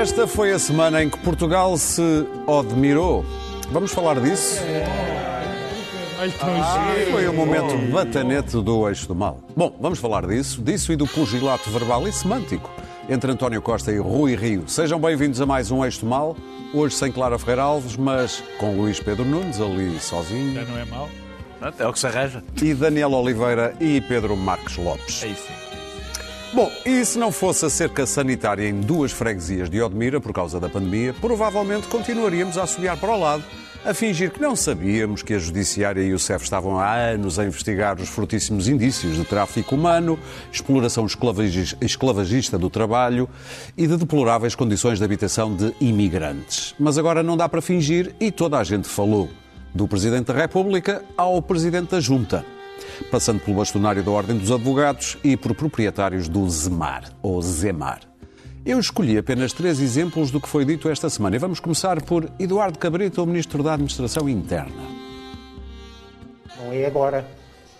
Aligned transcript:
Esta 0.00 0.26
foi 0.26 0.50
a 0.50 0.58
semana 0.58 1.02
em 1.02 1.10
que 1.10 1.18
Portugal 1.18 1.76
se 1.76 2.26
admirou. 2.48 3.22
Vamos 3.70 3.92
falar 3.92 4.18
disso? 4.18 4.58
Foi 7.10 7.28
o 7.28 7.34
momento 7.34 7.76
batanete 7.92 8.52
do 8.62 8.88
eixo 8.88 9.06
do 9.06 9.14
mal. 9.14 9.42
Bom, 9.54 9.76
vamos 9.78 9.98
falar 9.98 10.26
disso, 10.26 10.62
disso 10.62 10.90
e 10.90 10.96
do 10.96 11.06
pugilato 11.06 11.68
verbal 11.68 12.08
e 12.08 12.12
semântico 12.14 12.72
entre 13.10 13.30
António 13.30 13.60
Costa 13.60 13.92
e 13.92 13.98
Rui 13.98 14.34
Rio. 14.34 14.66
Sejam 14.66 14.98
bem-vindos 14.98 15.38
a 15.38 15.44
mais 15.44 15.70
um 15.70 15.84
eixo 15.84 16.00
do 16.00 16.06
mal, 16.06 16.34
hoje 16.72 16.94
sem 16.94 17.12
Clara 17.12 17.38
Ferreira 17.38 17.64
Alves, 17.64 17.94
mas 17.98 18.42
com 18.56 18.74
Luís 18.74 18.98
Pedro 18.98 19.26
Nunes 19.26 19.60
ali 19.60 20.00
sozinho. 20.00 20.54
Já 20.54 20.64
não 20.64 20.78
é 20.78 20.84
mau? 20.86 21.10
É 21.78 21.86
o 21.86 21.92
que 21.92 21.98
se 21.98 22.06
arranja. 22.06 22.42
E 22.62 22.72
Daniel 22.72 23.12
Oliveira 23.12 23.74
e 23.78 24.00
Pedro 24.00 24.34
Marques 24.34 24.78
Lopes. 24.78 25.22
É 25.22 25.26
isso 25.26 25.42
sim. 25.42 25.69
Bom, 26.52 26.70
e 26.84 27.04
se 27.04 27.16
não 27.16 27.30
fosse 27.30 27.64
a 27.64 27.70
cerca 27.70 28.04
sanitária 28.04 28.68
em 28.68 28.80
duas 28.80 29.12
freguesias 29.12 29.70
de 29.70 29.80
Odmira 29.80 30.20
por 30.20 30.32
causa 30.32 30.58
da 30.58 30.68
pandemia, 30.68 31.14
provavelmente 31.20 31.86
continuaríamos 31.86 32.58
a 32.58 32.64
assobiar 32.64 32.96
para 32.96 33.12
o 33.12 33.20
lado, 33.20 33.44
a 33.84 33.94
fingir 33.94 34.32
que 34.32 34.40
não 34.40 34.56
sabíamos 34.56 35.22
que 35.22 35.32
a 35.32 35.38
Judiciária 35.38 36.02
e 36.02 36.12
o 36.12 36.18
CEF 36.18 36.42
estavam 36.42 36.78
há 36.80 36.92
anos 36.92 37.38
a 37.38 37.44
investigar 37.44 38.00
os 38.00 38.08
fortíssimos 38.08 38.66
indícios 38.66 39.16
de 39.16 39.24
tráfico 39.24 39.76
humano, 39.76 40.18
exploração 40.52 41.06
esclavagi- 41.06 41.76
esclavagista 41.80 42.58
do 42.58 42.68
trabalho 42.68 43.28
e 43.76 43.86
de 43.86 43.96
deploráveis 43.96 44.56
condições 44.56 44.98
de 44.98 45.04
habitação 45.04 45.54
de 45.54 45.72
imigrantes. 45.80 46.74
Mas 46.80 46.98
agora 46.98 47.22
não 47.22 47.36
dá 47.36 47.48
para 47.48 47.62
fingir 47.62 48.12
e 48.18 48.32
toda 48.32 48.58
a 48.58 48.64
gente 48.64 48.88
falou, 48.88 49.30
do 49.72 49.86
Presidente 49.86 50.26
da 50.26 50.34
República 50.34 51.04
ao 51.16 51.40
Presidente 51.40 51.92
da 51.92 52.00
Junta 52.00 52.44
passando 53.10 53.40
pelo 53.40 53.56
bastonário 53.56 54.02
da 54.02 54.10
Ordem 54.10 54.36
dos 54.36 54.50
Advogados 54.50 55.16
e 55.24 55.36
por 55.36 55.54
proprietários 55.54 56.28
do 56.28 56.48
ZEMAR, 56.48 57.04
ou 57.22 57.40
ZEMAR. 57.42 58.00
Eu 58.64 58.78
escolhi 58.78 59.16
apenas 59.16 59.52
três 59.52 59.80
exemplos 59.80 60.30
do 60.30 60.40
que 60.40 60.48
foi 60.48 60.64
dito 60.64 60.88
esta 60.88 61.08
semana 61.08 61.36
e 61.36 61.38
vamos 61.38 61.60
começar 61.60 62.02
por 62.02 62.30
Eduardo 62.38 62.78
Cabrita, 62.78 63.22
o 63.22 63.26
Ministro 63.26 63.62
da 63.62 63.72
Administração 63.72 64.28
Interna. 64.28 64.82
Não 66.58 66.72
é 66.72 66.84
agora, 66.84 67.26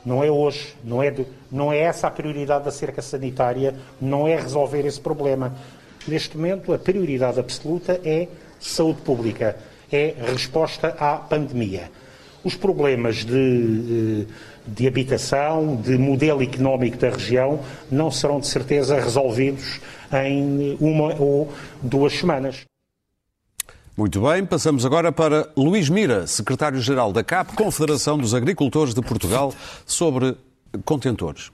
não 0.04 0.24
é 0.24 0.30
hoje, 0.30 0.74
não 0.82 1.02
é, 1.02 1.10
de- 1.10 1.26
não 1.52 1.70
é 1.72 1.80
essa 1.80 2.06
a 2.06 2.10
prioridade 2.10 2.64
da 2.64 2.70
cerca 2.70 3.02
sanitária, 3.02 3.74
não 4.00 4.26
é 4.26 4.36
resolver 4.36 4.86
esse 4.86 5.00
problema. 5.00 5.54
Neste 6.08 6.36
momento, 6.36 6.72
a 6.72 6.78
prioridade 6.78 7.38
absoluta 7.38 8.00
é 8.02 8.26
saúde 8.58 9.02
pública, 9.02 9.56
é 9.92 10.14
resposta 10.32 10.96
à 10.98 11.16
pandemia. 11.16 11.90
Os 12.42 12.54
problemas 12.54 13.24
de, 13.24 14.26
de 14.66 14.86
habitação, 14.86 15.76
de 15.76 15.98
modelo 15.98 16.42
económico 16.42 16.96
da 16.96 17.10
região, 17.10 17.60
não 17.90 18.10
serão 18.10 18.40
de 18.40 18.46
certeza 18.46 19.00
resolvidos 19.00 19.80
em 20.12 20.76
uma 20.80 21.14
ou 21.20 21.52
duas 21.82 22.14
semanas. 22.14 22.64
Muito 23.96 24.22
bem, 24.22 24.46
passamos 24.46 24.86
agora 24.86 25.12
para 25.12 25.50
Luís 25.54 25.90
Mira, 25.90 26.26
Secretário-Geral 26.26 27.12
da 27.12 27.22
CAP, 27.22 27.54
Confederação 27.54 28.16
dos 28.16 28.34
Agricultores 28.34 28.94
de 28.94 29.02
Portugal, 29.02 29.52
sobre 29.84 30.36
contentores. 30.84 31.50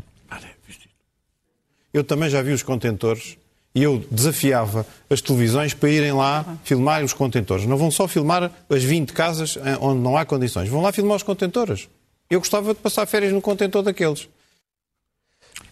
Eu 1.92 2.04
também 2.04 2.28
já 2.28 2.42
vi 2.42 2.52
os 2.52 2.62
contentores 2.62 3.38
e 3.76 3.82
eu 3.82 4.02
desafiava 4.10 4.86
as 5.10 5.20
televisões 5.20 5.74
para 5.74 5.90
irem 5.90 6.10
lá 6.10 6.56
filmar 6.64 7.04
os 7.04 7.12
contentores. 7.12 7.66
Não 7.66 7.76
vão 7.76 7.90
só 7.90 8.08
filmar 8.08 8.50
as 8.70 8.82
20 8.82 9.12
casas 9.12 9.58
eh, 9.62 9.76
onde 9.82 10.00
não 10.00 10.16
há 10.16 10.24
condições, 10.24 10.70
vão 10.70 10.80
lá 10.80 10.90
filmar 10.92 11.18
os 11.18 11.22
contentores. 11.22 11.86
Eu 12.30 12.40
gostava 12.40 12.72
de 12.72 12.80
passar 12.80 13.04
férias 13.04 13.34
no 13.34 13.42
contentor 13.42 13.82
daqueles. 13.82 14.30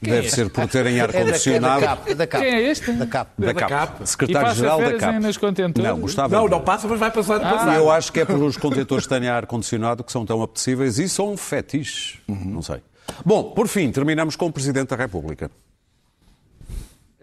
Deve 0.03 0.31
ser 0.31 0.51
por 0.51 0.69
terem 0.69 1.01
ar-condicionado. 1.01 1.83
É 2.07 2.15
da 2.15 2.27
CAP. 2.27 2.43
Quem 2.45 2.55
é 2.55 2.61
este? 2.71 2.93
Da 2.93 3.07
CAP. 3.07 3.31
Da 3.39 3.55
CAP. 3.55 3.71
CAP. 3.71 4.07
Secretário-Geral 4.07 4.79
da 4.83 4.99
CAP. 4.99 5.83
Não, 5.83 5.99
gostava. 5.99 6.37
Não, 6.37 6.47
não 6.47 6.61
passa, 6.61 6.87
mas 6.87 7.01
vai 7.01 7.11
passar 7.11 7.39
de 7.39 7.47
E 7.47 7.49
passar. 7.49 7.77
eu 7.77 7.91
acho 7.91 8.13
que 8.13 8.21
é 8.21 8.27
por 8.27 8.37
os 8.43 8.59
contentores 8.59 9.07
que 9.07 9.19
têm 9.19 9.29
ar-condicionado 9.29 10.05
que 10.05 10.13
são 10.13 10.27
tão 10.27 10.43
apetecíveis 10.43 10.99
e 10.99 11.09
são 11.09 11.35
fetiches. 11.39 12.19
Não 12.29 12.61
sei. 12.61 12.83
Bom, 13.25 13.45
por 13.53 13.67
fim, 13.67 13.91
terminamos 13.91 14.37
com 14.37 14.45
o 14.45 14.53
Presidente 14.53 14.89
da 14.91 14.97
República. 14.97 15.51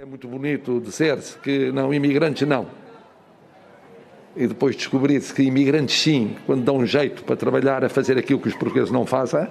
É 0.01 0.05
muito 0.05 0.27
bonito 0.27 0.81
dizer-se 0.83 1.37
que 1.37 1.71
não, 1.71 1.93
imigrantes 1.93 2.47
não. 2.47 2.65
E 4.35 4.47
depois 4.47 4.75
descobrir-se 4.75 5.31
que 5.31 5.43
imigrantes 5.43 6.01
sim, 6.01 6.35
quando 6.47 6.63
dão 6.63 6.77
um 6.77 6.85
jeito 6.87 7.23
para 7.23 7.35
trabalhar 7.35 7.85
a 7.85 7.87
fazer 7.87 8.17
aquilo 8.17 8.39
que 8.39 8.47
os 8.47 8.55
portugueses 8.55 8.89
não 8.89 9.05
fazem, 9.05 9.47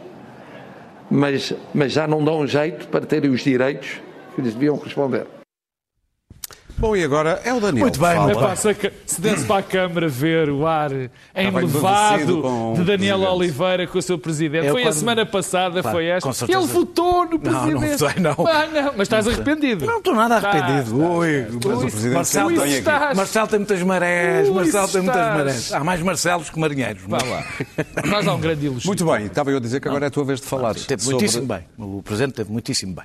mas, 1.08 1.54
mas 1.72 1.92
já 1.92 2.08
não 2.08 2.24
dão 2.24 2.40
um 2.40 2.48
jeito 2.48 2.88
para 2.88 3.06
terem 3.06 3.30
os 3.30 3.42
direitos 3.42 4.00
que 4.34 4.42
lhes 4.42 4.52
deviam 4.52 4.76
corresponder. 4.76 5.24
Bom, 6.80 6.96
e 6.96 7.04
agora 7.04 7.40
é 7.44 7.52
o 7.52 7.60
Daniel. 7.60 7.84
Muito 7.84 8.00
bem, 8.00 8.14
fala. 8.14 8.32
Epá, 8.32 8.56
se, 8.56 8.70
a- 8.70 8.74
se 9.04 9.20
desse 9.20 9.44
para 9.44 9.58
a 9.58 9.62
Câmara 9.62 10.08
ver 10.08 10.48
o 10.48 10.66
ar 10.66 10.88
bem 10.88 11.10
enlevado 11.36 12.40
com 12.40 12.74
de 12.74 12.84
Daniel. 12.84 13.20
Oliveira 13.20 13.86
com 13.86 13.98
o 13.98 14.02
seu 14.02 14.18
Presidente. 14.18 14.66
Eu 14.66 14.72
foi 14.72 14.82
a 14.82 14.86
quando- 14.86 14.94
semana 14.94 15.26
passada, 15.26 15.82
Pá, 15.82 15.90
foi 15.92 16.06
esta. 16.06 16.32
certeza. 16.32 16.58
Ele 16.58 16.66
votou 16.66 17.24
no 17.26 17.32
Não, 17.32 17.38
Presidente. 17.38 17.74
não 17.74 17.80
votei, 17.98 18.22
não. 18.22 18.46
Ah, 18.46 18.66
não, 18.66 18.92
mas 18.96 19.00
estás 19.02 19.28
arrependido. 19.28 19.84
Não 19.84 19.98
estou 19.98 20.14
nada 20.14 20.36
arrependido. 20.36 20.96
Ui, 21.02 21.28
estás. 21.28 21.54
Mas 21.54 21.64
o 21.76 21.80
Presidente 21.80 22.14
Marcelo, 22.14 22.48
tem 22.48 22.72
estás. 22.78 23.02
aqui. 23.02 23.16
Marcelo 23.16 23.46
tem 23.48 23.58
muitas 23.58 23.82
marés, 23.82 24.48
Ui, 24.48 24.54
Marcelo 24.54 24.88
tem 24.88 25.02
muitas 25.02 25.36
marés. 25.36 25.72
Há 25.74 25.84
mais 25.84 26.00
Marcelos 26.02 26.50
que 26.50 26.58
marinheiros. 26.58 27.02
Vá 27.06 27.18
lá. 27.22 27.42
Faz 28.08 28.24
lá 28.26 28.34
um 28.34 28.40
grande 28.40 28.66
elogio. 28.66 28.86
Muito 28.88 29.04
bem, 29.04 29.26
estava 29.26 29.50
eu 29.50 29.58
a 29.58 29.60
dizer 29.60 29.80
que 29.80 29.88
agora 29.88 30.06
é 30.06 30.08
a 30.08 30.10
tua 30.10 30.24
vez 30.24 30.40
de 30.40 30.46
falar. 30.46 30.74
Teve 30.74 31.02
sobre- 31.02 31.16
muitíssimo 31.16 31.46
bem. 31.46 31.60
O 31.78 32.02
Presidente 32.02 32.32
teve 32.34 32.50
muitíssimo 32.50 32.94
bem. 32.94 33.04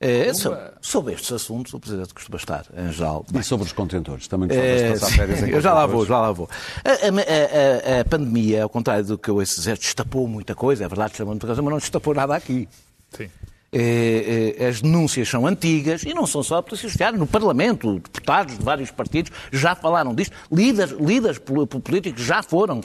Eh, 0.00 0.32
sobre, 0.32 0.60
sobre 0.80 1.14
estes 1.14 1.32
assuntos, 1.32 1.74
o 1.74 1.80
Presidente 1.80 2.14
costuma 2.14 2.36
estar, 2.36 2.64
em 2.76 2.92
geral, 2.92 3.26
bem. 3.32 3.40
E 3.40 3.44
sobre 3.44 3.66
os 3.66 3.72
contentores. 3.72 4.28
Também 4.28 4.48
gostavas 4.48 4.70
É, 4.80 4.86
de 4.86 4.92
passar 4.92 5.06
sim, 5.06 5.16
férias 5.16 5.42
em 5.42 5.50
eu 5.50 5.60
já 5.60 5.74
lá 5.74 5.86
vou, 5.86 6.06
já 6.06 6.20
lá 6.20 6.30
vou. 6.30 6.48
A, 6.84 6.90
a- 6.90 7.96
a- 7.96 8.00
a 8.00 8.04
pandemia, 8.04 8.62
ao 8.62 8.68
contrário 8.68 9.04
do 9.04 9.18
que 9.18 9.28
eu 9.28 9.36
ouço 9.36 9.56
dizer, 9.56 9.76
destapou 9.76 10.28
muita 10.28 10.54
coisa, 10.54 10.84
é 10.84 10.88
verdade, 10.88 11.10
destapou 11.10 11.32
muita 11.32 11.46
coisa, 11.48 11.60
mas 11.62 11.70
não 11.72 11.78
destapou 11.78 12.14
nada 12.14 12.36
aqui. 12.36 12.68
Sim. 13.10 13.28
Eh, 13.72 14.54
eh, 14.58 14.66
as 14.68 14.80
denúncias 14.80 15.28
são 15.28 15.46
antigas 15.46 16.04
e 16.04 16.14
não 16.14 16.26
são 16.28 16.42
só 16.44 16.58
a 16.58 16.62
Polícia 16.62 16.88
Judiciária. 16.88 17.18
No 17.18 17.26
Parlamento, 17.26 17.94
deputados 17.94 18.56
de 18.56 18.62
vários 18.64 18.90
partidos 18.92 19.32
já 19.52 19.74
falaram 19.74 20.14
disto, 20.14 20.34
líderes, 20.50 20.92
líderes 20.98 21.38
pol- 21.38 21.66
políticos 21.66 22.22
já 22.22 22.40
foram, 22.42 22.80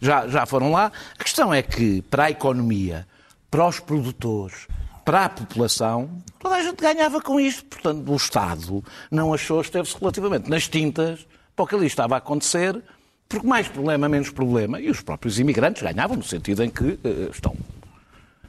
já, 0.00 0.26
já 0.26 0.44
foram 0.44 0.72
lá. 0.72 0.90
A 1.18 1.22
questão 1.22 1.54
é 1.54 1.62
que, 1.62 2.02
para 2.02 2.24
a 2.24 2.30
economia, 2.32 3.06
para 3.50 3.66
os 3.66 3.78
produtores, 3.80 4.66
para 5.06 5.26
a 5.26 5.28
população, 5.28 6.10
toda 6.40 6.56
a 6.56 6.62
gente 6.62 6.82
ganhava 6.82 7.22
com 7.22 7.38
isto. 7.38 7.64
Portanto, 7.66 8.10
o 8.10 8.16
Estado 8.16 8.82
não 9.08 9.32
achou, 9.32 9.60
esteve-se 9.60 9.96
relativamente 9.96 10.50
nas 10.50 10.68
tintas 10.68 11.24
para 11.54 11.62
o 11.62 11.66
que 11.66 11.76
ali 11.76 11.86
estava 11.86 12.16
a 12.16 12.18
acontecer, 12.18 12.82
porque 13.28 13.46
mais 13.46 13.68
problema, 13.68 14.08
menos 14.08 14.30
problema. 14.30 14.80
E 14.80 14.90
os 14.90 15.00
próprios 15.00 15.38
imigrantes 15.38 15.80
ganhavam, 15.80 16.16
no 16.16 16.24
sentido 16.24 16.64
em 16.64 16.68
que 16.68 16.98
eh, 17.04 17.30
estão 17.30 17.56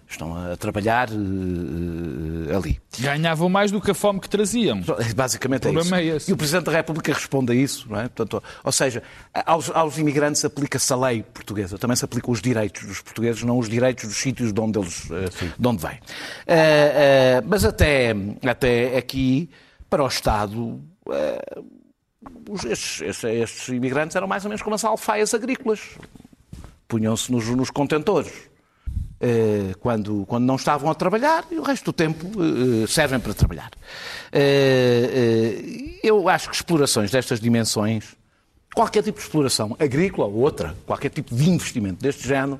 estão 0.09 0.35
a 0.35 0.55
trabalhar 0.55 1.09
eh, 1.09 2.55
ali. 2.55 2.79
Ganhavam 2.99 3.49
mais 3.49 3.71
do 3.71 3.81
que 3.81 3.91
a 3.91 3.93
fome 3.93 4.19
que 4.19 4.29
traziam. 4.29 4.81
Basicamente 5.15 5.67
é 5.67 5.71
O 5.71 5.79
isso. 5.79 5.95
é 5.95 6.03
esse. 6.03 6.31
E 6.31 6.33
o 6.33 6.37
Presidente 6.37 6.65
da 6.65 6.71
República 6.71 7.13
responde 7.13 7.51
a 7.51 7.55
isso, 7.55 7.87
não 7.89 7.99
é? 7.99 8.03
Portanto, 8.07 8.41
ou 8.63 8.71
seja, 8.71 9.03
aos, 9.45 9.69
aos 9.69 9.97
imigrantes 9.97 10.43
aplica-se 10.45 10.91
a 10.93 10.95
lei 10.95 11.23
portuguesa, 11.23 11.77
também 11.77 11.95
se 11.95 12.05
aplicam 12.05 12.31
os 12.31 12.41
direitos 12.41 12.85
dos 12.85 13.01
portugueses, 13.01 13.43
não 13.43 13.57
os 13.59 13.67
direitos 13.69 14.05
dos 14.05 14.17
sítios 14.17 14.53
de 14.53 14.59
onde 14.61 14.79
eles 14.79 15.09
eh, 15.11 15.29
de 15.57 15.67
onde 15.67 15.81
vêm. 15.81 15.99
Eh, 16.45 17.41
mas 17.45 17.65
até, 17.65 18.15
até 18.49 18.97
aqui, 18.97 19.49
para 19.89 20.03
o 20.03 20.07
Estado, 20.07 20.81
estes, 22.69 23.01
estes, 23.01 23.23
estes 23.23 23.67
imigrantes 23.69 24.15
eram 24.15 24.27
mais 24.27 24.43
ou 24.45 24.49
menos 24.49 24.61
como 24.61 24.75
as 24.75 24.83
alfaias 24.83 25.33
agrícolas. 25.33 25.81
Punham-se 26.87 27.31
nos, 27.31 27.47
nos 27.49 27.69
contentores 27.69 28.31
quando, 29.79 30.25
quando 30.27 30.45
não 30.45 30.55
estavam 30.55 30.91
a 30.91 30.95
trabalhar 30.95 31.45
e 31.49 31.57
o 31.57 31.63
resto 31.63 31.85
do 31.85 31.93
tempo 31.93 32.27
eh, 32.41 32.87
servem 32.87 33.19
para 33.19 33.33
trabalhar. 33.33 33.71
Eh, 34.31 35.09
eh, 35.13 35.99
eu 36.03 36.29
acho 36.29 36.49
que 36.49 36.55
explorações 36.55 37.09
destas 37.09 37.39
dimensões, 37.39 38.15
qualquer 38.75 39.01
tipo 39.03 39.17
de 39.17 39.25
exploração, 39.25 39.75
agrícola 39.79 40.27
ou 40.27 40.35
outra, 40.35 40.75
qualquer 40.85 41.09
tipo 41.09 41.33
de 41.33 41.49
investimento 41.49 42.01
deste 42.01 42.27
género, 42.27 42.59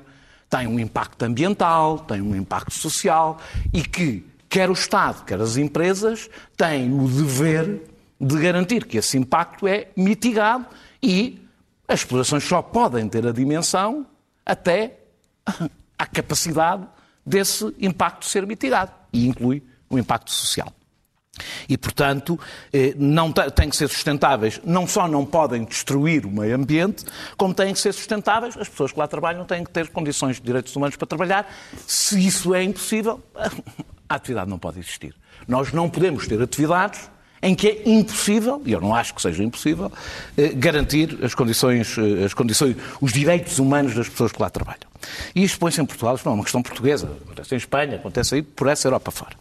tem 0.50 0.66
um 0.66 0.80
impacto 0.80 1.22
ambiental, 1.22 1.98
tem 2.00 2.20
um 2.20 2.34
impacto 2.34 2.72
social 2.72 3.38
e 3.72 3.82
que 3.82 4.24
quer 4.48 4.70
o 4.70 4.72
Estado, 4.72 5.24
quer 5.24 5.40
as 5.40 5.56
empresas 5.56 6.28
têm 6.56 6.92
o 6.92 7.06
dever 7.06 7.82
de 8.20 8.40
garantir 8.40 8.84
que 8.86 8.98
esse 8.98 9.16
impacto 9.16 9.66
é 9.66 9.88
mitigado 9.96 10.66
e 11.02 11.40
as 11.86 12.00
explorações 12.00 12.44
só 12.44 12.62
podem 12.62 13.08
ter 13.08 13.26
a 13.26 13.32
dimensão 13.32 14.06
até 14.44 14.98
à 15.98 16.06
capacidade 16.06 16.86
desse 17.24 17.74
impacto 17.78 18.24
ser 18.26 18.46
mitigado. 18.46 18.92
E 19.12 19.26
inclui 19.26 19.62
o 19.90 19.98
impacto 19.98 20.30
social. 20.30 20.72
E, 21.68 21.76
portanto, 21.78 22.38
eh, 22.72 22.94
não 22.96 23.32
têm 23.32 23.70
que 23.70 23.76
ser 23.76 23.88
sustentáveis. 23.88 24.60
Não 24.64 24.86
só 24.86 25.06
não 25.06 25.24
podem 25.24 25.64
destruir 25.64 26.26
o 26.26 26.30
meio 26.30 26.56
ambiente, 26.56 27.04
como 27.36 27.54
têm 27.54 27.72
que 27.72 27.78
ser 27.78 27.92
sustentáveis. 27.92 28.56
As 28.56 28.68
pessoas 28.68 28.92
que 28.92 28.98
lá 28.98 29.06
trabalham 29.06 29.44
têm 29.44 29.64
que 29.64 29.70
ter 29.70 29.88
condições 29.88 30.36
de 30.36 30.42
direitos 30.42 30.74
humanos 30.74 30.96
para 30.96 31.06
trabalhar. 31.06 31.52
Se 31.86 32.26
isso 32.26 32.54
é 32.54 32.62
impossível, 32.62 33.22
a 34.08 34.14
atividade 34.14 34.50
não 34.50 34.58
pode 34.58 34.80
existir. 34.80 35.14
Nós 35.46 35.72
não 35.72 35.88
podemos 35.88 36.26
ter 36.26 36.40
atividades 36.42 37.08
em 37.42 37.54
que 37.54 37.68
é 37.68 37.82
impossível, 37.86 38.60
e 38.64 38.72
eu 38.72 38.80
não 38.80 38.94
acho 38.94 39.14
que 39.14 39.22
seja 39.22 39.42
impossível, 39.42 39.92
eh, 40.36 40.48
garantir 40.48 41.18
as 41.22 41.34
condições, 41.34 41.96
eh, 41.98 42.24
as 42.24 42.34
condições, 42.34 42.76
os 43.00 43.12
direitos 43.12 43.58
humanos 43.58 43.94
das 43.94 44.08
pessoas 44.08 44.32
que 44.32 44.40
lá 44.42 44.50
trabalham. 44.50 44.88
E 45.34 45.44
isto 45.44 45.58
põe-se 45.58 45.80
em 45.80 45.86
Portugal, 45.86 46.16
isto 46.16 46.24
não 46.24 46.32
é 46.32 46.34
uma 46.36 46.44
questão 46.44 46.62
portuguesa, 46.62 47.08
acontece 47.24 47.54
em 47.54 47.58
Espanha, 47.58 47.96
acontece 47.96 48.34
aí 48.34 48.42
por 48.42 48.66
essa 48.66 48.88
Europa 48.88 49.10
fora. 49.10 49.36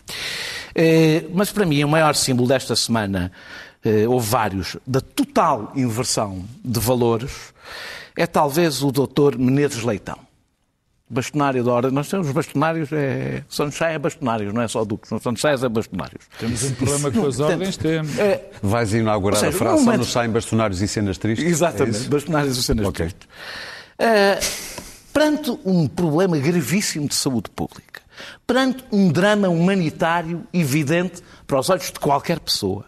Eh, 0.76 1.24
Mas 1.34 1.52
para 1.52 1.66
mim 1.66 1.84
o 1.84 1.88
maior 1.88 2.16
símbolo 2.16 2.48
desta 2.48 2.76
semana, 2.76 3.32
houve 4.10 4.30
vários, 4.30 4.76
da 4.86 5.00
total 5.00 5.72
inversão 5.74 6.44
de 6.64 6.78
valores, 6.78 7.32
é 8.18 8.28
talvez 8.28 8.84
o 8.84 8.92
doutor 8.92 9.38
Menezes 9.38 9.82
Leitão. 9.82 10.27
Bastonário 11.10 11.64
da 11.64 11.72
Ordem. 11.72 11.92
Nós 11.92 12.10
temos 12.10 12.30
bastonários, 12.32 12.92
é... 12.92 13.44
Sunshine 13.48 13.92
é 13.94 14.00
bastonários, 14.00 14.54
não 14.54 14.62
é 14.62 14.68
só 14.68 14.84
duques, 14.84 15.10
não 15.10 15.20
Sunshine 15.20 15.54
é 15.64 15.70
bastonários. 15.70 16.26
Temos 16.38 16.64
um 16.64 16.72
problema 16.74 17.12
com 17.12 17.26
as 17.26 17.40
ordens, 17.40 17.78
temos. 17.78 18.20
É, 18.20 18.50
Vais 18.62 18.94
inaugurar 18.94 19.40
seja, 19.40 19.56
a 19.56 19.58
frase, 19.58 19.78
só 19.80 19.84
momento- 19.86 20.00
nos 20.00 20.12
saem 20.12 20.30
bastonários 20.30 20.82
e 20.82 20.88
cenas 20.88 21.18
tristes? 21.18 21.46
É 21.46 21.50
Exatamente, 21.50 21.98
isso? 21.98 22.10
bastonários 22.10 22.58
e 22.58 22.64
cenas 22.64 22.88
Ok. 22.88 23.06
tristes. 23.06 23.28
Ah, 24.00 24.40
perante 25.14 25.50
um 25.66 25.88
problema 25.88 26.38
gravíssimo 26.38 27.08
de 27.08 27.16
saúde 27.16 27.50
pública, 27.56 28.02
perante 28.46 28.84
um 28.92 29.08
drama 29.10 29.48
humanitário 29.48 30.44
evidente 30.54 31.24
para 31.48 31.60
os 31.60 31.70
olhos 31.70 31.86
de 31.92 32.00
qualquer 32.00 32.40
pessoa, 32.40 32.86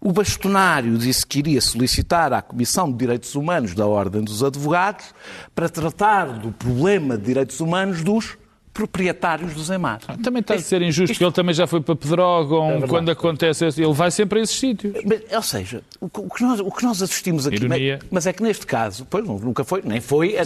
o 0.00 0.12
bastonário 0.12 0.96
disse 0.96 1.26
que 1.26 1.40
iria 1.40 1.60
solicitar 1.60 2.32
à 2.32 2.40
Comissão 2.40 2.90
de 2.90 2.96
Direitos 2.98 3.34
Humanos 3.34 3.74
da 3.74 3.86
Ordem 3.86 4.22
dos 4.22 4.42
Advogados 4.42 5.06
para 5.54 5.68
tratar 5.68 6.26
do 6.26 6.52
problema 6.52 7.16
de 7.16 7.24
direitos 7.24 7.60
humanos 7.60 8.02
dos 8.02 8.36
proprietários 8.72 9.54
dos 9.54 9.70
EMAR. 9.70 9.98
Também 10.22 10.40
está 10.40 10.54
a 10.54 10.58
ser 10.60 10.82
injusto, 10.82 11.12
porque 11.12 11.24
ele 11.24 11.32
também 11.32 11.52
já 11.52 11.66
foi 11.66 11.80
para 11.80 11.96
Pedrógão, 11.96 12.80
quando 12.82 13.10
acontece 13.10 13.64
ele 13.64 13.92
vai 13.92 14.08
sempre 14.12 14.38
a 14.38 14.42
esses 14.44 14.56
sítios. 14.56 14.94
Mas, 15.04 15.20
Ou 15.32 15.42
seja, 15.42 15.82
o 16.00 16.08
que, 16.08 16.42
nós, 16.44 16.60
o 16.60 16.70
que 16.70 16.84
nós 16.84 17.02
assistimos 17.02 17.44
aqui. 17.44 17.56
Ironia. 17.56 17.98
Mas 18.08 18.28
é 18.28 18.32
que 18.32 18.40
neste 18.40 18.64
caso, 18.64 19.04
pois 19.10 19.26
nunca 19.26 19.64
foi, 19.64 19.82
nem 19.84 20.00
foi 20.00 20.36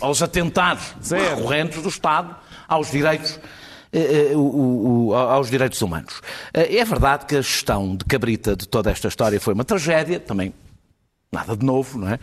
aos 0.00 0.22
atentados 0.22 0.94
recorrentes 1.10 1.82
do 1.82 1.88
Estado 1.90 2.34
aos 2.66 2.90
direitos. 2.90 3.38
Eh, 3.92 4.30
eh, 4.32 4.36
o- 4.36 4.40
o- 4.40 5.06
o- 5.08 5.14
aos 5.14 5.50
direitos 5.50 5.80
humanos. 5.82 6.20
Eh, 6.54 6.76
É 6.78 6.84
verdade 6.84 7.26
que 7.26 7.36
a 7.36 7.42
gestão 7.42 7.94
de 7.96 8.04
cabrita 8.04 8.56
de 8.56 8.66
toda 8.66 8.90
esta 8.90 9.08
história 9.08 9.40
foi 9.40 9.54
uma 9.54 9.64
tragédia, 9.64 10.18
também 10.18 10.52
nada 11.30 11.56
de 11.56 11.64
novo, 11.64 11.98
não 11.98 12.08
é? 12.08 12.18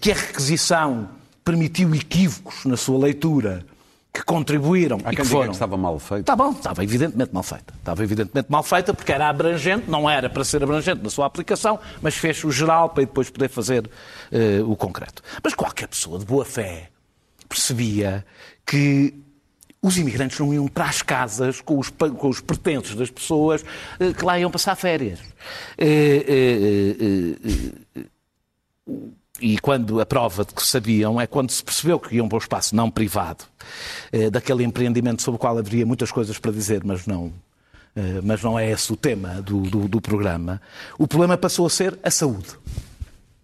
Que 0.00 0.12
a 0.12 0.14
requisição 0.14 1.08
permitiu 1.44 1.94
equívocos 1.94 2.64
na 2.64 2.76
sua 2.76 2.98
leitura 2.98 3.64
que 4.12 4.22
contribuíram 4.24 4.98
Há 5.04 5.12
e 5.12 5.16
que 5.16 5.24
foram. 5.24 5.48
que 5.48 5.52
estava 5.56 5.76
mal 5.76 5.98
feito. 5.98 6.20
Está 6.22 6.34
bom, 6.34 6.50
estava 6.50 6.82
evidentemente 6.82 7.32
mal 7.34 7.42
feita. 7.42 7.74
Estava 7.78 8.02
evidentemente 8.02 8.50
mal 8.50 8.62
feita 8.62 8.94
porque 8.94 9.12
era 9.12 9.28
abrangente, 9.28 9.90
não 9.90 10.08
era 10.08 10.28
para 10.30 10.42
ser 10.42 10.62
abrangente 10.62 11.02
na 11.02 11.10
sua 11.10 11.26
aplicação, 11.26 11.78
mas 12.00 12.14
fez 12.16 12.42
o 12.42 12.50
geral 12.50 12.88
para 12.90 13.04
depois 13.04 13.28
poder 13.30 13.48
fazer 13.48 13.88
eh, 14.32 14.60
o 14.66 14.74
concreto. 14.74 15.22
Mas 15.44 15.54
qualquer 15.54 15.86
pessoa 15.88 16.18
de 16.18 16.24
boa 16.24 16.44
fé 16.46 16.88
percebia 17.48 18.24
que 18.66 19.14
os 19.86 19.96
imigrantes 19.96 20.40
não 20.40 20.52
iam 20.52 20.66
para 20.66 20.86
as 20.86 21.00
casas 21.00 21.60
com 21.60 21.78
os, 21.78 21.88
com 21.90 22.28
os 22.28 22.40
pertences 22.40 22.96
das 22.96 23.08
pessoas 23.08 23.64
eh, 24.00 24.12
que 24.12 24.24
lá 24.24 24.36
iam 24.36 24.50
passar 24.50 24.74
férias. 24.74 25.20
Eh, 25.78 27.36
eh, 27.46 28.04
e 29.40 29.58
quando 29.58 30.00
a 30.00 30.06
prova 30.06 30.44
de 30.44 30.52
que 30.52 30.66
sabiam 30.66 31.20
é 31.20 31.26
quando 31.26 31.52
se 31.52 31.62
percebeu 31.62 32.00
que 32.00 32.16
iam 32.16 32.28
para 32.28 32.34
o 32.36 32.40
espaço 32.40 32.74
não 32.74 32.90
privado, 32.90 33.44
daquele 34.32 34.64
empreendimento 34.64 35.20
sobre 35.20 35.36
o 35.36 35.38
qual 35.38 35.58
haveria 35.58 35.84
muitas 35.84 36.10
coisas 36.10 36.38
para 36.38 36.50
dizer, 36.50 36.82
mas 36.82 37.06
não, 37.06 37.30
mas 38.24 38.42
não 38.42 38.58
é 38.58 38.70
esse 38.70 38.90
o 38.90 38.96
tema 38.96 39.42
do, 39.42 39.60
do, 39.62 39.88
do 39.88 40.00
programa. 40.00 40.58
O 40.98 41.06
problema 41.06 41.36
passou 41.36 41.66
a 41.66 41.70
ser 41.70 41.98
a 42.02 42.10
saúde 42.10 42.48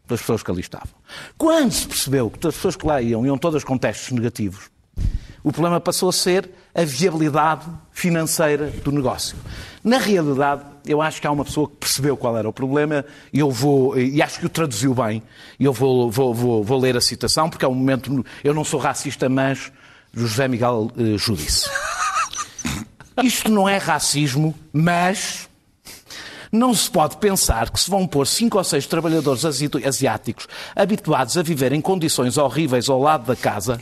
das 0.09 0.21
pessoas 0.21 0.43
que 0.43 0.51
ali 0.51 0.63
estavam. 0.63 0.95
Quando 1.37 1.73
se 1.73 1.87
percebeu 1.87 2.31
que 2.31 2.47
as 2.47 2.55
pessoas 2.55 2.75
que 2.75 2.87
lá 2.87 3.03
iam 3.03 3.27
iam 3.27 3.37
todas 3.37 3.63
com 3.63 3.77
testes 3.77 4.13
negativos, 4.13 4.71
o 5.45 5.51
problema 5.53 5.81
passou 5.81 6.09
a 6.09 6.13
ser 6.13 6.49
a 6.75 6.85
viabilidade 6.85 7.67
financeira 7.91 8.69
do 8.83 8.91
negócio. 8.93 9.37
Na 9.85 9.99
realidade, 9.99 10.63
eu 10.87 11.03
acho 11.03 11.21
que 11.21 11.27
há 11.27 11.31
uma 11.31 11.45
pessoa 11.45 11.69
que 11.69 11.75
percebeu 11.77 12.17
qual 12.17 12.37
era 12.39 12.49
o 12.49 12.53
problema 12.53 13.05
e 13.33 13.41
eu 13.41 13.51
vou 13.51 13.99
e 13.99 14.23
acho 14.23 14.39
que 14.39 14.47
o 14.47 14.49
traduziu 14.49 14.95
bem. 14.95 15.23
Eu 15.59 15.73
vou, 15.73 16.11
vou, 16.11 16.33
vou, 16.33 16.65
vou 16.65 16.79
ler 16.79 16.97
a 16.97 17.01
citação 17.01 17.51
porque 17.51 17.65
é 17.65 17.69
um 17.69 17.75
momento. 17.75 18.25
Eu 18.45 18.55
não 18.55 18.65
sou 18.65 18.79
racista, 18.81 19.29
mas 19.29 19.73
José 20.15 20.47
Miguel 20.49 20.91
eh, 20.97 21.19
Judice. 21.19 21.69
Isto 23.23 23.51
não 23.51 23.69
é 23.69 23.77
racismo, 23.77 24.55
mas 24.73 25.49
não 26.51 26.73
se 26.75 26.91
pode 26.91 27.17
pensar 27.17 27.71
que 27.71 27.81
se 27.81 27.91
vão 27.91 28.07
pôr 28.07 28.27
cinco 28.27 28.59
ou 28.59 28.65
seis 28.65 28.87
trabalhadores 28.87 29.45
asi- 29.45 29.71
asiáticos 29.85 30.47
habituados 30.77 31.37
a 31.37 31.43
viver 31.43 31.73
em 31.73 31.81
condições 31.81 32.39
horríveis 32.39 32.89
ao 32.89 33.01
lado 33.01 33.27
da 33.27 33.37
casa 33.37 33.81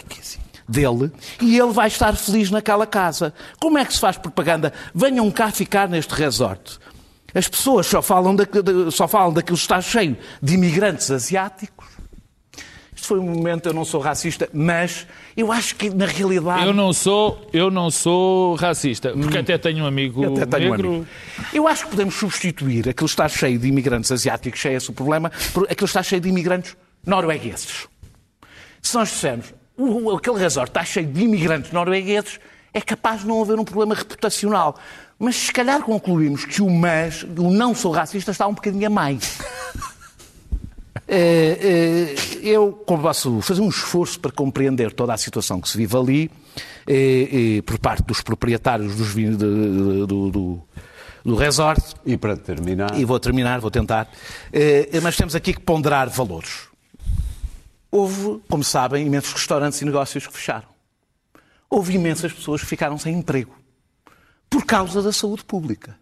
dele 0.71 1.11
e 1.41 1.59
ele 1.59 1.73
vai 1.73 1.89
estar 1.89 2.15
feliz 2.17 2.51
naquela 2.51 2.87
casa. 2.87 3.35
Como 3.61 3.77
é 3.77 3.85
que 3.85 3.93
se 3.93 4.01
faz 4.01 4.17
propaganda? 4.17 4.73
Venham 4.95 5.31
cá 5.31 5.51
ficar 5.51 5.89
neste 5.89 6.15
resort. 6.15 6.79
As 7.35 7.49
pessoas 7.49 7.87
só 7.87 8.01
falam, 8.03 8.35
da, 8.35 8.45
só 8.91 9.07
falam 9.07 9.33
daquilo 9.33 9.57
que 9.57 9.63
está 9.63 9.81
cheio 9.81 10.17
de 10.43 10.55
imigrantes 10.55 11.11
asiáticos. 11.11 11.89
Isto 12.95 13.07
foi 13.09 13.19
um 13.19 13.31
momento, 13.31 13.67
eu 13.67 13.73
não 13.73 13.85
sou 13.85 14.01
racista, 14.01 14.49
mas 14.53 15.07
eu 15.35 15.51
acho 15.51 15.75
que 15.77 15.89
na 15.89 16.05
realidade. 16.05 16.67
Eu 16.67 16.75
não 16.75 16.93
sou, 16.93 17.49
eu 17.53 17.71
não 17.71 17.91
sou 17.91 18.57
racista, 18.57 19.13
porque 19.13 19.39
até 19.39 19.57
tenho 19.57 19.85
um 19.85 19.87
amigo 19.87 20.23
Eu 20.23 20.35
até 20.35 20.45
tenho 20.45 20.69
um 20.69 20.71
negro. 20.73 20.89
amigo. 20.89 21.07
Eu 21.53 21.67
acho 21.67 21.85
que 21.85 21.91
podemos 21.91 22.15
substituir 22.15 22.89
aquilo 22.89 23.09
que 23.09 23.13
está 23.13 23.27
cheio 23.29 23.59
de 23.59 23.69
imigrantes 23.69 24.13
asiáticos, 24.13 24.63
é 24.67 24.75
esse 24.75 24.91
o 24.91 24.93
problema, 24.93 25.31
por 25.55 25.65
aquilo 25.65 25.77
que 25.77 25.85
está 25.85 26.03
cheio 26.03 26.21
de 26.21 26.29
imigrantes 26.29 26.77
noruegueses. 27.07 27.87
Se 28.83 28.95
nós 28.95 29.09
dissermos 29.09 29.55
"O- 29.83 30.17
aquele 30.17 30.39
resort 30.39 30.71
está 30.71 30.85
cheio 30.85 31.07
de 31.07 31.23
imigrantes 31.25 31.73
noruegueses, 31.73 32.39
é 32.73 32.81
capaz 32.81 33.23
de 33.23 33.27
não 33.27 33.41
haver 33.43 33.59
um 33.59 33.65
problema 33.65 33.95
reputacional. 33.95 34.77
Mas 35.19 35.37
se 35.37 35.53
calhar 35.53 35.83
concluímos 35.83 36.45
que 36.45 36.63
o 36.63 36.71
mas, 36.71 37.23
o 37.23 37.51
não 37.51 37.75
sou 37.75 37.93
racista, 37.93 38.31
está 38.31 38.47
um 38.47 38.55
bocadinho 38.55 38.87
a 38.87 38.91
mais. 38.91 39.39
Eh, 41.09 42.15
eh, 42.43 42.49
eu 42.49 42.73
como 42.87 43.03
posso 43.03 43.41
fazer 43.41 43.61
um 43.61 43.69
esforço 43.69 44.19
para 44.21 44.31
compreender 44.31 44.93
toda 44.93 45.13
a 45.13 45.19
situação 45.19 45.61
que 45.61 45.69
se 45.69 45.77
vive 45.77 45.97
ali, 45.97 46.31
eh, 46.87 47.61
por 47.67 47.79
parte 47.79 48.03
dos 48.05 48.21
proprietários 48.23 48.95
dos 48.97 49.09
vin- 49.13 49.33
de- 49.33 49.37
de- 49.37 50.07
do, 50.07 50.31
do, 50.31 50.61
do 51.25 51.35
resort, 51.37 51.83
E 52.07 52.17
para 52.17 52.37
terminar, 52.37 52.97
e 52.99 53.05
vou 53.05 53.19
terminar, 53.21 53.61
vou 53.61 53.71
tentar, 53.71 54.09
mas 55.03 55.17
temos 55.17 55.35
aqui 55.35 55.53
que 55.53 55.61
ponderar 55.61 56.09
valores. 56.09 56.70
Houve, 57.91 58.41
como 58.49 58.63
sabem, 58.63 59.07
imensos 59.07 59.33
restaurantes 59.33 59.81
e 59.81 59.85
negócios 59.85 60.27
que 60.27 60.33
fecharam. 60.33 60.69
Houve 61.69 61.95
imensas 61.95 62.33
pessoas 62.33 62.61
que 62.61 62.67
ficaram 62.67 62.99
sem 62.99 63.15
emprego 63.15 63.55
por 64.49 64.65
causa 64.65 65.03
da 65.03 65.13
saúde 65.13 65.45
pública. 65.45 65.97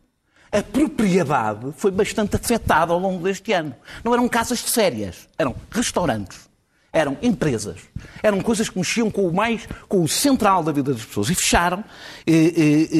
A 0.51 0.63
propriedade 0.63 1.73
foi 1.77 1.91
bastante 1.91 2.37
afetada 2.37 2.93
ao 2.93 2.99
longo 2.99 3.23
deste 3.23 3.53
ano. 3.53 3.75
Não 4.03 4.15
eram 4.15 4.27
casas 4.29 4.59
de 4.61 4.71
férias, 4.71 5.29
eram 5.39 5.55
restaurantes, 5.71 6.49
eram 6.91 7.19
empresas, 7.21 7.81
eram 8.23 8.41
coisas 8.41 8.69
que 8.71 8.79
mexiam 8.79 9.11
com 9.11 9.27
o 9.29 9.33
mais, 9.35 9.69
com 9.87 10.03
o 10.03 10.09
central 10.09 10.63
da 10.65 10.73
vida 10.73 10.95
das 10.95 11.05
pessoas 11.05 11.29
e 11.29 11.35
fecharam. 11.35 11.85
E, 12.27 12.33
e- 12.33 12.99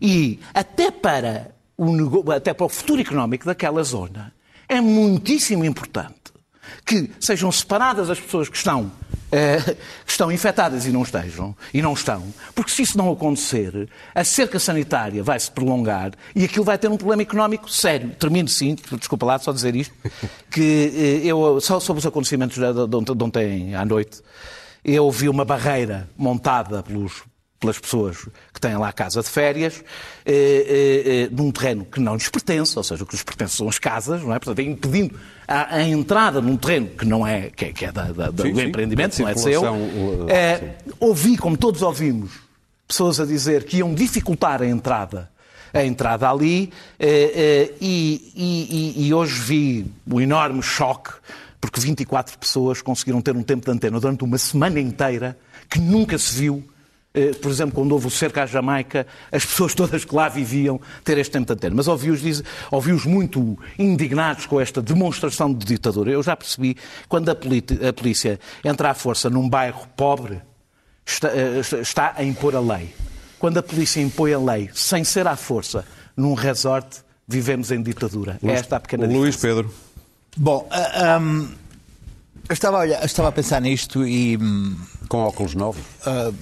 e- 0.00 0.06
e 0.06 0.40
até 0.54 0.90
para 0.90 1.54
o 1.76 2.32
até 2.32 2.54
para 2.54 2.64
o 2.64 2.68
futuro 2.70 3.00
económico 3.02 3.44
daquela 3.44 3.82
zona 3.82 4.32
é 4.66 4.80
muitíssimo 4.80 5.62
importante 5.66 6.25
que 6.84 7.10
sejam 7.20 7.50
separadas 7.50 8.10
as 8.10 8.18
pessoas 8.20 8.48
que 8.48 8.56
estão, 8.56 8.90
eh, 9.32 9.58
que 10.04 10.10
estão 10.10 10.30
infectadas 10.30 10.86
e 10.86 10.90
não 10.90 11.02
estejam, 11.02 11.56
e 11.72 11.82
não 11.82 11.92
estão, 11.92 12.22
porque 12.54 12.70
se 12.70 12.82
isso 12.82 12.96
não 12.96 13.10
acontecer, 13.10 13.88
a 14.14 14.24
cerca 14.24 14.58
sanitária 14.58 15.22
vai 15.22 15.38
se 15.38 15.50
prolongar 15.50 16.12
e 16.34 16.44
aquilo 16.44 16.64
vai 16.64 16.78
ter 16.78 16.88
um 16.88 16.96
problema 16.96 17.22
económico 17.22 17.70
sério. 17.70 18.10
Termino 18.18 18.48
sim, 18.48 18.76
desculpa 18.98 19.26
lá 19.26 19.38
só 19.38 19.52
dizer 19.52 19.74
isto, 19.74 19.94
que 20.50 21.22
eh, 21.22 21.26
eu, 21.26 21.60
só 21.60 21.80
sobre 21.80 22.00
os 22.00 22.06
acontecimentos 22.06 22.56
de, 22.56 22.86
de, 22.86 23.14
de 23.14 23.24
ontem 23.24 23.74
à 23.74 23.84
noite, 23.84 24.22
eu 24.84 25.10
vi 25.10 25.28
uma 25.28 25.44
barreira 25.44 26.08
montada 26.16 26.82
pelos 26.82 27.24
pelas 27.58 27.78
pessoas 27.78 28.16
que 28.52 28.60
têm 28.60 28.76
lá 28.76 28.88
a 28.88 28.92
casa 28.92 29.22
de 29.22 29.28
férias, 29.28 29.82
eh, 30.24 30.32
eh, 30.34 31.10
eh, 31.24 31.28
num 31.32 31.50
terreno 31.50 31.84
que 31.86 31.98
não 32.00 32.14
lhes 32.14 32.28
pertence, 32.28 32.76
ou 32.76 32.84
seja, 32.84 33.02
o 33.02 33.06
que 33.06 33.14
lhes 33.14 33.22
pertence 33.22 33.56
são 33.56 33.68
as 33.68 33.78
casas, 33.78 34.22
não 34.22 34.34
é? 34.34 34.38
Portanto, 34.38 34.58
é 34.58 34.62
impedindo 34.70 35.18
a, 35.48 35.76
a 35.76 35.82
entrada 35.82 36.40
num 36.40 36.56
terreno 36.56 36.88
que 36.88 37.04
não 37.06 37.26
é, 37.26 37.50
que 37.50 37.66
é, 37.66 37.72
que 37.72 37.84
é 37.86 37.92
da, 37.92 38.04
da- 38.12 38.30
do 38.30 38.42
Sim, 38.42 38.54
sim, 38.54 38.62
empreendimento, 38.62 39.20
não 39.22 39.28
é 39.28 39.34
seu. 39.36 39.62
uh, 39.62 40.26
Eh, 40.28 40.74
ouvi, 41.00 41.36
como 41.38 41.56
todos 41.56 41.80
ouvimos, 41.82 42.32
pessoas 42.86 43.18
a 43.20 43.24
dizer 43.26 43.64
que 43.64 43.78
iam 43.78 43.94
dificultar 43.94 44.60
a 44.62 44.66
entrada 44.66 45.30
a 45.74 45.84
entrada 45.84 46.30
ali 46.30 46.72
eh, 46.98 47.32
eh, 47.68 47.74
e, 47.80 48.32
e- 48.96 49.08
e- 49.08 49.12
hoje 49.12 49.38
vi 49.40 49.86
o 50.10 50.20
enorme 50.20 50.62
choque 50.62 51.10
porque 51.60 51.80
24 51.80 52.38
pessoas 52.38 52.80
conseguiram 52.80 53.20
ter 53.20 53.36
um 53.36 53.42
tempo 53.42 53.64
de 53.66 53.72
antena 53.72 53.98
durante 54.00 54.24
uma 54.24 54.38
semana 54.38 54.78
inteira 54.80 55.36
que 55.68 55.78
nunca 55.78 56.16
se 56.16 56.34
viu 56.34 56.62
eh, 56.62 56.75
por 57.40 57.50
exemplo, 57.50 57.74
quando 57.74 57.92
houve 57.92 58.06
o 58.06 58.10
cerco 58.10 58.40
à 58.40 58.46
Jamaica, 58.46 59.06
as 59.32 59.44
pessoas 59.44 59.74
todas 59.74 60.04
que 60.04 60.14
lá 60.14 60.28
viviam 60.28 60.80
ter 61.02 61.16
este 61.18 61.32
tempo 61.32 61.46
de 61.46 61.52
antena. 61.54 61.74
Mas 61.74 61.88
ouvi-os 61.88 62.42
ouvi 62.70 62.92
muito 63.08 63.58
indignados 63.78 64.46
com 64.46 64.60
esta 64.60 64.82
demonstração 64.82 65.52
de 65.52 65.64
ditadura. 65.64 66.10
Eu 66.10 66.22
já 66.22 66.36
percebi, 66.36 66.76
quando 67.08 67.30
a, 67.30 67.32
a 67.32 67.92
polícia 67.92 68.38
entra 68.64 68.90
à 68.90 68.94
força 68.94 69.30
num 69.30 69.48
bairro 69.48 69.86
pobre, 69.96 70.40
está, 71.06 71.28
eh, 71.28 71.60
está 71.80 72.14
a 72.16 72.22
impor 72.22 72.54
a 72.54 72.60
lei. 72.60 72.94
Quando 73.38 73.58
a 73.58 73.62
polícia 73.62 74.00
impõe 74.00 74.32
a 74.32 74.38
lei 74.38 74.70
sem 74.74 75.04
ser 75.04 75.26
à 75.26 75.36
força 75.36 75.84
num 76.16 76.34
resort, 76.34 77.02
vivemos 77.26 77.70
em 77.70 77.82
ditadura. 77.82 78.38
Luís, 78.42 78.56
é 78.56 78.60
esta 78.60 78.76
a 78.76 78.80
pequena 78.80 79.06
Luís 79.06 79.36
diferença. 79.36 79.62
Pedro. 79.62 79.74
Bom, 80.36 80.68
uh, 80.70 81.20
um, 81.20 81.48
eu, 82.48 82.52
estava, 82.52 82.78
olha, 82.78 82.98
eu 83.00 83.06
estava 83.06 83.28
a 83.28 83.32
pensar 83.32 83.60
nisto 83.60 84.06
e. 84.06 84.36
Um, 84.36 84.76
Com 85.08 85.18
óculos 85.18 85.54
novos? 85.54 85.82
Uh, 86.06 86.34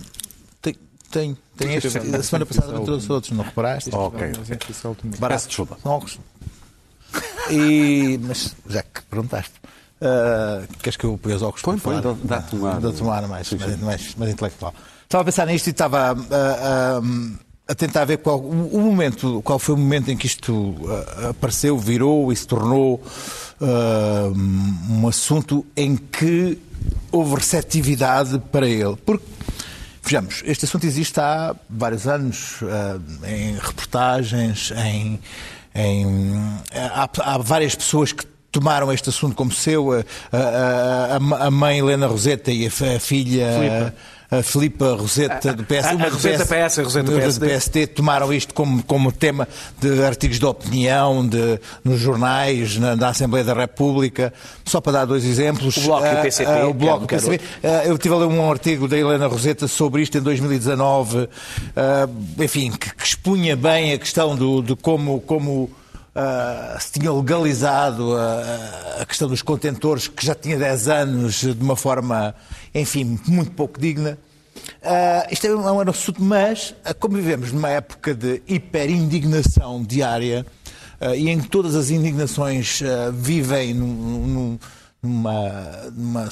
tem, 1.14 1.36
tem, 1.56 1.68
tem 1.68 1.76
este. 1.76 1.98
A 1.98 2.22
semana 2.22 2.44
passada 2.44 2.72
não 2.72 2.84
trouxe 2.84 3.12
outros, 3.12 3.32
não 3.32 3.44
reparaste? 3.44 3.90
Ok. 3.94 4.32
Barato. 5.18 5.46
desculpa. 5.46 5.78
São 5.82 5.92
óculos. 5.92 6.18
E, 7.50 8.18
mas 8.22 8.56
já 8.66 8.82
que 8.82 9.02
perguntaste, 9.02 9.52
uh, 10.00 10.66
queres 10.82 10.96
que 10.96 11.04
eu 11.04 11.18
ponha 11.18 11.36
os 11.36 11.42
óculos 11.42 11.60
Põe, 11.60 11.78
para 11.78 12.14
põe, 12.14 12.16
dá-te 12.24 12.56
um 12.56 12.66
ar. 12.66 12.80
Dá-te 12.80 13.02
um 13.02 13.12
ar 13.12 13.28
mais, 13.28 13.52
mais, 13.52 13.80
mais, 13.80 14.14
mais 14.14 14.32
intelectual. 14.32 14.74
Estava 15.02 15.20
a 15.20 15.24
pensar 15.26 15.46
nisto 15.46 15.66
e 15.66 15.70
estava 15.70 16.14
uh, 16.14 16.18
uh, 16.18 17.38
a 17.68 17.74
tentar 17.74 18.06
ver 18.06 18.16
qual 18.18 18.40
o, 18.40 18.74
o 18.74 18.80
momento, 18.80 19.42
qual 19.42 19.58
foi 19.58 19.74
o 19.74 19.78
momento 19.78 20.10
em 20.10 20.16
que 20.16 20.26
isto 20.26 20.52
uh, 20.54 21.28
apareceu, 21.30 21.78
virou 21.78 22.32
e 22.32 22.36
se 22.36 22.46
tornou 22.46 22.94
uh, 23.60 24.34
um 24.90 25.06
assunto 25.06 25.66
em 25.76 25.96
que 25.96 26.58
houve 27.12 27.36
receptividade 27.36 28.38
para 28.50 28.66
ele. 28.66 28.96
Porque, 29.04 29.26
vejamos, 30.04 30.42
este 30.44 30.64
assunto 30.66 30.86
existe 30.86 31.18
há 31.18 31.54
vários 31.68 32.06
anos, 32.06 32.60
uh, 32.62 33.26
em 33.26 33.54
reportagens, 33.54 34.72
em. 34.72 35.18
em 35.74 36.36
há, 36.72 37.08
há 37.18 37.38
várias 37.38 37.74
pessoas 37.74 38.12
que 38.12 38.24
tomaram 38.52 38.92
este 38.92 39.08
assunto 39.08 39.34
como 39.34 39.50
seu, 39.50 39.92
a, 39.92 40.04
a, 40.32 41.16
a, 41.16 41.46
a 41.46 41.50
mãe 41.50 41.78
Helena 41.80 42.06
Roseta 42.06 42.52
e 42.52 42.66
a, 42.66 43.00
filha 43.00 43.92
a 44.38 44.42
Filipa 44.42 44.94
Roseta 44.94 45.52
do 45.52 45.64
PS, 45.64 45.84
A- 45.86 45.90
a 45.90 45.94
uma 45.94 46.08
do 46.08 46.14
Roseta 46.14 46.44
PS, 46.46 46.78
a 46.78 46.82
Roseta 46.82 47.10
do 47.10 47.16
PSD. 47.18 47.46
PSD, 47.46 47.86
tomaram 47.86 48.32
isto 48.32 48.52
como, 48.54 48.82
como 48.84 49.10
tema 49.12 49.46
de 49.80 50.02
artigos 50.04 50.38
de 50.38 50.46
opinião, 50.46 51.26
de, 51.26 51.60
nos 51.84 52.00
jornais, 52.00 52.76
na, 52.78 52.94
na 52.96 53.08
Assembleia 53.08 53.44
da 53.44 53.54
República, 53.54 54.32
só 54.64 54.80
para 54.80 54.92
dar 54.92 55.04
dois 55.04 55.24
exemplos. 55.24 55.76
O 55.76 55.80
Bloco 55.82 56.06
e 56.06 56.08
o 56.08 56.18
Ah, 56.18 56.22
PCP, 56.22 56.50
ah, 56.50 56.66
o 56.66 56.72
que 56.72 56.78
Bloco 56.78 57.00
é 57.02 57.04
um 57.04 57.06
PCP. 57.06 57.40
Ah, 57.62 57.84
Eu 57.86 57.94
estive 57.94 58.14
a 58.14 58.18
ler 58.18 58.26
um 58.26 58.50
artigo 58.50 58.88
da 58.88 58.96
Helena 58.98 59.26
Roseta 59.26 59.66
sobre 59.68 60.02
isto 60.02 60.16
em 60.18 60.20
2019, 60.22 61.28
ah, 61.76 62.08
enfim, 62.38 62.70
que, 62.70 62.94
que 62.94 63.04
expunha 63.04 63.56
bem 63.56 63.92
a 63.92 63.98
questão 63.98 64.34
do, 64.36 64.62
de 64.62 64.74
como, 64.76 65.20
como 65.20 65.70
ah, 66.14 66.76
se 66.80 66.92
tinha 66.92 67.12
legalizado 67.12 68.16
a, 68.16 69.00
a 69.02 69.06
questão 69.06 69.28
dos 69.28 69.42
contentores, 69.42 70.06
que 70.08 70.24
já 70.24 70.34
tinha 70.34 70.56
10 70.58 70.88
anos, 70.88 71.34
de 71.40 71.56
uma 71.60 71.76
forma, 71.76 72.34
enfim, 72.74 73.18
muito 73.26 73.50
pouco 73.52 73.80
digna. 73.80 74.16
Ah, 74.82 75.26
isto 75.30 75.46
é 75.46 75.54
um, 75.54 75.66
é 75.68 75.72
assunto, 75.90 76.22
mas 76.22 76.74
ah, 76.84 76.92
como 76.94 77.16
vivemos 77.16 77.52
numa 77.52 77.70
época 77.70 78.14
de 78.14 78.42
hiperindignação 78.46 79.82
diária 79.82 80.44
ah, 81.00 81.16
e 81.16 81.28
em 81.28 81.40
que 81.40 81.48
todas 81.48 81.74
as 81.74 81.90
indignações 81.90 82.80
ah, 82.82 83.10
vivem 83.12 83.74
num- 83.74 83.86
num- 84.26 84.58
numa, 85.04 85.50
numa, 85.94 86.28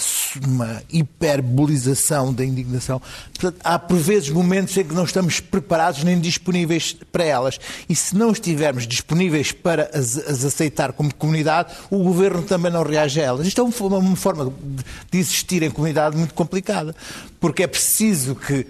numa 0.47 0.83
hiperbolização 0.91 2.33
da 2.33 2.45
indignação, 2.45 3.01
portanto, 3.33 3.61
há 3.63 3.79
por 3.79 3.97
vezes 3.99 4.31
momentos 4.31 4.77
em 4.77 4.85
que 4.85 4.95
não 4.95 5.05
estamos 5.05 5.41
preparados 5.41 6.03
nem 6.05 6.19
disponíveis 6.21 6.97
para 7.13 7.25
elas. 7.25 7.59
E 7.89 7.95
se 7.95 8.17
não 8.17 8.33
estivermos 8.33 8.87
disponíveis 8.87 9.53
para 9.53 9.91
as, 9.95 10.17
as 10.19 10.45
aceitar 10.45 10.93
como 10.93 11.15
comunidade, 11.15 11.73
o 11.91 11.99
governo 12.03 12.43
também 12.43 12.73
não 12.73 12.83
reage 12.83 13.21
a 13.21 13.25
elas. 13.25 13.47
Isto 13.47 13.61
é 13.61 13.65
uma, 13.65 13.99
uma 13.99 14.17
forma 14.17 14.47
de- 14.47 14.85
de 15.11 15.19
existir 15.19 15.63
em 15.63 15.71
comunidade 15.71 16.17
muito 16.17 16.35
complicada, 16.35 16.95
porque 17.41 17.63
é 17.63 17.67
preciso 17.67 18.35
que 18.35 18.67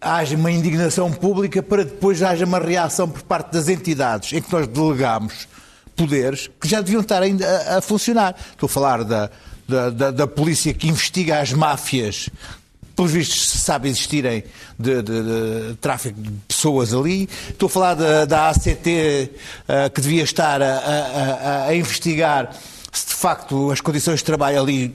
haja 0.00 0.36
uma 0.36 0.50
indignação 0.50 1.10
pública 1.12 1.62
para 1.62 1.84
depois 1.84 2.22
haja 2.22 2.44
uma 2.44 2.58
reação 2.58 3.08
por 3.08 3.22
parte 3.22 3.52
das 3.52 3.68
entidades 3.68 4.32
em 4.32 4.42
que 4.42 4.52
nós 4.52 4.66
delegamos 4.66 5.46
poderes 5.94 6.50
que 6.60 6.68
já 6.68 6.80
deviam 6.80 7.00
estar 7.00 7.22
ainda 7.22 7.46
a, 7.46 7.78
a 7.78 7.80
funcionar. 7.80 8.34
Estou 8.52 8.66
a 8.66 8.70
falar 8.70 9.04
da, 9.04 9.30
da, 9.68 9.90
da- 9.90 10.10
da 10.10 10.26
polícia 10.26 10.72
que 10.74 10.88
investiga 10.88 11.40
as 11.40 11.52
máfias, 11.52 12.28
pelos 12.96 13.10
vistos 13.10 13.48
se 13.50 13.58
sabe 13.58 13.88
existirem 13.88 14.44
de, 14.78 15.02
de- 15.02 15.22
de 15.22 15.74
tráfico 15.80 16.20
de 16.20 16.30
pessoas 16.46 16.94
ali. 16.94 17.28
Estou 17.48 17.66
a 17.66 17.70
falar 17.70 17.94
da, 17.94 18.24
da 18.24 18.48
ACT 18.50 18.86
eh, 18.86 19.30
que 19.92 20.00
devia 20.00 20.22
estar 20.22 20.62
a, 20.62 20.66
a- 20.78 21.64
a- 21.64 21.66
a 21.68 21.74
investigar 21.74 22.50
se 22.92 23.06
de 23.08 23.14
facto 23.14 23.70
as 23.72 23.80
condições 23.80 24.20
de 24.20 24.24
trabalho 24.24 24.60
ali 24.62 24.94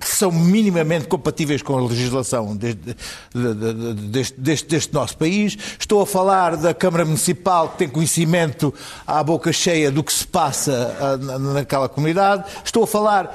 são 0.00 0.30
minimamente 0.32 1.06
compatíveis 1.08 1.62
com 1.62 1.76
a 1.78 1.86
legislação 1.86 2.56
de- 2.56 2.74
de- 2.74 2.94
de- 3.34 3.54
de- 3.54 3.94
deste, 4.08 4.40
deste- 4.40 4.68
deste 4.68 4.94
nosso 4.94 5.16
país. 5.16 5.56
Estou 5.78 6.00
a 6.02 6.06
falar 6.06 6.56
da 6.56 6.72
Câmara 6.74 7.04
Municipal, 7.04 7.68
que 7.70 7.78
tem 7.78 7.88
conhecimento 7.88 8.72
à 9.06 9.22
boca 9.22 9.52
cheia 9.52 9.90
do 9.90 10.02
que 10.02 10.12
se 10.12 10.26
passa 10.26 10.96
ah, 11.00 11.16
na- 11.16 11.38
naquela 11.38 11.88
comunidade. 11.88 12.44
Estou 12.64 12.84
a 12.84 12.86
falar 12.86 13.34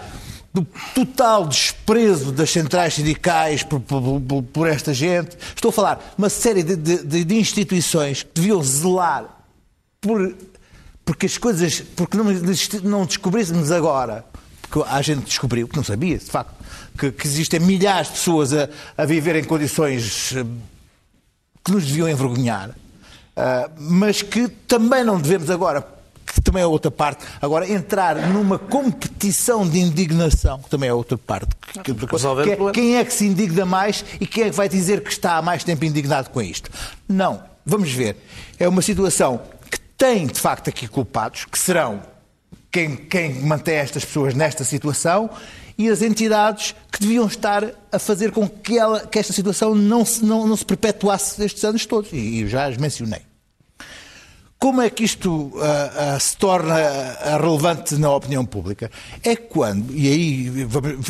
do 0.53 0.65
total 0.95 1.47
desprezo 1.47 2.31
das 2.31 2.49
centrais 2.49 2.95
sindicais 2.95 3.61
por, 3.63 3.79
por- 3.79 4.19
por- 4.21 4.43
por 4.43 4.67
esta 4.67 4.93
gente. 4.93 5.37
Estou 5.55 5.69
a 5.69 5.71
falar 5.71 5.95
de 5.95 6.01
uma 6.17 6.29
série 6.29 6.63
de, 6.63 6.75
de- 6.75 7.23
de 7.23 7.35
instituições 7.35 8.23
que 8.23 8.29
deviam 8.33 8.61
zelar 8.63 9.25
por, 10.01 10.35
porque 11.05 11.25
as 11.27 11.37
coisas, 11.37 11.81
porque 11.95 12.17
não, 12.17 12.25
não 12.83 13.05
descobríssemos 13.05 13.71
agora, 13.71 14.25
porque 14.69 14.87
a 14.89 15.01
gente 15.01 15.25
descobriu, 15.25 15.67
que 15.67 15.75
não 15.75 15.83
sabia, 15.83 16.17
de 16.17 16.25
facto, 16.25 16.53
que, 16.97 17.11
que 17.11 17.25
existem 17.27 17.59
milhares 17.59 18.07
de 18.07 18.13
pessoas 18.13 18.53
a, 18.53 18.69
a 18.97 19.05
viver 19.05 19.35
em 19.35 19.43
condições 19.43 20.33
eh, 20.35 20.45
que 21.63 21.71
nos 21.71 21.85
deviam 21.85 22.07
envergonhar, 22.09 22.71
ah, 23.35 23.69
mas 23.77 24.21
que 24.21 24.47
também 24.47 25.03
não 25.03 25.19
devemos 25.19 25.49
agora, 25.49 25.85
que 26.25 26.39
também 26.41 26.61
é 26.61 26.65
outra 26.67 26.91
parte, 26.91 27.25
agora 27.41 27.69
entrar 27.71 28.15
numa 28.29 28.59
competição 28.59 29.67
de 29.67 29.79
indignação, 29.79 30.59
que 30.59 30.69
também 30.69 30.89
é 30.89 30.93
outra 30.93 31.17
parte. 31.17 31.55
Que, 31.55 31.79
que- 31.83 31.93
que 32.43 32.51
é 32.51 32.55
quem 32.73 32.97
é 32.97 33.05
que 33.05 33.13
se 33.13 33.25
indigna 33.25 33.65
mais 33.65 34.05
e 34.21 34.27
quem 34.27 34.43
é 34.43 34.49
que 34.49 34.55
vai 34.55 34.69
dizer 34.69 35.01
que 35.03 35.09
está 35.11 35.37
há 35.37 35.41
mais 35.41 35.63
tempo 35.63 35.85
indignado 35.85 36.29
com 36.29 36.41
isto? 36.41 36.69
Não. 37.07 37.43
Vamos 37.65 37.91
ver. 37.91 38.17
É 38.59 38.67
uma 38.67 38.81
situação 38.81 39.41
que 39.69 39.79
tem, 39.97 40.25
de 40.27 40.39
facto, 40.39 40.69
aqui 40.69 40.87
culpados, 40.87 41.45
que 41.45 41.57
serão 41.57 42.01
quem, 42.71 42.95
quem 42.95 43.33
mantém 43.41 43.75
estas 43.75 44.05
pessoas 44.05 44.33
nesta 44.33 44.63
situação 44.63 45.29
e 45.77 45.89
as 45.89 46.01
entidades 46.01 46.75
que 46.91 46.99
deviam 46.99 47.25
estar 47.25 47.63
a 47.91 47.97
fazer 47.99 48.31
com 48.31 48.47
que, 48.47 48.77
ela, 48.77 49.07
que 49.07 49.17
esta 49.17 49.31
situação 49.31 49.73
não 49.73 50.03
se, 50.03 50.23
não, 50.23 50.45
não 50.45 50.57
se 50.57 50.65
perpetuasse 50.65 51.41
estes 51.43 51.63
anos 51.63 51.85
todos. 51.85 52.11
E, 52.11 52.43
e 52.43 52.47
já 52.47 52.65
as 52.65 52.77
mencionei. 52.77 53.21
Como 54.59 54.81
é 54.81 54.89
que 54.89 55.05
isto 55.05 55.53
ah, 55.55 56.15
ah, 56.15 56.19
se 56.19 56.35
torna 56.35 56.75
ah, 56.75 57.37
relevante 57.41 57.95
na 57.95 58.13
opinião 58.13 58.45
pública? 58.45 58.91
É 59.23 59.33
quando, 59.33 59.95
e 59.95 60.05
aí 60.05 60.67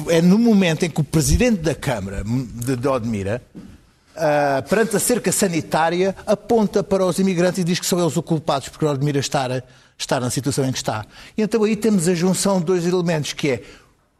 é 0.09 0.21
no 0.21 0.37
momento 0.37 0.85
em 0.85 0.89
que 0.89 1.01
o 1.01 1.03
Presidente 1.03 1.61
da 1.61 1.73
Câmara 1.73 2.23
de, 2.23 2.75
de 2.75 2.87
Odmira, 2.87 3.41
perante 4.69 4.95
a 4.95 4.99
cerca 4.99 5.31
sanitária, 5.31 6.15
aponta 6.27 6.83
para 6.83 7.03
os 7.03 7.17
imigrantes 7.17 7.59
e 7.59 7.63
diz 7.63 7.79
que 7.79 7.87
são 7.87 7.99
eles 7.99 8.15
os 8.15 8.23
culpados 8.23 8.69
por 8.69 8.87
Odmira 8.87 9.17
estar, 9.17 9.63
estar 9.99 10.19
na 10.19 10.29
situação 10.29 10.65
em 10.65 10.71
que 10.71 10.77
está. 10.77 11.05
E 11.37 11.41
então 11.41 11.63
aí 11.63 11.75
temos 11.75 12.07
a 12.07 12.15
junção 12.15 12.59
de 12.59 12.65
dois 12.65 12.87
elementos, 12.87 13.33
que 13.33 13.49
é 13.49 13.61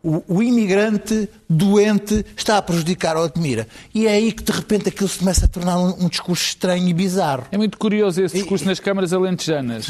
o, 0.02 0.24
o 0.30 0.42
imigrante 0.44 1.28
doente 1.50 2.26
está 2.38 2.58
a 2.58 2.62
prejudicar 2.62 3.18
a 3.18 3.22
Odmira. 3.22 3.68
E 3.94 4.08
é 4.08 4.12
aí 4.12 4.32
que 4.32 4.42
de 4.44 4.52
repente 4.54 4.88
aquilo 4.88 5.10
se 5.10 5.20
começa 5.20 5.44
a 5.44 5.48
tornar 5.48 5.78
um, 5.78 6.06
um 6.06 6.08
discurso 6.08 6.42
estranho 6.42 6.88
e 6.88 6.94
bizarro. 6.94 7.46
É 7.52 7.58
muito 7.58 7.78
curioso 7.78 8.22
esse 8.22 8.38
discurso 8.38 8.64
nas 8.66 8.80
câmaras 8.80 9.12
alentejanas. 9.12 9.88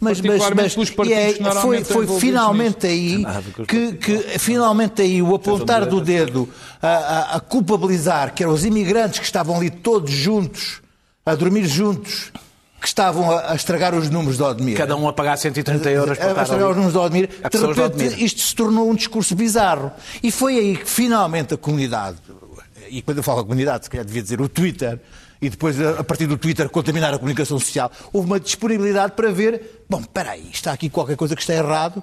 Mas, 0.00 0.20
mas, 0.28 0.38
mas 0.54 0.72
e 0.88 0.92
partidos 0.96 1.18
é- 1.38 1.42
foi, 1.62 1.76
foi 1.84 2.06
finalmente 2.20 2.86
aí 2.86 3.22
que, 3.66 3.92
que 3.92 4.18
finalmente 4.38 5.02
aí 5.02 5.20
o 5.20 5.34
apontar 5.34 5.84
do 5.86 6.00
dedo 6.00 6.48
a, 6.80 6.88
a- 6.88 7.36
a 7.36 7.40
culpabilizar 7.40 8.32
que 8.34 8.42
eram 8.42 8.54
os 8.54 8.64
imigrantes 8.64 9.18
que 9.18 9.26
estavam 9.26 9.56
ali 9.56 9.68
todos 9.68 10.10
juntos, 10.10 10.80
a 11.26 11.34
dormir 11.34 11.66
juntos, 11.66 12.32
que 12.82 12.88
estavam 12.88 13.30
a, 13.30 13.52
a 13.52 13.54
estragar 13.54 13.94
os 13.94 14.10
números 14.10 14.36
de 14.36 14.42
Odmira. 14.42 14.76
Cada 14.76 14.96
um 14.96 15.08
a 15.08 15.12
pagar 15.12 15.38
130 15.38 15.88
euros 15.90 16.18
para 16.18 16.26
a 16.26 16.30
estar 16.30 16.42
estragar 16.42 16.66
os 16.66 16.70
ali. 16.72 16.84
números 16.84 16.92
de 16.92 16.98
Odmira. 16.98 17.28
A 17.44 17.48
De 17.48 17.58
de 17.58 17.64
repente, 17.64 17.80
Odmira. 17.80 18.14
isto 18.24 18.40
se 18.40 18.54
tornou 18.54 18.90
um 18.90 18.94
discurso 18.94 19.34
bizarro. 19.36 19.92
E 20.22 20.30
foi 20.32 20.58
aí 20.58 20.76
que 20.76 20.90
finalmente 20.90 21.54
a 21.54 21.56
comunidade, 21.56 22.18
e 22.90 23.00
quando 23.00 23.18
eu 23.18 23.22
falo 23.22 23.40
a 23.40 23.42
comunidade, 23.44 23.84
se 23.84 23.90
calhar 23.90 24.04
devia 24.04 24.22
dizer 24.22 24.40
o 24.40 24.48
Twitter, 24.48 24.98
e 25.40 25.48
depois 25.48 25.80
a 25.80 26.00
a 26.00 26.04
partir 26.04 26.26
do 26.26 26.36
Twitter 26.36 26.68
contaminar 26.68 27.14
a 27.14 27.18
comunicação 27.18 27.58
social, 27.58 27.90
houve 28.12 28.26
uma 28.26 28.40
disponibilidade 28.40 29.12
para 29.12 29.30
ver, 29.30 29.84
bom, 29.88 30.00
espera 30.00 30.32
aí, 30.32 30.48
está 30.52 30.72
aqui 30.72 30.90
qualquer 30.90 31.16
coisa 31.16 31.34
que 31.36 31.40
está 31.40 31.54
errado, 31.54 32.02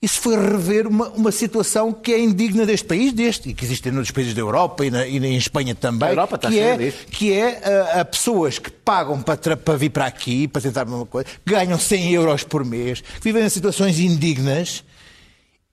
isso 0.00 0.20
foi 0.20 0.36
rever 0.36 0.86
uma, 0.86 1.08
uma 1.08 1.32
situação 1.32 1.92
que 1.92 2.12
é 2.12 2.20
indigna 2.20 2.66
deste 2.66 2.86
país, 2.86 3.12
deste, 3.12 3.48
e 3.48 3.54
que 3.54 3.64
existe 3.64 3.88
em 3.88 3.92
outros 3.92 4.10
países 4.10 4.34
da 4.34 4.40
Europa 4.40 4.84
e, 4.84 4.90
na, 4.90 5.06
e 5.06 5.16
em 5.16 5.36
Espanha 5.36 5.74
também, 5.74 6.10
Europa 6.10 6.36
está 6.36 6.50
que, 6.50 6.58
é, 6.58 6.92
que 7.10 7.32
é 7.32 7.92
a, 7.94 8.00
a 8.02 8.04
pessoas 8.04 8.58
que 8.58 8.70
pagam 8.70 9.22
para, 9.22 9.56
para 9.56 9.76
vir 9.76 9.90
para 9.90 10.06
aqui, 10.06 10.46
para 10.46 10.60
tentar 10.60 10.86
uma 10.86 11.06
coisa, 11.06 11.26
que 11.44 11.52
ganham 11.52 11.78
100 11.78 12.12
euros 12.12 12.44
por 12.44 12.64
mês, 12.64 13.00
que 13.00 13.24
vivem 13.24 13.44
em 13.44 13.48
situações 13.48 13.98
indignas 13.98 14.84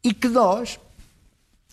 e 0.01 0.13
que 0.13 0.29
nós, 0.29 0.79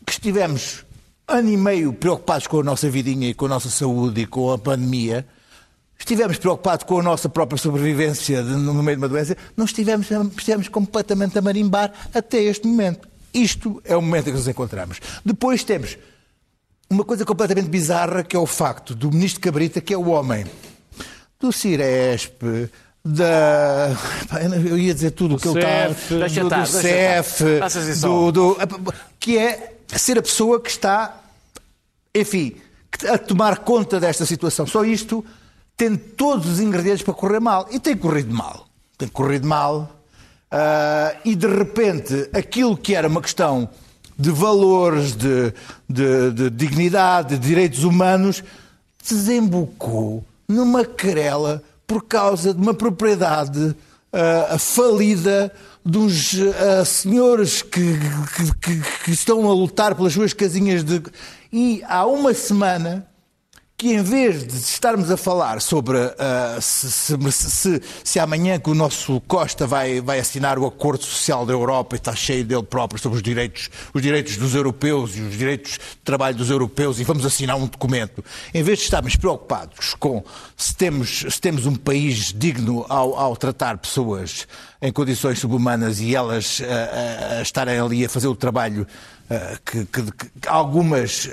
que 0.05 0.13
estivemos 0.13 0.85
ano 1.29 1.49
e 1.49 1.57
meio 1.57 1.93
preocupados 1.93 2.49
com 2.49 2.61
a 2.61 2.65
nossa 2.65 2.91
vidinha 2.91 3.29
e 3.29 3.35
com 3.35 3.47
a 3.47 3.49
nossa 3.49 3.71
saúde 3.71 4.23
e 4.23 4.27
com 4.27 4.53
a 4.53 4.59
pandemia, 4.59 5.25
estivemos 6.01 6.39
preocupados 6.39 6.85
com 6.85 6.99
a 6.99 7.03
nossa 7.03 7.29
própria 7.29 7.57
sobrevivência 7.59 8.43
no 8.43 8.75
meio 8.83 8.97
de 8.97 9.03
uma 9.03 9.09
doença, 9.09 9.37
não 9.57 9.65
estivemos, 9.65 10.09
estivemos 10.37 10.67
completamente 10.69 11.39
a 11.39 11.43
marimbar 11.43 11.93
até 12.13 12.43
este 12.43 12.67
momento. 12.67 13.09
Isto 13.33 13.81
é 13.85 13.97
o 13.97 14.03
momento 14.03 14.29
em 14.29 14.33
que 14.33 14.39
nos 14.39 14.49
encontramos. 14.49 14.99
Depois 15.25 15.63
temos 15.63 15.97
uma 16.89 17.05
coisa 17.05 17.25
completamente 17.25 17.69
bizarra, 17.69 18.25
que 18.25 18.35
é 18.35 18.39
o 18.39 18.47
facto 18.47 18.95
do 18.95 19.13
ministro 19.13 19.41
Cabrita, 19.41 19.81
que 19.81 19.95
é 19.95 19.97
o 19.97 20.09
homem 20.09 20.45
do 21.39 21.53
Ciresp, 21.53 22.43
da. 23.05 23.97
Eu 24.67 24.77
ia 24.77 24.93
dizer 24.93 25.13
tudo 25.13 25.37
o 25.37 25.39
que 25.39 25.49
ele 25.49 25.59
está. 25.61 25.87
Do, 26.09 26.49
do 26.67 26.67
CEF, 26.83 27.45
estar. 27.45 27.59
Faças 27.61 27.87
isso 27.89 28.01
do, 28.07 28.33
do- 28.33 28.95
que 29.19 29.39
é 29.39 29.77
ser 29.97 30.19
a 30.19 30.23
pessoa 30.23 30.61
que 30.61 30.69
está, 30.71 31.21
enfim, 32.15 32.57
a 33.09 33.17
tomar 33.17 33.59
conta 33.61 34.01
desta 34.01 34.27
situação. 34.27 34.67
Só 34.67 34.85
isto 34.85 35.25
tem 35.81 35.97
todos 35.97 36.47
os 36.47 36.61
ingredientes 36.61 37.03
para 37.03 37.15
correr 37.15 37.41
mal. 37.41 37.67
E 37.71 37.81
tem 37.81 37.97
corrido 37.97 38.35
mal. 38.35 38.67
Tem 38.99 39.09
corrido 39.09 39.47
mal. 39.47 39.91
Ah, 40.51 41.15
e 41.25 41.35
de 41.35 41.47
repente, 41.47 42.29
aquilo 42.35 42.77
que 42.77 42.95
era 42.95 43.09
uma 43.09 43.23
questão 43.23 43.67
de 44.19 44.31
valores, 44.31 45.17
de, 45.17 45.55
de- 45.89 46.33
de 46.33 46.51
dignidade, 46.51 47.39
de 47.39 47.49
direitos 47.49 47.83
humanos, 47.83 48.45
desembocou 49.09 50.23
numa 50.47 50.85
querela 50.85 51.63
por 51.87 52.05
causa 52.05 52.53
de 52.53 52.61
uma 52.61 52.75
propriedade 52.75 53.75
ah, 54.13 54.59
falida 54.59 55.51
dos 55.83 56.35
ah, 56.59 56.85
senhores 56.85 57.63
que, 57.63 57.81
que- 58.37 58.55
que- 58.61 58.83
que 59.05 59.11
estão 59.13 59.51
a 59.51 59.55
lutar 59.55 59.95
pelas 59.95 60.13
suas 60.13 60.35
casinhas 60.35 60.85
de. 60.85 61.03
E 61.51 61.83
há 61.89 62.05
uma 62.05 62.35
semana 62.35 63.07
que 63.81 63.95
em 63.95 64.03
vez 64.03 64.47
de 64.47 64.55
estarmos 64.59 65.11
a 65.11 65.17
falar 65.17 65.59
sobre 65.63 65.97
ah, 66.19 66.59
se, 66.61 66.91
se- 66.93 67.33
se- 67.33 67.81
se 68.05 68.19
amanhã 68.19 68.61
que 68.61 68.69
o 68.69 68.75
nosso 68.75 69.23
Costa 69.23 69.67
vai, 69.67 70.03
vai 70.03 70.19
assinar 70.19 70.59
o 70.59 70.67
Acordo 70.67 71.03
Social 71.03 71.47
da 71.47 71.55
Europa 71.55 71.97
e 71.97 71.99
está 71.99 72.15
cheio 72.15 72.45
dele 72.45 72.63
próprio 72.63 73.01
sobre 73.01 73.17
os 73.17 73.23
direitos, 73.23 73.71
os 73.95 74.03
direitos 74.03 74.37
dos 74.37 74.55
europeus 74.55 75.17
e 75.17 75.23
os 75.23 75.35
direitos 75.35 75.73
de 75.73 75.97
trabalho 76.05 76.37
dos 76.37 76.51
europeus 76.51 77.01
e 77.01 77.05
vamos 77.05 77.25
assinar 77.25 77.57
um 77.57 77.67
documento, 77.67 78.23
em 78.53 78.63
vez 78.63 78.81
de 78.81 78.85
estarmos 78.85 79.17
preocupados 79.17 79.95
com 79.95 80.23
se 80.59 80.77
temos, 80.77 81.25
se 81.31 81.41
temos 81.41 81.65
um 81.65 81.75
país 81.75 82.35
digno 82.37 82.85
ao, 82.87 83.19
ao 83.19 83.35
tratar 83.35 83.79
pessoas 83.79 84.47
em 84.83 84.93
condições 84.93 85.39
subhumanas 85.39 86.01
e 86.01 86.15
elas 86.15 86.61
ah, 86.63 87.39
a 87.39 87.43
estarem 87.43 87.79
ali 87.81 88.05
a 88.05 88.11
fazer 88.11 88.29
o 88.29 88.35
trabalho 88.37 88.87
ah, 89.31 89.57
que, 89.65 89.87
que- 89.87 90.03
que 90.13 90.31
algumas 90.47 91.13
se- 91.13 91.31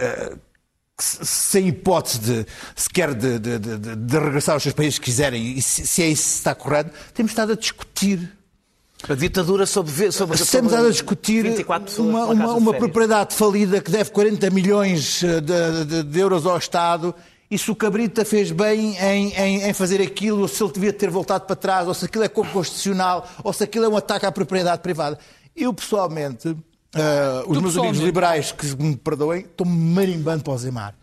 sem 0.99 1.67
hipótese 1.67 2.19
de 2.19 2.45
sequer 2.75 3.13
de, 3.13 3.37
de, 3.39 3.59
de- 3.59 3.95
de- 3.95 4.19
regressar 4.19 4.53
aos 4.55 4.63
seus 4.63 4.73
países 4.73 4.97
que 4.97 5.05
quiserem, 5.05 5.57
e 5.57 5.61
se, 5.61 5.85
se 5.85 6.01
é 6.01 6.07
isso 6.09 6.23
que 6.23 6.35
está 6.37 6.55
correto, 6.55 6.91
temos 7.13 7.31
estado 7.31 7.51
a 7.51 7.55
discutir. 7.55 8.33
A 9.07 9.13
ditadura 9.13 9.67
sobre, 9.67 9.91
sobre, 10.11 10.35
Temos 10.37 10.49
sobre 10.49 10.67
estado 10.69 10.87
a 10.87 10.89
discutir 10.91 11.43
24 11.43 11.85
pessoas 11.87 12.09
uma, 12.09 12.25
uma, 12.25 12.53
uma 12.55 12.73
propriedade 12.73 13.35
falida 13.35 13.79
que 13.79 13.91
deve 13.91 14.09
40 14.09 14.49
milhões 14.49 15.21
eh, 15.23 15.39
de, 15.39 15.85
de- 15.85 16.03
de 16.03 16.19
euros 16.19 16.47
ao 16.47 16.57
Estado. 16.57 17.13
E 17.49 17.59
se 17.59 17.69
o 17.69 17.75
Cabrita 17.75 18.25
fez 18.25 18.49
bem 18.51 18.97
em, 18.97 19.33
em- 19.35 19.61
em 19.69 19.73
fazer 19.73 20.01
aquilo, 20.01 20.41
ou 20.41 20.47
se 20.47 20.63
ele 20.63 20.73
devia 20.73 20.91
ter 20.91 21.11
voltado 21.11 21.45
para 21.45 21.55
trás, 21.55 21.87
ou 21.87 21.93
se 21.93 22.05
aquilo 22.05 22.23
é 22.23 22.27
constitucional, 22.27 23.29
ou 23.43 23.53
se 23.53 23.63
aquilo 23.63 23.85
é 23.85 23.87
um 23.87 23.95
ataque 23.95 24.25
à 24.25 24.31
propriedade 24.31 24.81
privada. 24.81 25.19
Eu, 25.55 25.71
pessoalmente, 25.75 26.57
eh, 26.99 27.43
os 27.47 27.57
Tu, 27.57 27.61
meus 27.61 27.77
amigos 27.77 27.99
liberais 27.99 28.51
que 28.51 28.65
me 28.75 28.95
perdoem, 28.95 29.41
estão 29.41 29.65
marimbando 29.65 30.43
para 30.43 30.53
o 30.53 30.57
Zemar. 30.57 30.95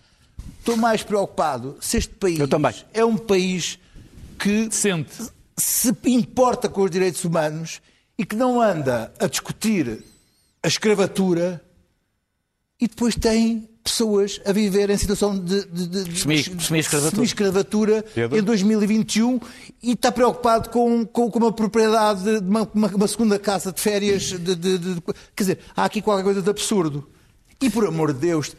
Estou 0.58 0.76
mais 0.76 1.02
preocupado 1.02 1.76
se 1.80 1.98
este 1.98 2.14
país 2.14 2.38
é 2.92 3.04
um 3.04 3.16
país 3.16 3.78
que 4.38 4.70
Sente. 4.70 5.14
se 5.56 5.94
importa 6.06 6.68
com 6.68 6.82
os 6.82 6.90
direitos 6.90 7.24
humanos 7.24 7.80
e 8.18 8.24
que 8.24 8.34
não 8.34 8.60
anda 8.60 9.12
a 9.18 9.26
discutir 9.26 10.02
a 10.62 10.68
escravatura 10.68 11.62
e 12.80 12.88
depois 12.88 13.14
tem 13.14 13.68
pessoas 13.84 14.40
a 14.46 14.52
viver 14.52 14.88
em 14.88 14.96
situação 14.96 15.38
de, 15.38 15.66
de, 15.66 15.86
de- 15.86 16.04
de- 16.04 16.20
Semi- 16.20 16.42
semi-escravatura. 17.22 18.02
em 18.38 18.42
2021 18.42 19.38
e 19.82 19.92
está 19.92 20.10
preocupado 20.10 20.70
com, 20.70 21.04
com, 21.04 21.30
com 21.30 21.38
uma 21.38 21.52
propriedade 21.52 22.40
de 22.40 22.48
uma, 22.48 22.66
uma- 22.74 22.88
uma 22.88 23.06
segunda 23.06 23.38
casa 23.38 23.70
de 23.70 23.80
férias. 23.80 24.22
De, 24.22 24.56
de- 24.56 24.78
de- 24.78 25.00
quer 25.36 25.42
dizer, 25.44 25.58
há 25.76 25.84
aqui 25.84 26.00
qualquer 26.00 26.24
coisa 26.24 26.40
de 26.40 26.48
absurdo. 26.48 27.06
E 27.60 27.68
por 27.68 27.86
amor 27.86 28.12
de 28.14 28.20
Deus, 28.20 28.56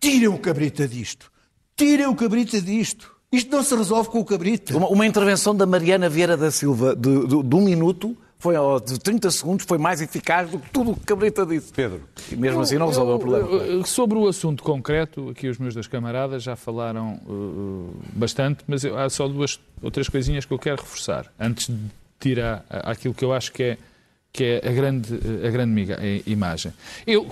tirem 0.00 0.26
o 0.28 0.38
cabrita 0.38 0.88
disto. 0.88 1.30
Tirem 1.76 2.06
o 2.08 2.14
cabrita 2.16 2.60
disto. 2.60 3.14
Isto 3.32 3.50
não 3.56 3.62
se 3.64 3.74
resolve 3.74 4.10
com 4.10 4.20
o 4.20 4.24
cabrita. 4.24 4.76
Uma, 4.76 4.88
uma 4.88 5.06
intervenção 5.06 5.54
da 5.56 5.66
Mariana 5.66 6.08
Vieira 6.08 6.36
da 6.36 6.50
Silva 6.50 6.94
de, 6.96 7.26
de- 7.26 7.42
de 7.42 7.54
um 7.56 7.62
minuto, 7.62 8.16
foi, 8.44 8.54
de 8.84 9.00
30 9.00 9.30
segundos, 9.30 9.64
foi 9.66 9.78
mais 9.78 10.02
eficaz 10.02 10.50
do 10.50 10.58
que 10.58 10.68
tudo 10.70 10.90
o 10.90 10.94
que 10.94 11.00
Cabrita 11.06 11.46
disse. 11.46 11.72
Pedro. 11.72 12.02
E 12.30 12.36
mesmo 12.36 12.60
assim 12.60 12.76
não 12.76 12.88
resolveu 12.88 13.14
o 13.16 13.18
problema. 13.18 13.48
Eu- 13.48 13.78
eu- 13.78 13.84
Sobre 13.86 14.18
o 14.18 14.28
assunto 14.28 14.62
concreto, 14.62 15.30
aqui 15.30 15.48
os 15.48 15.56
meus 15.56 15.72
dois 15.72 15.86
camaradas 15.86 16.42
já 16.42 16.54
falaram 16.54 17.14
uh, 17.26 17.94
bastante, 18.12 18.62
mas 18.66 18.84
eu- 18.84 18.98
há 18.98 19.08
só 19.08 19.26
duas 19.26 19.58
ou 19.82 19.90
três 19.90 20.10
coisinhas 20.10 20.44
que 20.44 20.52
eu 20.52 20.58
quero 20.58 20.82
reforçar, 20.82 21.32
antes 21.40 21.68
de 21.68 21.80
à- 22.68 22.90
àquilo 22.90 23.14
que 23.14 23.24
eu 23.24 23.32
acho 23.32 23.50
que 23.50 23.62
é, 23.62 23.78
que 24.30 24.44
é 24.62 24.68
a 24.68 24.72
grande, 24.72 25.14
a 25.46 25.50
grande 25.50 26.22
imagem. 26.26 26.70
Eu, 27.06 27.26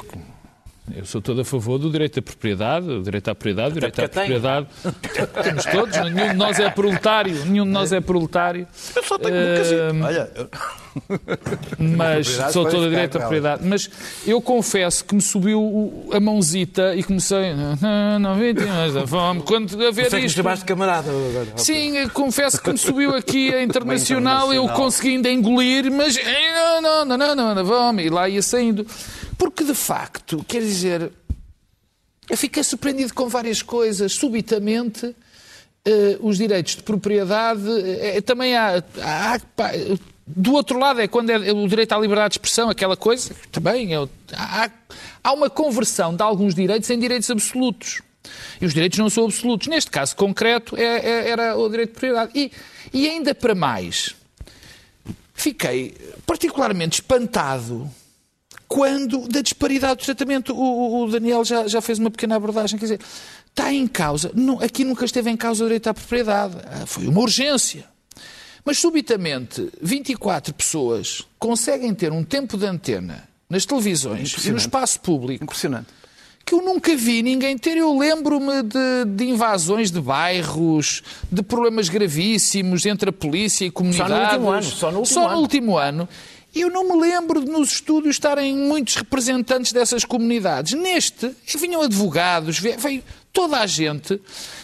eu 0.97 1.05
sou 1.07 1.21
todo 1.23 1.40
a 1.40 1.45
favor 1.45 1.79
do 1.79 1.90
direito 1.90 2.18
à 2.18 2.23
propriedade, 2.23 2.90
o 2.90 3.03
direito 3.03 3.29
à 3.29 3.35
propriedade, 3.35 3.71
o 3.71 3.75
direito 3.75 4.01
à 4.03 4.09
propriedade. 4.09 4.66
Temos 5.45 5.64
todos, 5.66 5.97
nenhum 6.12 6.29
de 6.31 6.35
nós 6.37 6.59
é 6.59 6.68
proletário, 6.71 7.45
nenhum 7.47 7.64
de 7.64 7.71
nós 7.71 7.92
é 7.92 8.01
proletário. 8.01 8.66
Eu 8.97 9.03
só 9.05 9.16
tenho 9.16 9.35
um 9.35 9.38
Eh, 9.38 9.59
bocadinho. 9.59 10.05
Olha, 10.05 10.31
eu- 10.35 10.49
mas 11.79 12.27
sou 12.53 12.68
todo 12.68 12.85
a 12.87 12.88
direito 12.88 13.16
à 13.16 13.21
propriedade. 13.21 13.64
Mas 13.66 13.88
eu 14.27 14.40
confesso 14.42 15.05
que 15.05 15.14
me 15.14 15.23
subiu 15.23 16.11
a 16.12 16.18
mãozita 16.21 16.95
e 16.97 17.03
comecei. 17.03 17.55
Não, 17.81 18.18
não, 18.18 18.35
vítimas 18.35 18.92
da 18.92 19.07
fome. 19.07 19.40
Quando 19.42 19.75
a 19.87 19.90
ver 19.90 20.12
isto. 20.14 20.37
chamaste 20.37 20.64
de 20.64 20.66
camarada 20.66 21.11
agora. 21.11 21.47
Sim, 21.57 22.09
confesso 22.09 22.61
que 22.61 22.71
me 22.73 22.79
subiu 22.79 23.14
aqui 23.14 23.55
a 23.55 23.62
internacional, 23.62 24.53
eu 24.53 24.68
consegui 24.71 25.11
ainda 25.11 25.31
engolir, 25.31 25.90
mas 25.90 26.16
eh, 26.16 26.53
não, 26.55 26.83
não, 26.83 27.05
não, 27.05 27.16
não, 27.18 27.35
não, 27.37 27.55
não, 27.55 27.64
vamos, 27.64 28.05
e 28.05 28.11
lá 28.11 28.29
ia 28.29 28.42
saindo. 28.42 28.85
Porque 29.38 29.64
de 29.64 29.75
facto, 29.75 30.45
quer 30.47 30.61
dizer, 30.61 31.11
eu 32.29 32.37
fiquei 32.37 32.62
surpreendido 32.62 33.12
com 33.14 33.29
várias 33.29 33.62
coisas. 33.62 34.12
Subitamente, 34.12 35.14
eh, 35.85 36.16
os 36.21 36.38
direitos 36.38 36.77
de 36.77 36.83
propriedade 36.83 37.62
eh, 38.01 38.21
também 38.21 38.57
há, 38.57 38.83
há- 39.01 39.40
pá, 39.57 39.71
do 40.27 40.53
outro 40.53 40.79
lado 40.79 41.01
é 41.01 41.09
quando 41.09 41.31
é 41.31 41.53
o 41.53 41.66
direito 41.66 41.92
à 41.92 41.99
liberdade 41.99 42.33
de 42.33 42.38
expressão, 42.38 42.71
aquela 42.71 42.97
coisa, 42.97 43.35
também 43.51 43.92
é, 43.95 44.09
há, 44.35 44.71
há 45.25 45.33
uma 45.33 45.51
conversão 45.51 46.14
de 46.14 46.23
alguns 46.23 46.55
direitos 46.55 46.88
em 46.90 46.99
direitos 46.99 47.29
absolutos. 47.31 48.01
E 48.61 48.64
os 48.64 48.73
direitos 48.73 48.99
não 49.01 49.11
são 49.11 49.25
absolutos. 49.25 49.66
Neste 49.66 49.90
caso 49.90 50.14
concreto 50.14 50.77
é- 50.77 50.83
é- 50.85 51.29
era 51.31 51.57
o 51.57 51.68
direito 51.68 51.88
de 51.88 51.92
propriedade. 51.95 52.33
E, 52.38 52.53
e 52.92 53.09
ainda 53.09 53.35
para 53.35 53.55
mais, 53.55 54.14
fiquei 55.35 55.95
particularmente 56.25 57.01
espantado 57.01 57.90
quando 58.73 59.29
da 59.29 59.41
disparidade 59.43 60.01
do 60.01 60.05
tratamento. 60.05 60.55
O, 60.55 61.03
o- 61.05 61.11
Daniel 61.11 61.45
já, 61.45 61.67
já 61.69 61.81
fez 61.81 61.99
uma 61.99 62.11
pequena 62.11 62.37
abordagem. 62.37 62.79
Quer 62.79 62.85
dizer, 62.87 63.01
está 63.49 63.73
em 63.73 63.87
causa. 63.87 64.31
não- 64.35 64.61
aqui 64.61 64.85
nunca 64.85 65.05
esteve 65.05 65.31
em 65.31 65.37
causa 65.37 65.63
o 65.63 65.67
direito 65.67 65.89
à 65.89 65.95
propriedade. 65.95 66.57
Ah, 66.65 66.87
Foi 66.87 67.07
uma 67.07 67.21
urgência. 67.21 67.85
Mas 68.65 68.79
subitamente 68.79 69.69
24 69.83 70.55
pessoas 70.55 71.23
conseguem 71.39 71.93
ter 71.93 72.13
um 72.13 72.23
tempo 72.25 72.57
de 72.57 72.65
antena 72.65 73.29
nas 73.51 73.67
televisões 73.67 74.33
e 74.47 74.51
no 74.51 74.57
espaço 74.57 75.01
público 75.01 75.43
Impressionante. 75.45 75.89
que 76.47 76.55
eu 76.55 76.63
nunca 76.63 76.97
vi 76.97 77.23
ninguém 77.23 77.59
ter. 77.59 77.77
Eu 77.77 77.99
lembro-me 77.99 78.63
de, 78.63 79.05
de 79.17 79.25
invasões 79.25 79.91
de 79.91 80.01
bairros, 80.01 81.03
de 81.31 81.43
problemas 81.43 81.89
gravíssimos 81.89 82.87
entre 82.87 83.11
a 83.11 83.13
polícia 83.13 83.65
e 83.67 83.71
comunidades. 83.71 84.33
último 84.35 84.51
ano, 84.51 84.63
só 84.63 84.91
no 84.93 84.99
último 85.01 85.15
Só 85.15 85.25
ano. 85.27 85.35
no 85.37 85.41
último 85.43 85.77
ano. 85.77 86.09
Eu 86.61 86.71
não 86.71 86.85
me 86.88 87.01
lembro 87.01 87.45
de 87.45 87.51
nos 87.51 87.73
estúdios 87.73 88.17
estarem 88.17 88.55
muitos 88.55 88.95
representantes 88.97 89.73
dessas 89.73 90.05
comunidades. 90.05 90.75
Neste, 90.75 91.35
vinham 91.59 91.81
advogados, 91.83 92.59
ve- 92.59 92.77
veio 92.77 93.03
toda 93.33 93.59
a 93.59 93.67
gente. 93.67 94.21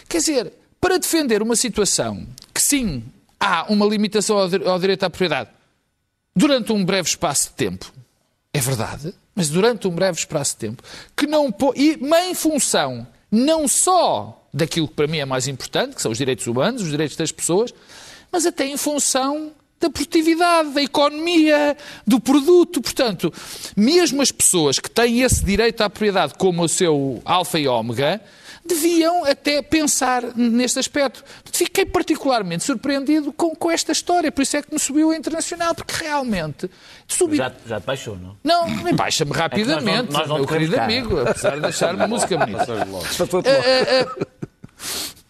Quer 0.07 0.17
dizer, 0.19 0.53
para 0.79 0.97
defender 0.99 1.41
uma 1.41 1.55
situação 1.55 2.27
que 2.53 2.61
sim, 2.61 3.03
há 3.39 3.65
uma 3.71 3.85
limitação 3.85 4.37
ao 4.37 4.79
direito 4.79 5.03
à 5.03 5.09
propriedade 5.09 5.49
durante 6.35 6.71
um 6.71 6.85
breve 6.85 7.09
espaço 7.09 7.49
de 7.49 7.55
tempo, 7.55 7.91
é 8.53 8.59
verdade, 8.59 9.13
mas 9.35 9.49
durante 9.49 9.87
um 9.87 9.91
breve 9.91 10.17
espaço 10.19 10.51
de 10.53 10.57
tempo, 10.57 10.83
que 11.15 11.27
não 11.27 11.53
e 11.75 11.97
em 12.29 12.33
função 12.33 13.05
não 13.31 13.67
só 13.67 14.47
daquilo 14.53 14.87
que 14.87 14.93
para 14.95 15.07
mim 15.07 15.17
é 15.19 15.25
mais 15.25 15.47
importante, 15.47 15.95
que 15.95 16.01
são 16.01 16.11
os 16.11 16.17
direitos 16.17 16.47
humanos, 16.47 16.81
os 16.81 16.89
direitos 16.89 17.15
das 17.15 17.31
pessoas, 17.31 17.73
mas 18.31 18.45
até 18.45 18.65
em 18.65 18.77
função 18.77 19.51
da 19.79 19.89
produtividade, 19.89 20.69
da 20.71 20.81
economia, 20.81 21.77
do 22.05 22.19
produto. 22.19 22.81
Portanto, 22.81 23.33
mesmo 23.75 24.21
as 24.21 24.31
pessoas 24.31 24.79
que 24.79 24.89
têm 24.89 25.21
esse 25.21 25.43
direito 25.43 25.81
à 25.81 25.89
propriedade 25.89 26.33
como 26.37 26.63
o 26.63 26.69
seu 26.69 27.21
alfa 27.23 27.59
e 27.59 27.67
ômega, 27.67 28.21
deviam 28.65 29.25
até 29.25 29.61
pensar 29.61 30.23
neste 30.35 30.79
aspecto. 30.79 31.23
Fiquei 31.51 31.85
particularmente 31.85 32.63
surpreendido 32.63 33.33
com, 33.33 33.55
com 33.55 33.71
esta 33.71 33.91
história, 33.91 34.31
por 34.31 34.43
isso 34.43 34.57
é 34.57 34.61
que 34.61 34.71
me 34.71 34.79
subiu 34.79 35.11
a 35.11 35.17
internacional, 35.17 35.73
porque 35.73 36.03
realmente. 36.03 36.69
Subi... 37.07 37.37
Já, 37.37 37.51
já 37.65 37.81
te 37.81 37.85
baixou, 37.85 38.17
não? 38.17 38.37
Não, 38.43 38.95
baixa-me 38.95 39.31
rapidamente, 39.31 40.09
é 40.09 40.13
nós 40.13 40.13
não, 40.13 40.19
nós 40.19 40.27
não 40.27 40.37
meu 40.37 40.47
querido 40.47 40.75
cá. 40.75 40.83
amigo, 40.83 41.19
apesar 41.19 41.59
de 41.59 41.65
achar-me 41.65 42.05
música 42.05 42.37
bonita. 42.37 42.73
uh, 42.73 43.39
uh, 43.39 44.27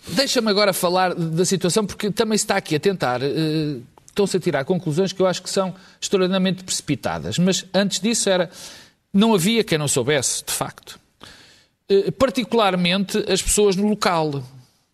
Deixa-me 0.10 0.50
agora 0.50 0.74
falar 0.74 1.14
da 1.14 1.46
situação, 1.46 1.86
porque 1.86 2.10
também 2.12 2.38
se 2.38 2.44
está 2.44 2.58
aqui 2.58 2.76
a 2.76 2.80
tentar. 2.80 3.22
Uh, 3.22 3.82
Estão-se 4.20 4.36
a 4.36 4.40
tirar 4.42 4.66
conclusões 4.66 5.14
que 5.14 5.22
eu 5.22 5.28
acho 5.28 5.42
que 5.42 5.50
são 5.50 5.74
extraordinariamente 6.02 6.62
precipitadas. 6.62 7.38
Mas 7.38 7.66
antes 7.74 8.02
disso 8.02 8.30
era. 8.30 8.50
Não 9.14 9.34
havia 9.34 9.64
quem 9.64 9.78
não 9.78 9.88
soubesse, 9.88 10.44
de 10.44 10.52
facto. 10.52 11.00
Eh, 11.88 12.12
particularmente 12.12 13.18
as 13.32 13.42
pessoas 13.42 13.78
no 13.78 13.88
local. 13.88 14.44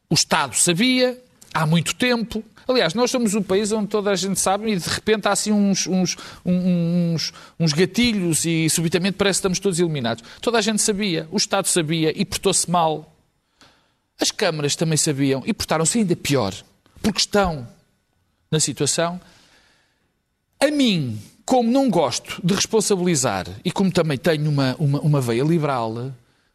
O 0.07 0.13
Estado 0.13 0.55
sabia, 0.55 1.19
há 1.51 1.65
muito 1.65 1.95
tempo. 1.95 2.43
Aliás, 2.67 2.93
nós 2.93 3.09
somos 3.09 3.33
um 3.33 3.41
país 3.41 3.71
onde 3.71 3.87
toda 3.87 4.11
a 4.11 4.15
gente 4.15 4.39
sabe 4.39 4.71
e 4.71 4.75
de 4.75 4.87
repente 4.87 5.27
há 5.27 5.31
assim 5.31 5.51
uns, 5.51 5.87
uns, 5.87 6.15
uns, 6.45 7.33
uns 7.59 7.73
gatilhos 7.73 8.45
e 8.45 8.69
subitamente 8.69 9.17
parece 9.17 9.37
que 9.37 9.39
estamos 9.39 9.59
todos 9.59 9.79
iluminados. 9.79 10.23
Toda 10.39 10.59
a 10.59 10.61
gente 10.61 10.83
sabia, 10.83 11.27
o 11.31 11.37
Estado 11.37 11.67
sabia 11.67 12.13
e 12.15 12.23
portou-se 12.23 12.69
mal. 12.69 13.11
As 14.21 14.29
câmaras 14.29 14.75
também 14.75 14.97
sabiam 14.97 15.41
e 15.47 15.53
portaram-se 15.53 15.97
ainda 15.97 16.15
pior, 16.15 16.53
porque 17.01 17.19
estão 17.19 17.67
na 18.51 18.59
situação. 18.59 19.19
A 20.59 20.71
mim, 20.71 21.19
como 21.45 21.71
não 21.71 21.89
gosto 21.89 22.41
de 22.43 22.53
responsabilizar 22.53 23.47
e 23.63 23.71
como 23.71 23.91
também 23.91 24.17
tenho 24.17 24.49
uma, 24.49 24.75
uma, 24.79 24.99
uma 25.01 25.21
veia 25.21 25.43
liberal, 25.43 25.93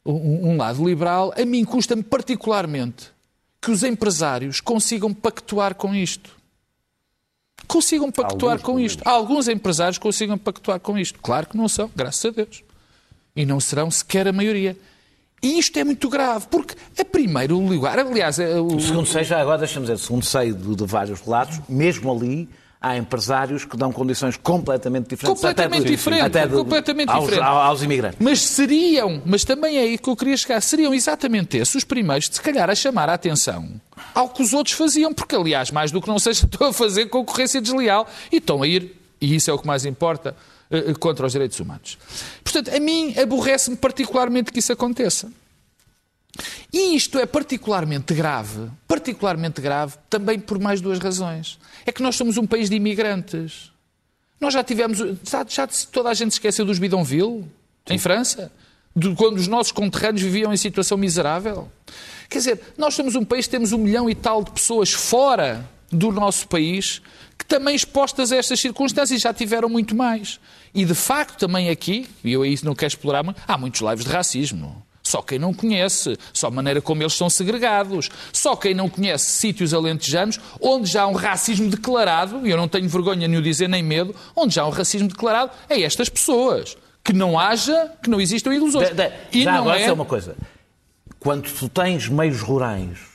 um, 0.05 0.51
um 0.51 0.57
lado 0.57 0.85
liberal, 0.87 1.33
a 1.37 1.45
mim 1.45 1.65
custa-me 1.65 2.03
particularmente 2.03 3.11
que 3.61 3.71
os 3.71 3.83
empresários 3.83 4.61
consigam 4.61 5.13
pactuar 5.13 5.75
com 5.75 5.95
isto. 5.95 6.39
Consigam 7.67 8.11
pactuar 8.11 8.55
Alguns, 8.55 8.67
com 8.67 8.81
isto. 8.81 9.03
Alguns 9.07 9.49
empresários 9.49 9.99
consigam 9.99 10.37
pactuar 10.39 10.81
com 10.81 10.99
isto. 10.99 11.21
Claro 11.21 11.47
que 11.47 11.57
não 11.57 11.69
são, 11.69 11.91
graças 11.95 12.25
a 12.25 12.31
Deus. 12.31 12.65
E 13.37 13.45
não 13.45 13.61
serão 13.61 13.91
sequer 13.91 14.27
a 14.27 14.33
maioria. 14.33 14.77
E 15.43 15.59
isto 15.59 15.79
é 15.79 15.85
muito 15.85 16.09
grave, 16.09 16.47
porque 16.51 16.75
a 16.99 17.05
primeiro 17.05 17.59
lugar, 17.59 17.99
aliás... 17.99 18.39
É 18.39 18.61
o... 18.61 18.79
Segundo 18.79 19.07
sei, 19.07 19.25
já 19.25 19.41
agora 19.41 19.59
deixa-me 19.59 19.87
dizer, 19.87 19.99
segundo 19.99 20.25
sei 20.25 20.53
de, 20.53 20.77
de 20.77 20.85
vários 20.85 21.21
relatos, 21.21 21.61
mesmo 21.69 22.13
ali 22.13 22.49
há 22.81 22.97
empresários 22.97 23.65
que 23.65 23.77
dão 23.77 23.93
condições 23.93 24.37
completamente 24.37 25.09
diferentes. 25.09 25.41
Completamente 25.41 25.87
diferentes. 25.87 26.27
Até 26.27 26.47
de, 26.47 26.55
completamente 26.55 27.11
aos, 27.11 27.25
diferente. 27.25 27.45
aos 27.47 27.83
imigrantes. 27.83 28.19
Mas 28.21 28.41
seriam, 28.41 29.23
mas 29.27 29.45
também 29.45 29.77
é 29.77 29.83
aí 29.83 29.99
que 29.99 30.09
eu 30.09 30.17
queria 30.17 30.37
chegar, 30.37 30.61
seriam 30.63 30.95
exatamente 30.95 31.59
esses 31.59 31.75
os 31.75 31.85
primeiros, 31.85 32.29
se 32.31 32.41
calhar, 32.41 32.71
a 32.71 32.75
chamar 32.75 33.09
a 33.09 33.15
atenção 33.15 33.81
ao 34.15 34.31
que 34.31 34.43
os 34.43 34.55
outros 34.55 34.75
faziam, 34.75 35.13
porque, 35.13 35.37
aliás, 35.37 35.71
mais 35.71 35.91
do 35.91 36.01
que 36.01 36.09
não 36.09 36.19
seja, 36.19 36.45
estão 36.47 36.69
a 36.69 36.73
fazer 36.73 37.07
concorrência 37.07 37.61
desleal 37.61 38.07
e 38.33 38.37
estão 38.37 38.63
a 38.63 38.67
ir, 38.67 38.97
e 39.21 39.35
isso 39.35 39.51
é 39.51 39.55
o 39.55 39.59
que 39.59 39.67
mais 39.67 39.85
importa, 39.85 40.35
eh, 40.71 40.91
eh, 40.91 40.95
contra 40.95 41.27
os 41.27 41.33
direitos 41.33 41.59
humanos. 41.59 41.99
Portanto, 42.45 42.75
a 42.75 42.79
mim 42.79 43.15
aborrece-me 43.19 43.77
particularmente 43.77 44.53
que 44.53 44.61
isso 44.61 44.73
aconteça. 44.73 45.31
E 46.73 46.95
isto 46.95 47.19
é 47.19 47.27
particularmente 47.27 48.15
grave, 48.15 48.71
particularmente 48.87 49.61
grave 49.61 49.97
também 50.09 50.39
por 50.39 50.59
mais 50.59 50.81
duas 50.81 50.99
razões. 50.99 51.59
É 51.85 51.91
que 51.91 52.03
nós 52.03 52.15
somos 52.15 52.37
um 52.37 52.47
país 52.47 52.71
de 52.71 52.77
imigrantes. 52.77 53.73
Nós 54.41 54.55
já 54.55 54.63
tivemos. 54.63 54.99
Já, 55.29 55.45
já 55.47 55.69
toda 55.91 56.09
a 56.09 56.15
gente 56.15 56.31
se 56.31 56.37
esqueceu 56.37 56.65
dos 56.65 56.79
bidonville, 56.79 57.45
em 57.89 57.99
França? 57.99 58.53
De 58.95 59.15
quando 59.15 59.39
os 59.39 59.47
nossos 59.47 59.73
conterrâneos 59.73 60.23
viviam 60.23 60.53
em 60.53 60.57
situação 60.57 60.97
miserável? 60.97 61.71
Quer 62.29 62.39
dizer, 62.39 62.61
nós 62.79 62.95
somos 62.95 63.17
um 63.17 63.25
país 63.25 63.47
que 63.47 63.51
temos 63.51 63.73
um 63.73 63.79
milhão 63.79 64.09
e 64.09 64.15
tal 64.15 64.43
de 64.45 64.53
pessoas 64.53 64.93
fora 64.93 65.69
do 65.91 66.11
nosso 66.13 66.47
país 66.49 67.03
que 67.37 67.45
também 67.47 67.75
expostas 67.75 68.33
a 68.33 68.37
estas 68.37 68.61
circunstâncias 68.61 69.21
já 69.21 69.33
tiveram 69.33 69.69
muito 69.69 69.97
mais. 69.97 70.39
E 70.75 70.85
de 70.85 70.95
facto, 70.95 71.39
também 71.39 71.71
aqui, 71.71 72.07
e 72.23 72.33
eu 72.33 72.43
aí 72.43 72.55
não 72.63 72.75
quero 72.75 72.89
explorar, 72.89 73.25
há 73.49 73.59
muitos 73.59 73.81
lives 73.81 74.05
de 74.05 74.11
racismo. 74.11 74.83
Só 75.03 75.23
quem 75.23 75.39
não 75.39 75.55
conhece, 75.55 76.19
só 76.33 76.49
a 76.49 76.51
maneira 76.51 76.83
como 76.83 77.03
eles 77.03 77.15
são 77.15 77.31
segregados, 77.31 78.11
só 78.33 78.55
quem 78.55 78.75
não 78.75 78.89
conhece 78.89 79.31
sítios 79.33 79.73
alentejanos 79.73 80.39
onde 80.61 80.91
já 80.91 81.03
há 81.03 81.07
um 81.07 81.15
racismo 81.15 81.71
declarado, 81.71 82.47
e 82.47 82.51
eu 82.51 82.57
não 82.57 82.69
tenho 82.69 82.89
vergonha 82.89 83.27
nem 83.27 83.39
o 83.39 83.43
dizer 83.43 83.69
nem 83.69 83.83
medo, 83.83 84.15
onde 84.37 84.55
já 84.55 84.63
há 84.63 84.67
um 84.67 84.71
racismo 84.71 85.09
declarado 85.09 85.51
é 85.69 85.81
estas 85.81 86.09
pessoas. 86.11 86.77
Que 87.03 87.15
não 87.15 87.39
haja, 87.39 87.91
que 88.03 88.11
não 88.11 88.21
existam 88.21 88.55
ilusões. 88.55 88.91
De, 88.91 88.95
de, 88.95 89.13
e 89.33 89.43
já 89.43 89.53
não 89.53 89.61
agora 89.63 89.81
é... 89.81 89.91
uma 89.91 90.05
coisa. 90.05 90.37
Quando 91.19 91.51
tu 91.51 91.69
tens 91.71 92.07
meios 92.09 92.43
rurais 92.43 93.10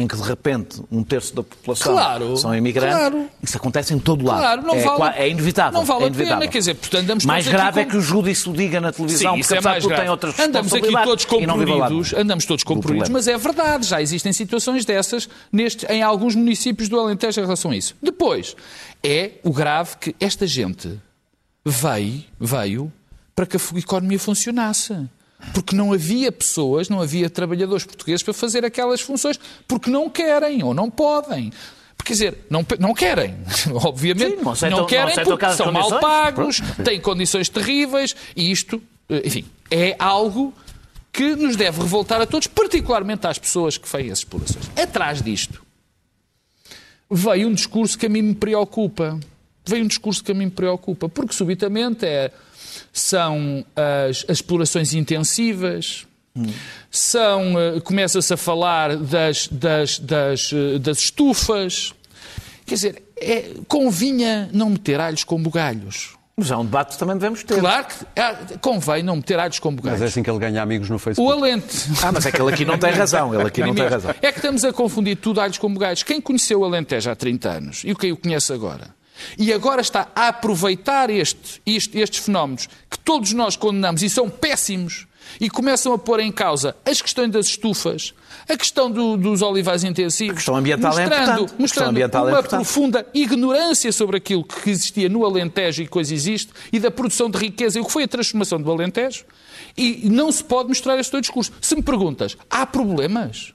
em 0.00 0.08
que 0.08 0.16
de 0.16 0.22
repente 0.22 0.82
um 0.90 1.04
terço 1.04 1.34
da 1.34 1.42
população 1.42 1.92
claro, 1.92 2.36
são 2.36 2.54
imigrantes, 2.54 2.96
claro. 2.96 3.28
isso 3.42 3.56
acontece 3.56 3.94
em 3.94 3.98
todo 3.98 4.24
lado. 4.24 4.40
Claro, 4.40 4.62
não 4.62 4.74
é, 4.74 4.82
vale, 4.82 5.18
é 5.18 5.28
inevitável. 5.28 5.78
Não 5.78 5.84
vale 5.84 6.04
é 6.04 6.06
inevitável. 6.06 6.36
a 6.36 6.40
pena, 6.40 6.52
quer 6.52 6.58
dizer, 6.58 6.74
portanto 6.74 7.02
andamos 7.02 7.24
Mais 7.24 7.46
grave 7.46 7.80
é 7.80 7.84
que 7.84 7.96
o 7.96 8.00
júdice 8.00 8.48
o 8.48 8.52
diga 8.52 8.80
na 8.80 8.92
televisão, 8.92 9.34
Sim, 9.34 9.40
porque 9.40 9.54
é 9.54 9.60
mais 9.60 9.84
grave. 9.84 10.02
tem 10.02 10.10
outras 10.10 10.38
Andamos 10.38 10.72
aqui 10.72 10.92
todos 11.04 11.24
comprimidos, 11.24 12.14
andamos 12.14 12.44
todos 12.44 12.64
comprimidos, 12.64 13.08
mas 13.08 13.28
é 13.28 13.36
verdade, 13.36 13.86
já 13.86 14.00
existem 14.00 14.32
situações 14.32 14.84
dessas 14.84 15.28
neste, 15.52 15.86
em 15.86 16.02
alguns 16.02 16.34
municípios 16.34 16.88
do 16.88 16.98
Alentejo 16.98 17.40
em 17.40 17.44
relação 17.44 17.70
a 17.70 17.76
isso. 17.76 17.94
Depois, 18.02 18.56
é 19.02 19.32
o 19.42 19.52
grave 19.52 19.96
que 19.98 20.16
esta 20.20 20.46
gente 20.46 20.98
veio, 21.64 22.24
veio 22.38 22.92
para 23.34 23.46
que 23.46 23.56
a 23.56 23.78
economia 23.78 24.18
funcionasse 24.18 24.94
porque 25.52 25.74
não 25.74 25.92
havia 25.92 26.30
pessoas, 26.30 26.88
não 26.88 27.00
havia 27.00 27.28
trabalhadores 27.30 27.84
portugueses 27.84 28.22
para 28.22 28.34
fazer 28.34 28.64
aquelas 28.64 29.00
funções, 29.00 29.38
porque 29.66 29.90
não 29.90 30.08
querem 30.08 30.62
ou 30.62 30.74
não 30.74 30.90
podem. 30.90 31.52
Quer 32.04 32.12
dizer, 32.12 32.38
não, 32.48 32.64
não 32.78 32.94
querem, 32.94 33.36
obviamente. 33.84 34.36
Sim, 34.36 34.42
não, 34.42 34.52
aceitam, 34.52 34.78
não 34.80 34.86
querem 34.86 35.16
não 35.16 35.24
porque 35.24 35.52
são 35.52 35.70
mal 35.70 36.00
pagos, 36.00 36.60
têm 36.84 37.00
condições 37.00 37.48
terríveis 37.48 38.16
e 38.34 38.50
isto, 38.50 38.82
eh, 39.08 39.22
enfim, 39.24 39.44
é 39.70 39.94
algo 39.98 40.54
que 41.12 41.36
nos 41.36 41.56
deve 41.56 41.80
revoltar 41.80 42.20
a 42.20 42.26
todos, 42.26 42.46
particularmente 42.46 43.26
às 43.26 43.38
pessoas 43.38 43.76
que 43.76 43.88
fazem 43.88 44.10
as 44.10 44.18
explorações. 44.18 44.70
Atrás 44.76 45.22
disto 45.22 45.62
veio 47.10 47.48
um 47.48 47.54
discurso 47.54 47.98
que 47.98 48.06
a 48.06 48.08
mim 48.08 48.22
me 48.22 48.34
preocupa. 48.34 49.18
Veio 49.66 49.84
um 49.84 49.88
discurso 49.88 50.22
que 50.22 50.30
a 50.32 50.34
mim 50.34 50.46
me 50.46 50.50
preocupa, 50.50 51.08
porque 51.08 51.34
subitamente 51.34 52.06
é 52.06 52.32
são 52.92 53.64
as, 53.76 54.24
as 54.28 54.38
explorações 54.38 54.94
intensivas, 54.94 56.06
são 56.90 57.54
uh, 57.54 57.80
começa-se 57.82 58.32
a 58.32 58.36
falar 58.36 58.96
das, 58.96 59.48
das, 59.48 59.98
das, 59.98 60.52
uh, 60.52 60.78
das 60.78 60.98
estufas. 60.98 61.92
Quer 62.64 62.74
dizer, 62.74 63.02
é, 63.16 63.50
convinha 63.66 64.48
não 64.52 64.70
meter 64.70 65.00
alhos 65.00 65.24
com 65.24 65.42
bugalhos. 65.42 66.14
Mas 66.36 66.50
é 66.50 66.56
um 66.56 66.64
debate 66.64 66.92
que 66.92 66.98
também 66.98 67.16
devemos 67.16 67.44
ter. 67.44 67.58
Claro 67.58 67.86
que 67.86 68.06
é, 68.18 68.34
convém 68.60 69.02
não 69.02 69.16
meter 69.16 69.38
alhos 69.38 69.58
com 69.58 69.74
bugalhos. 69.74 70.00
Mas 70.00 70.08
é 70.08 70.10
assim 70.10 70.22
que 70.22 70.30
ele 70.30 70.38
ganha 70.38 70.62
amigos 70.62 70.88
no 70.88 70.98
Facebook. 70.98 71.30
O 71.30 71.36
Alente. 71.36 71.76
Ah, 72.02 72.12
mas 72.12 72.24
é 72.24 72.32
que 72.32 72.40
ele 72.40 72.52
aqui 72.52 72.64
não 72.64 72.78
tem 72.78 72.92
razão. 72.92 73.34
Ele 73.34 73.46
aqui 73.46 73.60
não 73.60 73.74
tem 73.74 73.86
razão. 73.86 74.14
É 74.22 74.32
que 74.32 74.38
estamos 74.38 74.64
a 74.64 74.72
confundir 74.72 75.16
tudo 75.16 75.40
alhos 75.40 75.58
com 75.58 75.70
bugalhos. 75.72 76.02
Quem 76.02 76.20
conheceu 76.20 76.60
o 76.60 76.64
Alentejo 76.64 77.10
há 77.10 77.16
30 77.16 77.48
anos 77.50 77.82
e 77.84 77.92
o 77.92 77.96
quem 77.96 78.12
o 78.12 78.16
conhece 78.16 78.52
agora 78.52 78.99
e 79.38 79.52
agora 79.52 79.80
está 79.80 80.08
a 80.14 80.28
aproveitar 80.28 81.10
este, 81.10 81.60
este, 81.66 81.98
estes 81.98 82.24
fenómenos 82.24 82.68
que 82.90 82.98
todos 82.98 83.32
nós 83.32 83.56
condenamos 83.56 84.02
e 84.02 84.10
são 84.10 84.28
péssimos 84.28 85.06
e 85.40 85.48
começam 85.50 85.92
a 85.92 85.98
pôr 85.98 86.20
em 86.20 86.32
causa 86.32 86.74
as 86.84 87.00
questões 87.00 87.30
das 87.30 87.46
estufas, 87.46 88.14
a 88.48 88.56
questão 88.56 88.90
do, 88.90 89.16
dos 89.16 89.42
olivais 89.42 89.84
intensivos, 89.84 90.32
a 90.32 90.36
questão 90.36 90.56
ambiental 90.56 90.94
mostrando, 90.96 91.44
é 91.44 91.62
mostrando 91.62 91.90
ambiental 91.90 92.26
uma 92.26 92.38
é 92.38 92.42
profunda 92.42 93.06
ignorância 93.12 93.92
sobre 93.92 94.16
aquilo 94.16 94.44
que 94.44 94.70
existia 94.70 95.08
no 95.08 95.24
Alentejo 95.24 95.82
e 95.82 95.86
coisa 95.86 96.14
existe 96.14 96.52
e 96.72 96.80
da 96.80 96.90
produção 96.90 97.30
de 97.30 97.38
riqueza 97.38 97.78
e 97.78 97.82
o 97.82 97.84
que 97.84 97.92
foi 97.92 98.04
a 98.04 98.08
transformação 98.08 98.60
do 98.60 98.70
Alentejo. 98.70 99.24
E 99.76 100.08
não 100.08 100.32
se 100.32 100.42
pode 100.42 100.68
mostrar 100.68 100.98
este 100.98 101.10
teu 101.10 101.20
discurso. 101.20 101.52
Se 101.60 101.76
me 101.76 101.82
perguntas, 101.82 102.36
há 102.50 102.66
problemas 102.66 103.54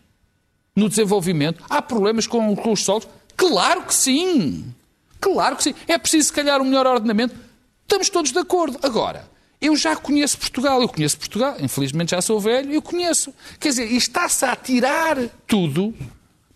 no 0.75 0.87
desenvolvimento? 0.87 1.63
Há 1.69 1.81
problemas 1.81 2.27
com, 2.27 2.55
com 2.55 2.71
os 2.71 2.83
solos? 2.83 3.07
Claro 3.35 3.83
que 3.83 3.93
sim! 3.93 4.65
Claro 5.19 5.55
que 5.55 5.63
sim. 5.63 5.73
É 5.87 5.97
preciso, 5.97 6.27
se 6.27 6.33
calhar, 6.33 6.61
um 6.61 6.65
melhor 6.65 6.85
ordenamento. 6.85 7.35
Estamos 7.83 8.09
todos 8.09 8.31
de 8.31 8.39
acordo. 8.39 8.79
Agora, 8.83 9.29
eu 9.61 9.75
já 9.75 9.95
conheço 9.95 10.37
Portugal. 10.37 10.81
Eu 10.81 10.89
conheço 10.89 11.17
Portugal. 11.17 11.55
Infelizmente 11.59 12.11
já 12.11 12.21
sou 12.21 12.39
velho. 12.39 12.71
Eu 12.71 12.81
conheço. 12.81 13.33
Quer 13.59 13.69
dizer, 13.69 13.91
está-se 13.91 14.45
a 14.45 14.55
tirar 14.55 15.17
tudo 15.47 15.93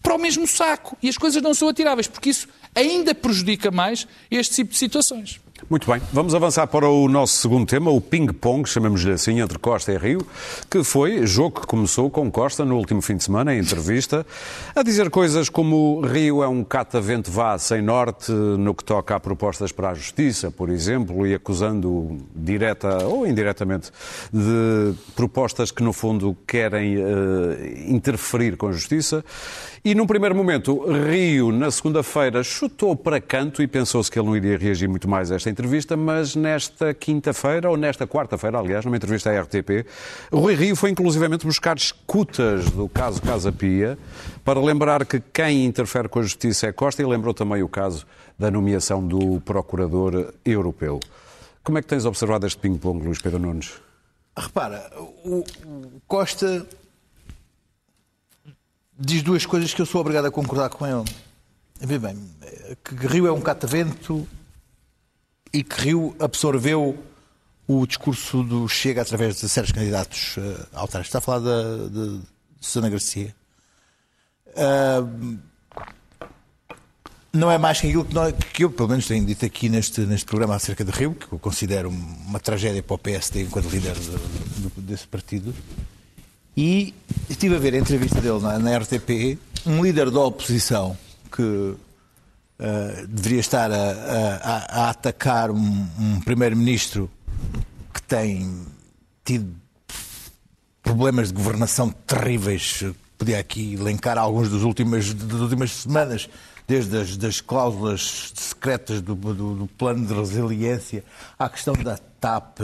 para 0.01 0.15
o 0.15 0.19
mesmo 0.19 0.47
saco. 0.47 0.97
E 1.01 1.09
as 1.09 1.17
coisas 1.17 1.41
não 1.41 1.53
são 1.53 1.67
atiráveis, 1.69 2.07
porque 2.07 2.29
isso 2.29 2.47
ainda 2.73 3.13
prejudica 3.13 3.71
mais 3.71 4.07
este 4.29 4.55
tipo 4.55 4.71
de 4.71 4.77
situações. 4.77 5.39
Muito 5.69 5.85
bem, 5.91 6.01
vamos 6.11 6.33
avançar 6.33 6.65
para 6.65 6.89
o 6.89 7.07
nosso 7.07 7.37
segundo 7.37 7.67
tema, 7.67 7.91
o 7.91 8.01
ping-pong, 8.01 8.67
chamamos-lhe 8.67 9.11
assim, 9.11 9.39
entre 9.39 9.59
Costa 9.59 9.91
e 9.91 9.97
Rio, 9.99 10.25
que 10.67 10.83
foi 10.83 11.27
jogo 11.27 11.61
que 11.61 11.67
começou 11.67 12.09
com 12.09 12.31
Costa 12.31 12.65
no 12.65 12.75
último 12.75 13.03
fim 13.03 13.15
de 13.15 13.23
semana, 13.23 13.53
em 13.53 13.59
entrevista, 13.59 14.25
a 14.75 14.81
dizer 14.81 15.11
coisas 15.11 15.47
como 15.47 16.01
Rio 16.01 16.41
é 16.41 16.47
um 16.47 16.63
catavento 16.63 17.29
vá 17.29 17.55
sem 17.59 17.83
norte 17.83 18.31
no 18.31 18.73
que 18.73 18.83
toca 18.83 19.15
a 19.15 19.19
propostas 19.19 19.71
para 19.71 19.91
a 19.91 19.93
justiça, 19.93 20.49
por 20.49 20.71
exemplo, 20.71 21.27
e 21.27 21.35
acusando 21.35 22.17
direta 22.35 23.05
ou 23.05 23.27
indiretamente 23.27 23.91
de 24.33 24.95
propostas 25.15 25.69
que, 25.69 25.83
no 25.83 25.93
fundo, 25.93 26.35
querem 26.47 26.97
uh, 26.97 27.03
interferir 27.85 28.57
com 28.57 28.69
a 28.69 28.71
justiça. 28.71 29.23
E 29.83 29.95
num 29.95 30.05
primeiro 30.05 30.35
momento, 30.35 30.83
Rio, 30.91 31.53
na 31.53 31.71
segunda-feira, 31.71 32.43
chutou 32.43 32.97
para 32.97 33.21
canto 33.21 33.63
e 33.63 33.67
pensou-se 33.67 34.11
que 34.11 34.19
ele 34.19 34.27
não 34.27 34.35
iria 34.35 34.57
reagir 34.57 34.89
muito 34.89 35.07
mais 35.07 35.31
a 35.31 35.35
esta 35.35 35.49
entrevista, 35.49 35.95
mas 35.95 36.35
nesta 36.35 36.93
quinta-feira, 36.93 37.69
ou 37.69 37.77
nesta 37.77 38.05
quarta-feira, 38.05 38.59
aliás, 38.59 38.83
numa 38.83 38.97
entrevista 38.97 39.29
à 39.29 39.41
RTP, 39.41 39.85
Rui 40.33 40.53
Rio 40.53 40.75
foi 40.75 40.89
inclusivamente 40.89 41.45
buscar 41.45 41.77
escutas 41.77 42.69
do 42.71 42.89
caso 42.89 43.21
Casa 43.21 43.53
Pia 43.53 43.97
para 44.43 44.59
lembrar 44.59 45.05
que 45.05 45.21
quem 45.31 45.65
interfere 45.65 46.09
com 46.09 46.19
a 46.19 46.23
justiça 46.23 46.67
é 46.67 46.73
Costa 46.73 47.01
e 47.01 47.05
lembrou 47.05 47.33
também 47.33 47.63
o 47.63 47.69
caso 47.69 48.05
da 48.37 48.51
nomeação 48.51 49.05
do 49.05 49.39
Procurador 49.41 50.33
Europeu. 50.43 50.99
Como 51.63 51.77
é 51.77 51.81
que 51.81 51.87
tens 51.87 52.05
observado 52.05 52.45
este 52.45 52.59
ping-pong, 52.59 53.05
Luís 53.05 53.21
Pedro 53.21 53.39
Nunes? 53.39 53.73
Repara, 54.35 54.89
o 55.23 55.43
Costa 56.07 56.65
diz 58.99 59.23
duas 59.23 59.45
coisas 59.45 59.73
que 59.73 59.81
eu 59.81 59.85
sou 59.85 60.01
obrigado 60.01 60.25
a 60.25 60.31
concordar 60.31 60.69
com 60.69 60.85
ele. 60.85 61.09
Vê 61.79 61.97
bem, 61.97 62.17
que 62.83 63.07
Rio 63.07 63.25
é 63.25 63.31
um 63.31 63.39
catavento 63.39 64.27
e 65.53 65.63
que 65.63 65.81
Rio 65.81 66.15
absorveu 66.19 67.01
o 67.65 67.87
discurso 67.87 68.43
do 68.43 68.67
Chega 68.67 69.01
através 69.01 69.39
de 69.39 69.47
certos 69.47 69.71
candidatos 69.71 70.35
uh, 70.37 70.67
autárquicos. 70.73 71.07
Está 71.07 71.19
a 71.19 71.21
falar 71.21 71.39
de, 71.39 71.89
de, 71.89 72.17
de 72.17 72.25
Susana 72.59 72.89
Garcia. 72.89 73.33
Uh, 74.47 75.37
não 77.31 77.49
é 77.51 77.59
mais 77.59 77.79
que 77.79 77.87
aquilo 77.87 78.03
que, 78.03 78.13
nós, 78.13 78.33
que, 78.53 78.63
eu, 78.63 78.71
pelo 78.71 78.89
menos, 78.89 79.07
tenho 79.07 79.23
dito 79.23 79.45
aqui 79.45 79.69
neste, 79.69 80.01
neste 80.01 80.25
programa 80.25 80.55
acerca 80.55 80.83
de 80.83 80.91
Rio, 80.91 81.13
que 81.13 81.31
eu 81.31 81.37
considero 81.37 81.89
uma 81.89 82.39
tragédia 82.39 82.81
para 82.81 82.95
o 82.95 82.97
PSD 82.97 83.43
enquanto 83.43 83.69
líder 83.69 83.93
de, 83.93 84.81
desse 84.81 85.07
partido. 85.07 85.53
E 86.61 86.93
estive 87.29 87.55
a 87.55 87.57
ver 87.57 87.73
a 87.73 87.77
entrevista 87.77 88.19
dele 88.19 88.41
na, 88.41 88.59
na 88.59 88.77
RTP, 88.79 89.39
um 89.65 89.81
líder 89.81 90.11
da 90.11 90.19
oposição 90.19 90.97
que 91.31 91.41
uh, 91.41 91.77
deveria 93.07 93.39
estar 93.39 93.71
a, 93.71 93.75
a, 94.43 94.81
a 94.81 94.89
atacar 94.89 95.51
um, 95.51 95.87
um 95.97 96.19
primeiro-ministro 96.19 97.09
que 97.93 98.01
tem 98.01 98.65
tido 99.23 99.55
problemas 100.83 101.29
de 101.29 101.35
governação 101.35 101.91
terríveis. 102.05 102.83
Podia 103.17 103.39
aqui 103.39 103.75
elencar 103.75 104.17
alguns 104.17 104.49
dos 104.49 104.63
últimos, 104.63 105.13
das 105.13 105.39
últimas 105.39 105.71
semanas, 105.71 106.29
desde 106.67 106.97
as 106.97 107.15
das 107.15 107.39
cláusulas 107.39 108.33
secretas 108.35 108.99
do, 108.99 109.15
do, 109.15 109.33
do, 109.33 109.67
plano 109.77 110.05
de 110.05 110.13
resiliência, 110.13 111.05
à 111.37 111.47
questão 111.47 111.73
da 111.73 111.97
TAP, 112.19 112.59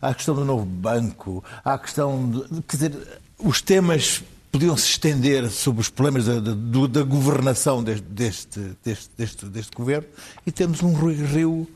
à 0.00 0.14
questão 0.14 0.36
do 0.36 0.44
novo 0.44 0.64
banco, 0.64 1.42
à 1.64 1.76
questão. 1.76 2.30
De, 2.30 2.62
quer 2.62 2.76
dizer, 2.76 3.20
os 3.42 3.60
temas 3.60 4.22
podiam 4.50 4.76
se 4.76 4.88
estender 4.88 5.48
sobre 5.50 5.80
os 5.80 5.88
problemas 5.88 6.26
da, 6.26 6.40
da, 6.40 6.52
da 6.88 7.02
governação 7.02 7.82
deste, 7.82 8.02
deste, 8.08 9.10
deste, 9.16 9.46
deste, 9.46 9.76
governo 9.76 10.08
e 10.46 10.50
temos 10.50 10.82
um 10.82 10.92
Rui 10.92 11.14
Rio 11.14 11.68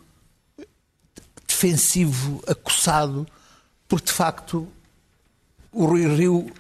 defensivo, 1.47 2.43
acossado, 2.47 3.27
porque 3.87 4.07
de 4.07 4.13
facto 4.13 4.67
o 5.73 5.87
Rui 5.87 6.07
Rio 6.15 6.51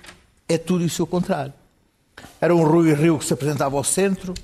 é 0.48 0.56
tudo 0.56 0.84
e 0.84 0.86
o 0.86 0.90
seu 0.90 1.06
contrário. 1.06 1.52
Era 2.40 2.54
um 2.54 2.64
Rui 2.64 2.94
Rio 2.94 3.18
que 3.18 3.24
se 3.24 3.32
apresentava 3.32 3.76
ao 3.76 3.84
centro 3.84 4.34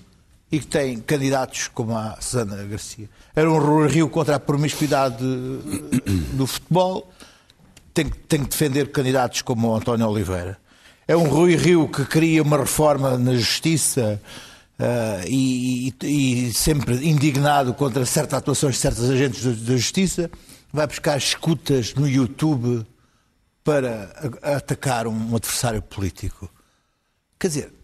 e 0.50 0.58
que 0.58 0.66
tem 0.66 0.98
candidatos 0.98 1.68
como 1.68 1.96
a 1.96 2.20
Susana 2.20 2.64
Garcia. 2.64 3.08
Era 3.34 3.50
um 3.50 3.58
Rui 3.58 3.88
Rio 3.88 4.08
contra 4.08 4.34
a 4.34 4.40
promiscuidade 4.40 5.24
do 6.32 6.46
futebol 6.46 7.12
tem, 8.00 8.08
tem 8.08 8.44
que 8.44 8.50
defender 8.50 8.90
candidatos 8.90 9.42
como 9.42 9.68
o 9.68 9.76
António 9.76 10.08
Oliveira. 10.08 10.58
É 11.06 11.16
um 11.16 11.28
Rui 11.28 11.56
Rio 11.56 11.88
que 11.88 12.04
cria 12.04 12.42
uma 12.42 12.58
reforma 12.58 13.18
na 13.18 13.34
justiça 13.34 14.20
uh, 14.78 15.26
e, 15.26 15.94
e, 16.02 16.48
e, 16.48 16.52
sempre 16.54 16.94
indignado 17.06 17.74
contra 17.74 18.06
certas 18.06 18.38
atuações 18.38 18.76
de 18.76 18.80
certos 18.80 19.10
agentes 19.10 19.44
da, 19.62 19.76
justiça, 19.76 20.30
vai 20.72 20.86
buscar 20.86 21.18
escutas 21.18 21.94
no 21.94 22.08
YouTube 22.08 22.86
para 23.62 24.32
atacar 24.42 25.06
um 25.06 25.36
adversário 25.36 25.82
político. 25.82 26.50
Quer 27.38 27.48
dizer, 27.48 27.74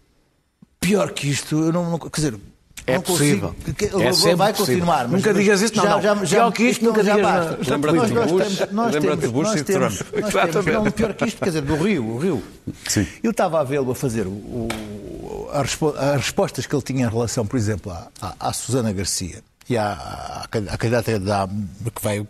pior 0.79 1.11
que 1.11 1.29
isto, 1.29 1.65
eu 1.65 1.71
não, 1.71 1.99
quer 1.99 2.21
dizer, 2.21 2.39
é 2.87 2.99
possível. 2.99 3.53
Consigo, 3.53 4.01
é 4.01 4.13
sempre 4.13 4.35
vai 4.35 4.53
possível. 4.53 4.75
continuar. 4.75 5.07
Mas, 5.09 5.11
nunca 5.11 5.33
digas 5.33 5.61
isso, 5.61 5.75
não. 5.75 5.83
Já, 5.83 5.99
já, 5.99 6.15
já, 6.25 6.37
pior 6.37 6.51
que 6.53 6.63
isto, 6.63 6.85
nunca 6.85 7.03
digas 7.03 7.21
nada. 7.21 7.59
Lembra-te 7.67 8.07
de 8.07 8.13
Bush, 8.13 8.93
lembra 8.93 9.17
de 9.17 9.27
Bush 9.27 9.51
e 9.51 9.55
de 9.55 9.63
Trump. 9.63 9.93
Exatamente. 10.13 10.71
Não, 10.71 10.91
pior 10.91 11.13
que 11.13 11.25
isto, 11.25 11.37
quer 11.37 11.47
dizer, 11.47 11.61
do 11.63 11.75
Rio. 11.75 12.07
O 12.07 12.17
Rio. 12.17 12.43
Sim. 12.87 13.05
Eu 13.21 13.31
estava 13.31 13.59
a 13.59 13.63
vê-lo 13.65 13.91
a 13.91 13.95
fazer 13.95 14.25
o, 14.25 14.29
o, 14.29 15.49
as 15.51 15.75
respostas 16.15 16.65
que 16.65 16.73
ele 16.73 16.81
tinha 16.81 17.05
em 17.05 17.09
relação, 17.09 17.45
por 17.45 17.57
exemplo, 17.57 17.91
à, 17.91 18.07
à, 18.21 18.35
à 18.39 18.53
Susana 18.53 18.93
Garcia 18.93 19.43
e 19.69 19.77
à, 19.77 20.45
à, 20.45 20.77
candidata 20.77 21.19
da, 21.19 21.45
que 21.93 22.01
veio, 22.01 22.25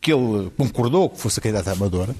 que 0.00 0.12
ele 0.12 0.50
concordou 0.56 1.10
que 1.10 1.20
fosse 1.20 1.38
a 1.38 1.42
candidata 1.42 1.70
amadora. 1.70 2.14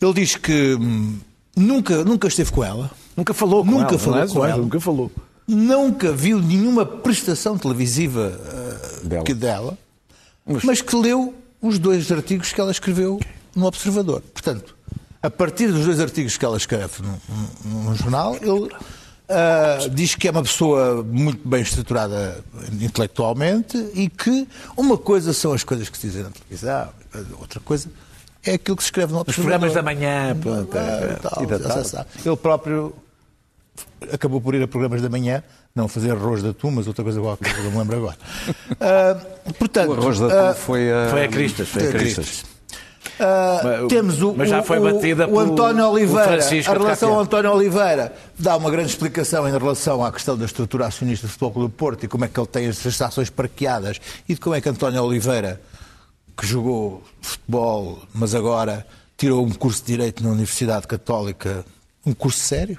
Ele 0.00 0.14
diz 0.14 0.34
que 0.34 0.74
hum, 0.74 1.16
nunca, 1.56 2.02
nunca 2.02 2.26
esteve 2.26 2.50
com 2.50 2.64
ela. 2.64 2.90
Nunca 3.16 3.32
falou 3.32 3.64
com 3.64 3.70
nunca 3.70 3.90
ela. 3.90 3.98
Falou 3.98 4.18
é? 4.20 4.26
com 4.26 4.44
ela. 4.44 4.62
Nunca 4.62 4.80
falou 4.80 5.12
nunca 5.54 6.12
viu 6.12 6.40
nenhuma 6.40 6.84
prestação 6.84 7.58
televisiva 7.58 8.32
uh, 8.32 9.06
dela. 9.06 9.24
Que 9.24 9.34
dela, 9.34 9.78
mas... 10.46 10.64
mas 10.64 10.80
que 10.80 10.96
leu 10.96 11.34
os 11.60 11.78
dois 11.78 12.10
artigos 12.10 12.52
que 12.52 12.60
ela 12.60 12.70
escreveu 12.70 13.20
no 13.54 13.66
Observador. 13.66 14.22
Portanto, 14.32 14.76
a 15.22 15.30
partir 15.30 15.70
dos 15.70 15.84
dois 15.84 16.00
artigos 16.00 16.36
que 16.36 16.44
ela 16.44 16.56
escreve 16.56 17.02
no, 17.02 17.20
no, 17.64 17.82
no 17.90 17.94
jornal, 17.94 18.36
ele 18.36 18.50
uh, 18.50 19.90
diz 19.92 20.14
que 20.14 20.28
é 20.28 20.30
uma 20.30 20.42
pessoa 20.42 21.02
muito 21.02 21.46
bem 21.46 21.60
estruturada 21.62 22.42
intelectualmente 22.80 23.76
e 23.94 24.08
que 24.08 24.48
uma 24.76 24.96
coisa 24.96 25.32
são 25.32 25.52
as 25.52 25.62
coisas 25.62 25.88
que 25.88 25.98
se 25.98 26.06
dizem 26.06 26.22
na 26.22 26.30
televisão, 26.30 26.88
outra 27.38 27.60
coisa 27.60 27.88
é 28.42 28.54
aquilo 28.54 28.76
que 28.76 28.82
se 28.82 28.86
escreve 28.86 29.12
no 29.12 29.20
Observador. 29.20 29.58
Os 29.58 29.60
programas 29.60 29.74
da 29.74 29.82
manhã, 29.82 30.36
pronto, 30.40 30.76
é, 30.76 31.14
tal, 31.16 31.42
e 31.42 31.46
da 31.46 31.58
tarde. 31.58 32.06
Ele 32.24 32.36
próprio 32.36 32.94
acabou 34.12 34.40
por 34.40 34.54
ir 34.54 34.62
a 34.62 34.68
programas 34.68 35.02
da 35.02 35.08
manhã, 35.08 35.42
não 35.74 35.88
fazer 35.88 36.12
arroz 36.12 36.42
da 36.42 36.52
tu, 36.52 36.70
mas 36.70 36.86
outra 36.86 37.04
coisa 37.04 37.20
qualquer, 37.20 37.56
não 37.64 37.70
me 37.70 37.78
lembro 37.78 37.96
agora. 37.96 38.16
Uh, 38.70 39.52
portanto, 39.58 39.90
o 39.90 39.92
arroz 39.94 40.18
da 40.18 40.28
tu 40.28 40.58
uh, 40.58 40.62
foi 40.62 40.92
a... 40.92 41.08
Foi 41.08 41.24
a 41.24 41.28
Cristas. 41.28 41.68
Foi 41.68 41.86
a 41.86 41.90
Cristas. 41.90 42.44
Uh, 43.20 43.86
temos 43.88 44.22
o, 44.22 44.34
mas 44.34 44.48
já 44.48 44.62
foi 44.62 44.80
batida 44.80 45.28
o, 45.28 45.34
o 45.34 45.38
António 45.38 45.88
Oliveira, 45.88 46.42
a 46.42 46.72
relação 46.72 47.12
ao 47.12 47.20
António 47.20 47.52
Oliveira 47.52 48.14
dá 48.38 48.56
uma 48.56 48.70
grande 48.70 48.90
explicação 48.90 49.46
em 49.46 49.52
relação 49.52 50.02
à 50.02 50.10
questão 50.10 50.38
da 50.38 50.46
estrutura 50.46 50.86
acionista 50.86 51.26
do 51.26 51.30
Futebol 51.30 51.50
Clube 51.50 51.68
do 51.68 51.76
Porto 51.76 52.04
e 52.04 52.08
como 52.08 52.24
é 52.24 52.28
que 52.28 52.40
ele 52.40 52.46
tem 52.46 52.66
as 52.66 52.84
estações 52.84 53.28
parqueadas 53.28 54.00
e 54.26 54.34
de 54.34 54.40
como 54.40 54.54
é 54.54 54.60
que 54.60 54.68
António 54.70 55.02
Oliveira, 55.02 55.60
que 56.34 56.46
jogou 56.46 57.02
futebol, 57.20 57.98
mas 58.14 58.34
agora 58.34 58.86
tirou 59.18 59.44
um 59.44 59.50
curso 59.50 59.80
de 59.80 59.88
Direito 59.88 60.24
na 60.24 60.30
Universidade 60.30 60.86
Católica, 60.86 61.62
um 62.06 62.14
curso 62.14 62.38
sério? 62.38 62.78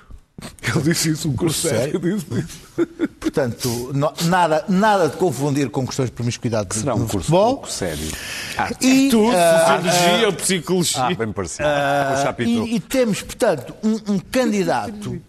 Ele 0.61 0.83
disse 0.83 1.11
isso, 1.11 1.29
um 1.29 1.35
curso 1.35 1.67
sério. 1.67 1.99
Disse 1.99 2.25
isso. 2.39 2.87
Portanto, 3.19 3.91
não, 3.93 4.13
nada, 4.25 4.65
nada 4.67 5.09
de 5.09 5.17
confundir 5.17 5.69
com 5.69 5.85
questões 5.85 6.09
de 6.09 6.15
promiscuidade 6.15 6.75
Será 6.75 6.95
um 6.95 6.99
curso 6.99 7.19
futebol. 7.19 7.55
pouco 7.55 7.71
sério. 7.71 8.11
Ah, 8.57 8.69
e, 8.81 9.09
tudo, 9.09 9.29
uh, 9.29 9.81
sociologia, 9.81 10.29
uh, 10.29 10.33
psicologia. 10.33 11.03
Ah, 11.03 11.13
bem 11.13 11.31
parecido. 11.31 11.67
Uh, 11.67 12.41
e, 12.41 12.75
e, 12.75 12.79
temos, 12.79 13.21
portanto, 13.21 13.75
um, 13.83 14.13
um, 14.13 14.19
candidato 14.19 15.21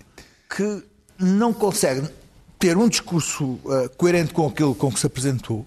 que 0.54 0.82
não 1.18 1.52
consegue 1.52 2.08
ter 2.58 2.76
um 2.76 2.88
discurso 2.88 3.44
uh, 3.44 3.90
coerente 3.96 4.32
com 4.32 4.46
aquilo 4.46 4.74
com 4.74 4.90
que 4.90 5.00
se 5.00 5.06
apresentou. 5.06 5.66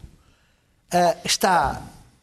Uh, 0.93 1.17
está 1.23 1.81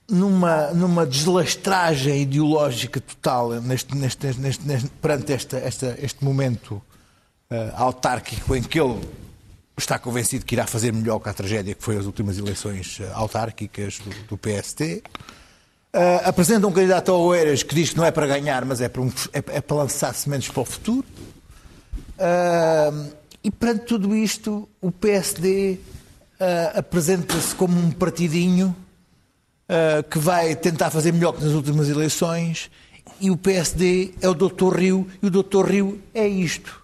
numa, 0.08 0.68
numa 0.72 1.06
deslastragem 1.06 2.22
ideológica 2.22 3.00
total 3.00 3.50
neste, 3.60 3.94
neste, 3.96 4.26
neste, 4.38 4.66
neste 4.66 4.88
perante 5.00 5.32
esta, 5.32 5.58
esta, 5.58 5.96
este 6.00 6.24
momento 6.24 6.82
autárquico 7.74 8.54
em 8.56 8.62
que 8.62 8.80
ele 8.80 9.00
está 9.76 9.98
convencido 9.98 10.44
que 10.44 10.54
irá 10.54 10.66
fazer 10.66 10.92
melhor 10.92 11.18
que 11.18 11.28
a 11.28 11.32
tragédia 11.32 11.74
que 11.74 11.82
foi 11.82 11.96
as 11.96 12.06
últimas 12.06 12.38
eleições 12.38 12.98
uh, 13.00 13.10
autárquicas 13.14 13.98
do, 13.98 14.10
do 14.28 14.38
PST. 14.38 15.02
Uh, 15.94 15.98
eh, 15.98 16.22
apresenta 16.24 16.66
um 16.66 16.72
candidato 16.72 17.12
ao 17.12 17.20
Oeiras 17.20 17.62
que 17.62 17.74
diz 17.74 17.90
que 17.90 17.96
não 17.96 18.04
é 18.04 18.10
para 18.10 18.26
ganhar, 18.26 18.64
mas 18.64 18.80
é 18.80 18.88
para, 18.88 19.02
um, 19.02 19.12
é, 19.32 19.38
é 19.38 19.60
para 19.60 19.76
lançar 19.76 20.14
sementes 20.14 20.48
para 20.48 20.62
o 20.62 20.64
futuro. 20.64 21.06
Uh, 22.18 23.12
e 23.44 23.50
perante 23.50 23.86
tudo 23.86 24.14
isto, 24.14 24.68
o 24.80 24.90
PSD 24.90 25.78
uh, 26.40 26.78
apresenta-se 26.78 27.54
como 27.54 27.78
um 27.78 27.90
partidinho 27.90 28.74
que 30.10 30.18
vai 30.18 30.54
tentar 30.54 30.90
fazer 30.90 31.12
melhor 31.12 31.32
que 31.32 31.42
nas 31.42 31.54
últimas 31.54 31.88
eleições, 31.88 32.70
e 33.18 33.30
o 33.30 33.38
PSD 33.38 34.12
é 34.20 34.28
o 34.28 34.34
Doutor 34.34 34.76
Rio, 34.76 35.08
e 35.22 35.28
o 35.28 35.30
Doutor 35.30 35.70
Rio 35.70 35.98
é 36.12 36.28
isto. 36.28 36.81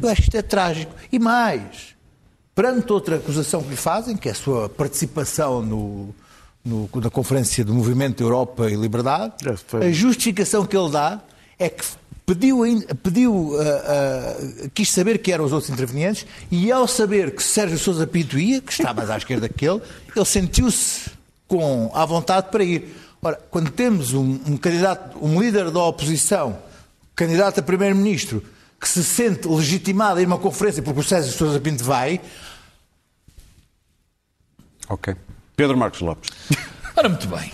Eu 0.00 0.08
acho 0.08 0.22
que 0.22 0.28
isto 0.28 0.36
é 0.36 0.42
trágico. 0.42 0.94
E 1.10 1.18
mais, 1.18 1.94
perante 2.54 2.92
outra 2.92 3.16
acusação 3.16 3.62
que 3.62 3.70
lhe 3.70 3.76
fazem, 3.76 4.16
que 4.16 4.28
é 4.28 4.32
a 4.32 4.34
sua 4.34 4.68
participação 4.68 5.62
no, 5.62 6.14
no, 6.64 6.88
na 6.94 7.10
Conferência 7.10 7.64
do 7.64 7.74
Movimento 7.74 8.22
Europa 8.22 8.70
e 8.70 8.74
Liberdade, 8.74 9.34
a 9.72 9.90
justificação 9.90 10.66
que 10.66 10.76
ele 10.76 10.90
dá 10.90 11.20
é 11.58 11.68
que 11.68 11.84
pediu, 12.26 12.58
pediu 13.02 13.32
uh, 13.32 13.54
uh, 13.54 14.70
quis 14.74 14.90
saber 14.90 15.18
quem 15.18 15.32
eram 15.32 15.44
os 15.44 15.52
outros 15.52 15.70
intervenientes 15.70 16.26
e 16.50 16.72
ao 16.72 16.88
saber 16.88 17.34
que 17.34 17.42
Sérgio 17.42 17.78
Sousa 17.78 18.06
Pinto 18.06 18.38
ia, 18.38 18.60
que 18.60 18.72
está 18.72 18.92
mais 18.92 19.08
à 19.08 19.16
esquerda 19.16 19.48
que 19.48 19.66
ele, 19.66 19.80
ele 20.14 20.24
sentiu-se 20.24 21.10
com 21.46 21.90
à 21.94 22.04
vontade 22.04 22.48
para 22.50 22.64
ir. 22.64 22.94
Ora, 23.22 23.40
quando 23.50 23.70
temos 23.70 24.12
um, 24.12 24.40
um 24.46 24.56
candidato, 24.56 25.18
um 25.24 25.40
líder 25.40 25.70
da 25.70 25.82
oposição, 25.82 26.58
candidato 27.14 27.60
a 27.60 27.62
primeiro-ministro, 27.62 28.42
que 28.80 28.88
se 28.88 29.02
sente 29.02 29.48
legitimado 29.48 30.18
a 30.18 30.22
ir 30.22 30.24
a 30.24 30.28
uma 30.28 30.38
conferência 30.38 30.82
porque 30.82 31.00
o 31.00 31.02
Sérgio 31.02 31.32
Sousa 31.32 31.60
Pinto 31.60 31.84
vai. 31.84 32.20
Ok. 34.88 35.14
Pedro 35.56 35.76
Marcos 35.76 36.00
Lopes. 36.00 36.30
Ora, 36.96 37.08
muito 37.08 37.26
bem. 37.28 37.52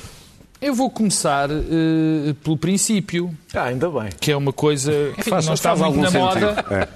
Eu 0.61 0.75
vou 0.75 0.89
começar 0.89 1.51
uh, 1.51 2.35
pelo 2.45 2.57
princípio. 2.57 3.37
Ah, 3.53 3.65
ainda 3.65 3.91
bem. 3.91 4.11
Que 4.21 4.31
é 4.31 4.37
uma 4.37 4.53
coisa. 4.53 4.93
Enfim, 5.19 5.31
faz, 5.31 5.47
não 5.47 5.55
está 5.55 5.75
muito 5.75 5.99
na 5.99 6.11
sentido. 6.11 6.21
moda. 6.21 6.65
É. 6.71 6.89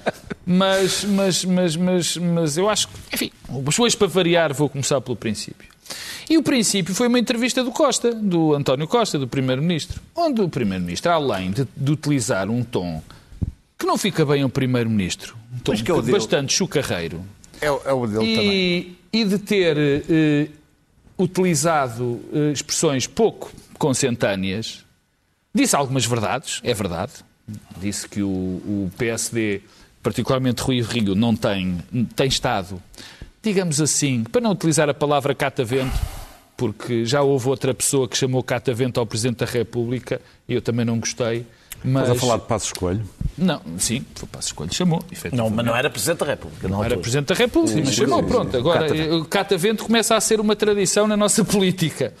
Mas, 0.45 1.03
mas, 1.03 1.43
mas, 1.43 1.75
mas, 1.75 2.17
mas 2.17 2.57
eu 2.57 2.69
acho 2.69 2.87
que. 2.87 2.93
Enfim, 3.13 3.31
depois 3.49 3.93
para 3.93 4.07
variar, 4.07 4.53
vou 4.53 4.69
começar 4.69 5.01
pelo 5.01 5.17
princípio. 5.17 5.67
E 6.29 6.37
o 6.37 6.43
princípio 6.43 6.95
foi 6.95 7.07
uma 7.07 7.19
entrevista 7.19 7.61
do 7.61 7.71
Costa, 7.71 8.13
do 8.13 8.53
António 8.53 8.87
Costa, 8.87 9.19
do 9.19 9.27
Primeiro-Ministro, 9.27 10.01
onde 10.15 10.41
o 10.41 10.47
Primeiro-Ministro, 10.47 11.11
além 11.11 11.51
de, 11.51 11.67
de, 11.75 11.91
utilizar 11.91 12.49
um 12.49 12.63
tom 12.63 13.01
que 13.77 13.85
não 13.85 13.97
fica 13.97 14.25
bem 14.25 14.41
ao 14.41 14.49
Primeiro-Ministro, 14.49 15.37
um 15.53 15.59
tom 15.59 15.73
que 15.75 15.91
é 15.91 16.01
bastante 16.01 16.53
chucarreiro, 16.53 17.23
é, 17.61 17.67
é 17.67 17.93
o 17.93 18.07
dele 18.07 18.25
e, 18.25 18.35
também. 18.35 18.97
E 19.13 19.25
de 19.25 19.39
ter 19.39 19.77
eh, 19.77 20.47
utilizado 21.17 22.21
eh, 22.33 22.51
expressões 22.51 23.07
pouco 23.07 23.51
consentâneas, 23.77 24.85
disse 25.53 25.75
algumas 25.75 26.05
verdades, 26.05 26.59
é 26.63 26.73
verdade. 26.73 27.13
Disse 27.79 28.07
que 28.09 28.21
o, 28.21 28.27
o 28.27 28.91
PSD, 28.97 29.61
particularmente 30.03 30.61
Rui 30.61 30.81
Rio, 30.81 31.15
não 31.15 31.35
tem, 31.35 31.77
tem 32.15 32.27
estado, 32.27 32.81
digamos 33.41 33.79
assim, 33.79 34.23
para 34.23 34.41
não 34.41 34.51
utilizar 34.51 34.89
a 34.89 34.93
palavra 34.93 35.33
catavento, 35.33 35.97
porque 36.57 37.05
já 37.05 37.21
houve 37.21 37.47
outra 37.47 37.73
pessoa 37.73 38.07
que 38.07 38.17
chamou 38.17 38.43
catavento 38.43 38.99
ao 38.99 39.05
Presidente 39.05 39.37
da 39.37 39.45
República 39.45 40.19
e 40.47 40.53
eu 40.53 40.61
também 40.61 40.85
não 40.85 40.99
gostei. 40.99 41.45
Mas... 41.83 42.03
Estás 42.03 42.17
a 42.17 42.21
falar 42.21 42.37
de 42.37 42.45
Passos 42.45 42.73
Coelho? 42.73 43.03
Não, 43.37 43.61
sim, 43.77 44.03
foi 44.15 44.27
Passos 44.27 44.51
Coelho 44.51 44.73
chamou. 44.73 45.03
Não, 45.31 45.49
mas 45.49 45.63
não 45.63 45.75
era 45.75 45.89
Presidente 45.89 46.19
da 46.19 46.25
República. 46.25 46.67
Não, 46.67 46.83
era 46.83 46.97
Presidente 46.97 47.27
da 47.27 47.35
República, 47.35 47.79
mas 47.85 47.93
chamou, 47.93 48.23
pronto. 48.23 48.57
Agora, 48.57 49.15
o 49.15 49.25
catavento 49.25 49.83
começa 49.83 50.15
a 50.15 50.21
ser 50.21 50.39
uma 50.39 50.55
tradição 50.55 51.07
na 51.07 51.15
nossa 51.15 51.45
política. 51.45 52.13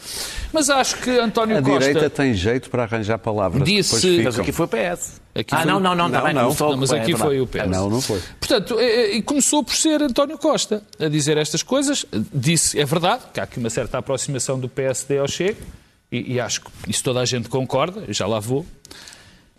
Mas 0.53 0.69
acho 0.69 0.97
que 0.97 1.09
António 1.09 1.57
a 1.57 1.61
Costa... 1.61 1.75
A 1.75 1.79
direita 1.79 2.09
tem 2.09 2.33
jeito 2.35 2.69
para 2.69 2.83
arranjar 2.83 3.17
palavras 3.17 3.63
disse... 3.63 4.21
Mas 4.23 4.39
aqui 4.39 4.51
foi 4.51 4.65
o 4.65 4.69
PS. 4.69 5.21
Aqui 5.33 5.55
ah, 5.55 5.57
foi... 5.57 5.71
não, 5.71 5.79
não, 5.79 5.95
não, 5.95 6.09
não, 6.09 6.21
não, 6.21 6.33
não, 6.33 6.55
não 6.55 6.77
mas 6.77 6.91
aqui 6.91 7.13
é 7.13 7.17
foi 7.17 7.41
o 7.41 7.47
PS. 7.47 7.67
Não, 7.67 7.89
não 7.89 8.01
foi. 8.01 8.21
Portanto, 8.39 8.79
e 8.79 9.21
começou 9.23 9.63
por 9.63 9.75
ser 9.75 10.01
António 10.01 10.37
Costa 10.37 10.83
a 10.99 11.07
dizer 11.07 11.37
estas 11.37 11.63
coisas. 11.63 12.05
Disse, 12.33 12.79
é 12.79 12.85
verdade, 12.85 13.23
que 13.33 13.39
há 13.39 13.43
aqui 13.43 13.57
uma 13.57 13.69
certa 13.69 13.97
aproximação 13.97 14.59
do 14.59 14.69
PSD 14.69 15.17
ao 15.17 15.27
Chega, 15.27 15.57
e, 16.11 16.33
e 16.33 16.39
acho 16.39 16.61
que 16.61 16.69
isso 16.87 17.03
toda 17.03 17.19
a 17.19 17.25
gente 17.25 17.49
concorda, 17.49 18.03
já 18.09 18.27
lá 18.27 18.39
vou. 18.39 18.65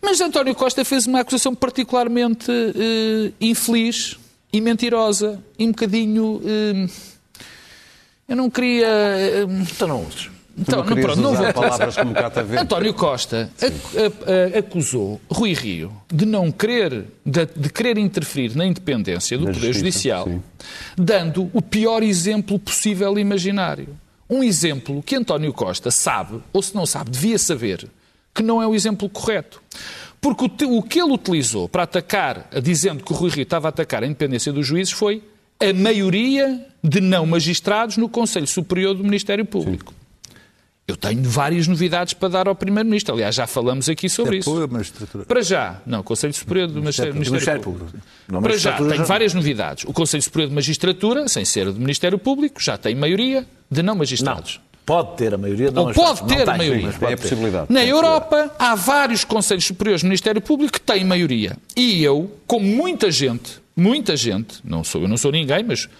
Mas 0.02 0.20
António 0.20 0.54
Costa 0.54 0.84
fez 0.84 1.06
uma 1.06 1.20
acusação 1.20 1.54
particularmente 1.54 2.50
uh, 2.50 3.34
infeliz 3.40 4.16
e 4.52 4.60
mentirosa 4.60 5.42
e 5.58 5.64
um 5.64 5.70
bocadinho. 5.70 6.36
Uh, 6.36 6.90
eu 8.28 8.36
não 8.36 8.50
queria. 8.50 8.88
Uh, 9.46 9.62
então 9.62 9.88
não 9.88 10.06
uses. 10.06 10.30
Então, 10.60 10.84
não, 10.84 10.96
pronto, 10.96 11.20
não 11.20 11.34
vou 11.34 11.52
palavras 11.52 11.96
como 11.96 12.12
catavento. 12.12 12.60
António 12.60 12.92
Costa 12.92 13.48
acusou 14.58 15.20
Rui 15.30 15.52
Rio 15.52 15.92
de 16.12 16.26
não 16.26 16.50
querer, 16.50 17.04
de, 17.24 17.46
de 17.46 17.68
querer 17.70 17.96
interferir 17.96 18.56
na 18.56 18.66
independência 18.66 19.38
do 19.38 19.44
da 19.44 19.52
Poder 19.52 19.66
Justiça, 19.68 19.84
Judicial, 19.84 20.24
sim. 20.24 20.42
dando 20.96 21.48
o 21.52 21.62
pior 21.62 22.02
exemplo 22.02 22.58
possível 22.58 23.16
e 23.16 23.20
imaginário. 23.20 23.96
Um 24.28 24.42
exemplo 24.42 25.00
que 25.00 25.14
António 25.14 25.52
Costa 25.52 25.92
sabe, 25.92 26.42
ou 26.52 26.60
se 26.60 26.74
não 26.74 26.84
sabe, 26.84 27.10
devia 27.10 27.38
saber, 27.38 27.88
que 28.38 28.42
não 28.44 28.62
é 28.62 28.66
o 28.68 28.74
exemplo 28.74 29.08
correto. 29.08 29.60
Porque 30.20 30.64
o, 30.64 30.78
o 30.78 30.82
que 30.82 31.00
ele 31.00 31.12
utilizou 31.12 31.68
para 31.68 31.82
atacar, 31.82 32.48
dizendo 32.62 33.02
que 33.02 33.12
o 33.12 33.16
Rui 33.16 33.30
Rio 33.30 33.42
estava 33.42 33.66
a 33.66 33.70
atacar 33.70 34.04
a 34.04 34.06
independência 34.06 34.52
dos 34.52 34.64
juízes, 34.64 34.92
foi 34.92 35.24
a 35.60 35.72
maioria 35.72 36.64
de 36.82 37.00
não 37.00 37.26
magistrados 37.26 37.96
no 37.96 38.08
Conselho 38.08 38.46
Superior 38.46 38.94
do 38.94 39.02
Ministério 39.02 39.44
Público. 39.44 39.92
Sim. 39.92 39.98
Eu 40.86 40.96
tenho 40.96 41.22
várias 41.24 41.66
novidades 41.66 42.14
para 42.14 42.28
dar 42.28 42.48
ao 42.48 42.54
Primeiro-Ministro. 42.54 43.14
Aliás, 43.14 43.34
já 43.34 43.46
falamos 43.46 43.88
aqui 43.88 44.08
sobre 44.08 44.38
isso. 44.38 44.50
Para 45.26 45.42
já, 45.42 45.82
não, 45.84 46.02
Conselho 46.02 46.32
Superior 46.32 46.68
do 46.68 46.80
Ministério, 46.80 47.14
Ministério 47.14 47.60
Público. 47.60 47.92
Para 48.40 48.56
já, 48.56 48.76
tenho 48.78 49.04
várias 49.04 49.34
novidades. 49.34 49.84
O 49.84 49.92
Conselho 49.92 50.22
Superior 50.22 50.48
de 50.48 50.54
Magistratura, 50.54 51.28
sem 51.28 51.44
ser 51.44 51.66
do 51.72 51.78
Ministério 51.78 52.18
Público, 52.18 52.62
já 52.62 52.78
tem 52.78 52.94
maioria 52.94 53.44
de 53.68 53.82
não 53.82 53.96
magistrados. 53.96 54.60
Pode 54.88 55.18
ter 55.18 55.34
a 55.34 55.36
maioria, 55.36 55.70
não 55.70 55.84
Ou 55.84 55.92
pode 55.92 56.24
ter 56.24 56.46
não 56.46 56.54
a 56.54 56.56
maioria. 56.56 56.88
É 57.02 57.12
a 57.12 57.16
possibilidade. 57.18 57.66
Na 57.68 57.84
Europa, 57.84 58.50
há 58.58 58.74
vários 58.74 59.22
Conselhos 59.22 59.66
Superiores 59.66 60.00
do 60.00 60.06
Ministério 60.06 60.40
Público 60.40 60.72
que 60.72 60.80
têm 60.80 61.04
maioria. 61.04 61.58
E 61.76 62.02
eu, 62.02 62.30
como 62.46 62.64
muita 62.64 63.10
gente, 63.10 63.60
muita 63.76 64.16
gente, 64.16 64.60
não 64.64 64.82
sou, 64.82 65.02
eu 65.02 65.08
não 65.08 65.18
sou 65.18 65.30
ninguém, 65.30 65.62
mas 65.62 65.90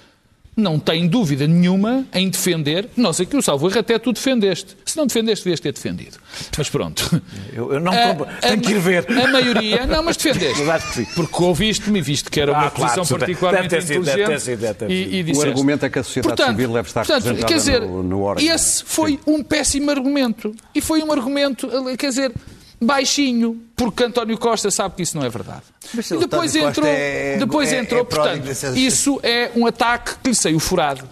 não 0.58 0.78
tem 0.78 1.06
dúvida 1.06 1.46
nenhuma 1.46 2.04
em 2.12 2.28
defender. 2.28 2.88
Não 2.96 3.12
sei 3.12 3.24
que 3.24 3.36
o 3.36 3.42
salvo 3.42 3.68
erro 3.68 3.78
até 3.78 3.98
tu 3.98 4.12
defendeste. 4.12 4.76
Se 4.84 4.96
não 4.96 5.06
defendeste, 5.06 5.44
devias 5.44 5.60
ter 5.60 5.72
defendido. 5.72 6.18
Mas 6.56 6.68
pronto. 6.68 7.22
Eu, 7.52 7.72
eu 7.72 7.80
não 7.80 7.92
a, 7.92 8.14
tenho 8.40 8.60
que 8.60 8.72
ir 8.72 8.78
ver. 8.78 9.06
A 9.10 9.28
maioria, 9.28 9.86
não, 9.86 10.02
mas 10.02 10.16
defendeste. 10.16 11.06
Porque 11.14 11.42
ouviste-me 11.42 12.00
e 12.00 12.02
viste 12.02 12.30
que 12.30 12.40
era 12.40 12.52
uma 12.52 12.66
ah, 12.66 12.70
posição 12.70 13.04
claro, 13.04 13.18
particularmente 13.20 13.68
deve 13.68 13.84
inteligente. 13.84 14.16
Deve 14.16 14.32
ter 14.32 14.40
sido, 14.40 14.60
deve 14.60 14.74
ter 14.74 14.88
sido. 14.88 14.92
E, 14.92 15.18
e 15.18 15.22
disseste. 15.22 15.46
o 15.46 15.50
argumento 15.50 15.86
é 15.86 15.90
que 15.90 15.98
a 15.98 16.02
sociedade 16.02 16.36
portanto, 16.36 16.56
civil 16.56 16.72
deve 16.72 16.88
estar 16.88 17.06
portanto, 17.06 17.24
representada 17.24 17.52
quer 17.52 17.58
dizer, 17.58 17.80
no, 17.80 18.02
no 18.02 18.34
Esse 18.38 18.84
foi 18.84 19.12
Sim. 19.12 19.20
um 19.26 19.42
péssimo 19.42 19.90
argumento. 19.90 20.54
E 20.74 20.80
foi 20.80 21.02
um 21.02 21.12
argumento, 21.12 21.68
quer 21.96 22.08
dizer, 22.08 22.32
baixinho, 22.80 23.60
porque 23.76 24.04
António 24.04 24.38
Costa 24.38 24.70
sabe 24.70 24.96
que 24.96 25.02
isso 25.02 25.16
não 25.16 25.24
é 25.24 25.28
verdade. 25.28 25.62
e 25.94 26.18
depois 26.18 26.54
entrou, 26.54 26.86
é, 26.86 27.36
depois 27.36 27.72
é, 27.72 27.80
entrou, 27.80 28.00
é 28.00 28.04
portanto, 28.04 28.76
isso 28.76 29.20
é 29.22 29.50
um 29.56 29.66
ataque 29.66 30.16
que 30.22 30.28
lhe 30.28 30.34
saiu 30.34 30.60
furado. 30.60 31.08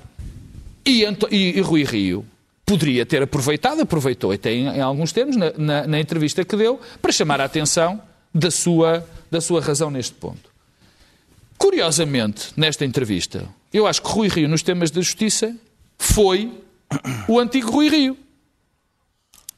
E, 0.84 1.04
e, 1.30 1.58
e, 1.58 1.60
Rui 1.60 1.82
Rio 1.82 2.24
poderia 2.64 3.04
ter 3.04 3.22
aproveitado, 3.22 3.80
aproveitou 3.80 4.30
até 4.30 4.52
em, 4.52 4.66
em 4.68 4.80
alguns 4.80 5.12
termos, 5.12 5.36
na, 5.36 5.52
na, 5.56 5.86
na, 5.86 6.00
entrevista 6.00 6.44
que 6.44 6.56
deu, 6.56 6.80
para 7.02 7.10
chamar 7.10 7.40
a 7.40 7.44
atenção 7.44 8.00
da 8.32 8.50
sua, 8.50 9.04
da 9.30 9.40
sua 9.40 9.60
razão 9.60 9.90
neste 9.90 10.14
ponto. 10.14 10.48
Curiosamente, 11.58 12.52
nesta 12.56 12.84
entrevista, 12.84 13.48
eu 13.72 13.86
acho 13.86 14.00
que 14.00 14.08
Rui 14.08 14.28
Rio, 14.28 14.48
nos 14.48 14.62
temas 14.62 14.90
da 14.90 15.00
justiça, 15.00 15.54
foi 15.98 16.52
o 17.26 17.38
antigo 17.40 17.70
Rui 17.70 17.88
Rio. 17.88 18.16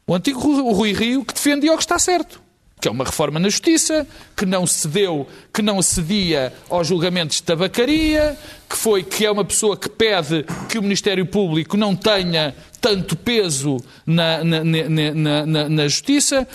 O 0.08 0.14
antigo 0.14 0.40
Rui 0.72 0.92
Rio 0.92 1.24
que 1.24 1.34
defendia 1.34 1.72
o 1.72 1.76
que 1.76 1.82
está 1.82 1.98
certo 1.98 2.48
que 2.80 2.86
é 2.86 2.90
uma 2.90 3.04
reforma 3.04 3.40
na 3.40 3.48
justiça, 3.48 4.06
que 4.36 4.46
não 4.46 4.66
cedeu, 4.66 5.26
que 5.52 5.60
não 5.60 5.82
cedia 5.82 6.52
aos 6.70 6.86
julgamentos 6.86 7.38
de 7.38 7.42
tabacaria, 7.42 8.38
que 8.68 8.76
foi 8.76 9.02
que 9.02 9.26
é 9.26 9.30
uma 9.30 9.44
pessoa 9.44 9.76
que 9.76 9.88
pede 9.88 10.44
que 10.68 10.78
o 10.78 10.82
Ministério 10.82 11.26
Público 11.26 11.76
não 11.76 11.96
tenha 11.96 12.54
tanto 12.80 13.16
peso 13.16 13.78
na, 14.06 14.44
na, 14.44 14.62
na, 14.62 15.46
na, 15.46 15.68
na 15.68 15.88
justiça, 15.88 16.46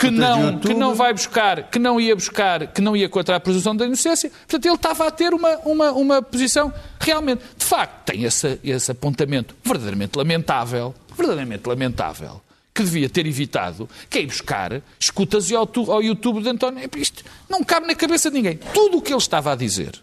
que 0.00 0.10
não, 0.10 0.58
que 0.58 0.74
não 0.74 0.94
vai 0.94 1.12
buscar, 1.12 1.70
que 1.70 1.78
não 1.78 2.00
ia 2.00 2.16
buscar, 2.16 2.66
que 2.66 2.80
não 2.80 2.96
ia 2.96 3.08
contra 3.08 3.36
a 3.36 3.40
presunção 3.40 3.76
da 3.76 3.86
inocência. 3.86 4.30
Portanto, 4.30 4.66
ele 4.66 4.74
estava 4.74 5.06
a 5.06 5.10
ter 5.12 5.32
uma, 5.32 5.58
uma, 5.58 5.92
uma 5.92 6.22
posição 6.22 6.72
realmente, 6.98 7.42
de 7.56 7.64
facto, 7.64 8.06
tem 8.06 8.24
esse, 8.24 8.58
esse 8.64 8.90
apontamento 8.90 9.54
verdadeiramente 9.62 10.16
lamentável, 10.16 10.92
verdadeiramente 11.16 11.68
lamentável 11.68 12.40
que 12.78 12.84
devia 12.84 13.08
ter 13.08 13.26
evitado, 13.26 13.90
que 14.08 14.18
é 14.18 14.22
ir 14.22 14.26
buscar 14.26 14.80
escutas 15.00 15.50
ao 15.50 16.00
YouTube 16.00 16.40
de 16.42 16.48
António. 16.48 16.88
Isto 16.96 17.24
não 17.48 17.64
cabe 17.64 17.88
na 17.88 17.94
cabeça 17.96 18.30
de 18.30 18.36
ninguém. 18.36 18.56
Tudo 18.72 18.98
o 18.98 19.02
que 19.02 19.12
ele 19.12 19.18
estava 19.18 19.52
a 19.52 19.56
dizer, 19.56 20.00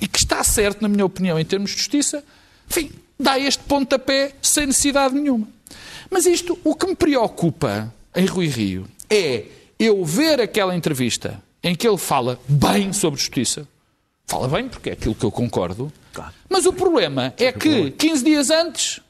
e 0.00 0.06
que 0.06 0.18
está 0.18 0.44
certo, 0.44 0.80
na 0.80 0.88
minha 0.88 1.04
opinião, 1.04 1.40
em 1.40 1.44
termos 1.44 1.72
de 1.72 1.78
justiça, 1.78 2.24
enfim, 2.70 2.92
dá 3.18 3.36
este 3.36 3.64
pontapé 3.64 4.32
sem 4.40 4.66
necessidade 4.66 5.12
nenhuma. 5.12 5.48
Mas 6.08 6.24
isto, 6.24 6.56
o 6.62 6.76
que 6.76 6.86
me 6.86 6.94
preocupa 6.94 7.92
em 8.14 8.26
Rui 8.26 8.46
Rio 8.46 8.86
é 9.10 9.46
eu 9.76 10.04
ver 10.04 10.40
aquela 10.40 10.76
entrevista 10.76 11.42
em 11.64 11.74
que 11.74 11.88
ele 11.88 11.98
fala 11.98 12.38
bem 12.46 12.92
sobre 12.92 13.18
justiça. 13.18 13.66
Fala 14.24 14.46
bem, 14.46 14.68
porque 14.68 14.90
é 14.90 14.92
aquilo 14.92 15.16
que 15.16 15.24
eu 15.24 15.32
concordo. 15.32 15.92
Mas 16.48 16.64
o 16.64 16.72
problema 16.72 17.34
é 17.36 17.50
que 17.50 17.90
15 17.90 18.24
dias 18.24 18.50
antes 18.50 19.00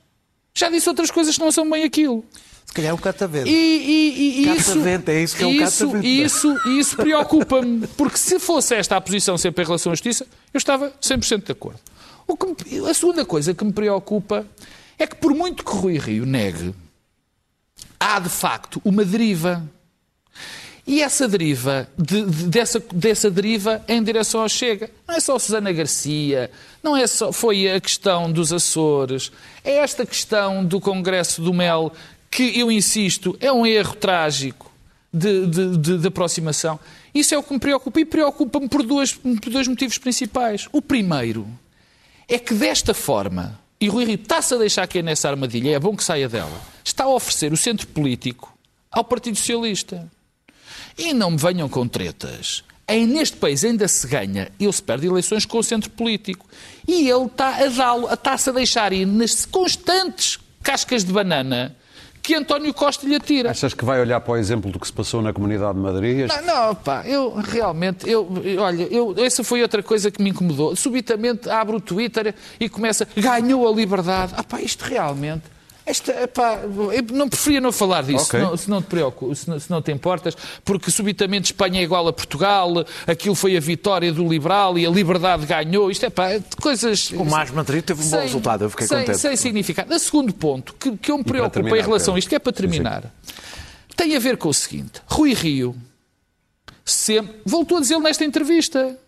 já 0.54 0.70
disse 0.70 0.88
outras 0.88 1.10
coisas 1.10 1.34
que 1.34 1.44
não 1.44 1.52
são 1.52 1.68
bem 1.68 1.84
aquilo. 1.84 2.24
Se 2.66 2.72
calhar 2.72 2.90
é 2.90 2.94
um 2.94 2.98
catavento. 2.98 3.48
E, 3.48 3.52
e, 3.52 4.42
e 4.46 4.56
isso, 4.56 4.68
Catavento, 4.74 5.10
é 5.10 5.22
isso 5.22 5.36
que 5.36 5.42
é 5.44 5.46
um 5.46 5.50
isso, 5.52 5.86
catavento. 5.86 6.06
isso, 6.06 6.68
isso 6.68 6.96
preocupa-me, 6.96 7.86
porque 7.88 8.16
se 8.18 8.38
fosse 8.40 8.74
esta 8.74 8.96
a 8.96 9.00
posição 9.00 9.38
sempre 9.38 9.62
em 9.62 9.66
relação 9.66 9.92
à 9.92 9.94
justiça, 9.94 10.26
eu 10.52 10.58
estava 10.58 10.90
100% 11.00 11.44
de 11.44 11.52
acordo. 11.52 11.78
O 12.26 12.36
que 12.36 12.46
me- 12.80 12.88
a 12.88 12.94
segunda 12.94 13.24
coisa 13.24 13.54
que 13.54 13.64
me 13.64 13.72
preocupa 13.72 14.44
é 14.98 15.06
que, 15.06 15.14
por 15.16 15.32
muito 15.34 15.64
que 15.64 15.70
Rui 15.72 15.98
Rio 15.98 16.24
negue, 16.26 16.74
há 18.00 18.18
de 18.18 18.28
facto 18.28 18.80
uma 18.84 19.04
deriva. 19.04 19.62
E 20.86 21.00
essa 21.02 21.26
deriva, 21.26 21.88
de- 21.96 22.26
de- 22.26 22.44
dessa, 22.48 22.78
dessa 22.92 23.30
deriva 23.30 23.82
em 23.88 24.02
direção 24.02 24.42
ao 24.42 24.48
Chega. 24.50 24.90
Não 25.08 25.14
é 25.14 25.20
só 25.20 25.38
Susana 25.38 25.72
Garcia, 25.72 26.50
não 26.82 26.94
é 26.94 27.06
só, 27.06 27.32
foi 27.32 27.70
a 27.70 27.80
questão 27.80 28.30
dos 28.30 28.52
Açores, 28.52 29.32
é 29.64 29.76
esta 29.76 30.04
questão 30.04 30.62
do 30.62 30.78
Congresso 30.80 31.40
do 31.40 31.54
Mel, 31.54 31.90
que 32.34 32.58
eu 32.58 32.70
insisto, 32.72 33.36
é 33.40 33.52
um 33.52 33.64
erro 33.64 33.94
trágico 33.94 34.68
de, 35.12 35.46
de- 35.46 35.76
de- 35.78 35.98
de 35.98 36.08
aproximação. 36.08 36.80
Isso 37.14 37.32
é 37.32 37.38
o 37.38 37.42
que 37.44 37.52
me 37.52 37.60
preocupa 37.60 38.00
e 38.00 38.04
preocupa-me 38.04 38.68
por, 38.68 38.80
por 38.84 39.50
dois 39.52 39.68
motivos 39.68 39.98
principais. 39.98 40.68
O 40.72 40.82
primeiro 40.82 41.46
é 42.28 42.36
que 42.36 42.52
desta 42.52 42.92
forma, 42.92 43.60
e 43.80 43.86
Rui 43.88 44.04
Rio 44.04 44.16
está-se 44.16 44.52
a 44.52 44.58
deixar 44.58 44.88
cair 44.88 45.04
nessa 45.04 45.30
armadilha, 45.30 45.76
é 45.76 45.78
bom 45.78 45.94
que 45.96 46.02
saia 46.02 46.28
dela, 46.28 46.60
está 46.82 47.04
a 47.04 47.08
oferecer 47.08 47.52
o 47.52 47.56
centro 47.56 47.86
político 47.86 48.52
ao 48.90 49.04
Partido 49.04 49.36
Socialista. 49.36 50.10
E 50.98 51.12
não 51.12 51.30
me 51.30 51.36
venham 51.36 51.68
com 51.68 51.86
tretas. 51.86 52.64
Em, 52.88 53.06
neste 53.06 53.36
país 53.36 53.62
ainda 53.64 53.86
se 53.86 54.06
ganha, 54.08 54.50
ele 54.58 54.72
se 54.72 54.82
perde 54.82 55.06
eleições 55.06 55.46
com 55.46 55.58
o 55.58 55.62
centro 55.62 55.90
político. 55.90 56.46
E 56.86 57.08
ele 57.08 57.26
está 57.26 57.56
a 57.64 57.68
dá-lo, 57.68 58.12
está-se 58.12 58.50
a 58.50 58.52
deixar 58.52 58.92
ir 58.92 59.06
nas 59.06 59.44
constantes 59.46 60.38
cascas 60.64 61.04
de 61.04 61.12
banana 61.12 61.76
que 62.24 62.34
António 62.34 62.72
Costa 62.72 63.06
lhe 63.06 63.14
atira. 63.14 63.50
Achas 63.50 63.74
que 63.74 63.84
vai 63.84 64.00
olhar 64.00 64.18
para 64.18 64.32
o 64.32 64.36
exemplo 64.38 64.72
do 64.72 64.80
que 64.80 64.86
se 64.86 64.92
passou 64.92 65.20
na 65.20 65.30
Comunidade 65.30 65.74
de 65.74 65.80
Madrid? 65.80 66.26
Não, 66.26 66.42
não, 66.68 66.74
pá, 66.74 67.02
eu 67.06 67.34
realmente, 67.34 68.08
eu, 68.08 68.26
olha, 68.58 68.84
eu, 68.84 69.14
essa 69.18 69.44
foi 69.44 69.60
outra 69.60 69.82
coisa 69.82 70.10
que 70.10 70.22
me 70.22 70.30
incomodou. 70.30 70.74
Subitamente 70.74 71.50
abre 71.50 71.76
o 71.76 71.80
Twitter 71.80 72.34
e 72.58 72.66
começa, 72.66 73.06
ganhou 73.14 73.68
a 73.68 73.72
liberdade. 73.76 74.32
Ah, 74.36 74.42
pá, 74.42 74.58
isto 74.62 74.86
realmente. 74.86 75.53
Esta, 75.86 76.26
pá, 76.28 76.60
não 77.12 77.28
preferia 77.28 77.60
não 77.60 77.70
falar 77.70 78.02
disso, 78.02 78.24
Ok. 78.24 78.40
se, 78.40 78.46
não, 78.46 78.56
se 78.56 78.70
não 78.70 78.82
te 78.82 78.96
se 79.36 79.50
não, 79.50 79.60
se 79.60 79.70
não 79.70 79.82
te 79.82 79.92
importas, 79.92 80.34
porque 80.64 80.90
subitamente 80.90 81.52
Espanha 81.52 81.80
é 81.80 81.82
igual 81.82 82.08
a 82.08 82.12
Portugal, 82.12 82.72
aquilo 83.06 83.34
foi 83.34 83.54
a 83.54 83.60
vitória 83.60 84.10
do 84.10 84.26
liberal 84.26 84.78
e 84.78 84.86
a 84.86 84.90
liberdade 84.90 85.44
ganhou. 85.44 85.90
Isto 85.90 86.06
é 86.06 86.10
pá, 86.10 86.40
coisas. 86.60 87.10
O 87.10 87.24
Mais 87.24 87.50
Madrid 87.50 87.84
teve 87.84 88.02
um 88.02 88.08
bom 88.08 88.16
resultado, 88.18 88.64
eu 88.64 88.70
fiquei 88.70 88.86
sem, 88.86 88.98
contente. 89.00 89.18
Sem 89.18 89.36
significado. 89.36 89.94
O 89.94 89.98
segundo 89.98 90.32
ponto 90.32 90.74
que, 90.74 90.96
que 90.96 91.10
eu 91.10 91.18
me 91.18 91.24
preocupa 91.24 91.50
terminar, 91.50 91.76
em 91.78 91.82
relação 91.82 92.14
a 92.14 92.18
isto, 92.18 92.28
que 92.28 92.34
é 92.34 92.38
para 92.38 92.52
terminar, 92.52 93.12
tem 93.94 94.16
a 94.16 94.18
ver 94.18 94.38
com 94.38 94.48
o 94.48 94.54
seguinte: 94.54 95.02
Rui 95.06 95.34
Rio 95.34 95.76
sempre 96.82 97.36
voltou 97.44 97.76
a 97.76 97.80
dizer 97.80 97.98
nesta 97.98 98.24
entrevista. 98.24 98.98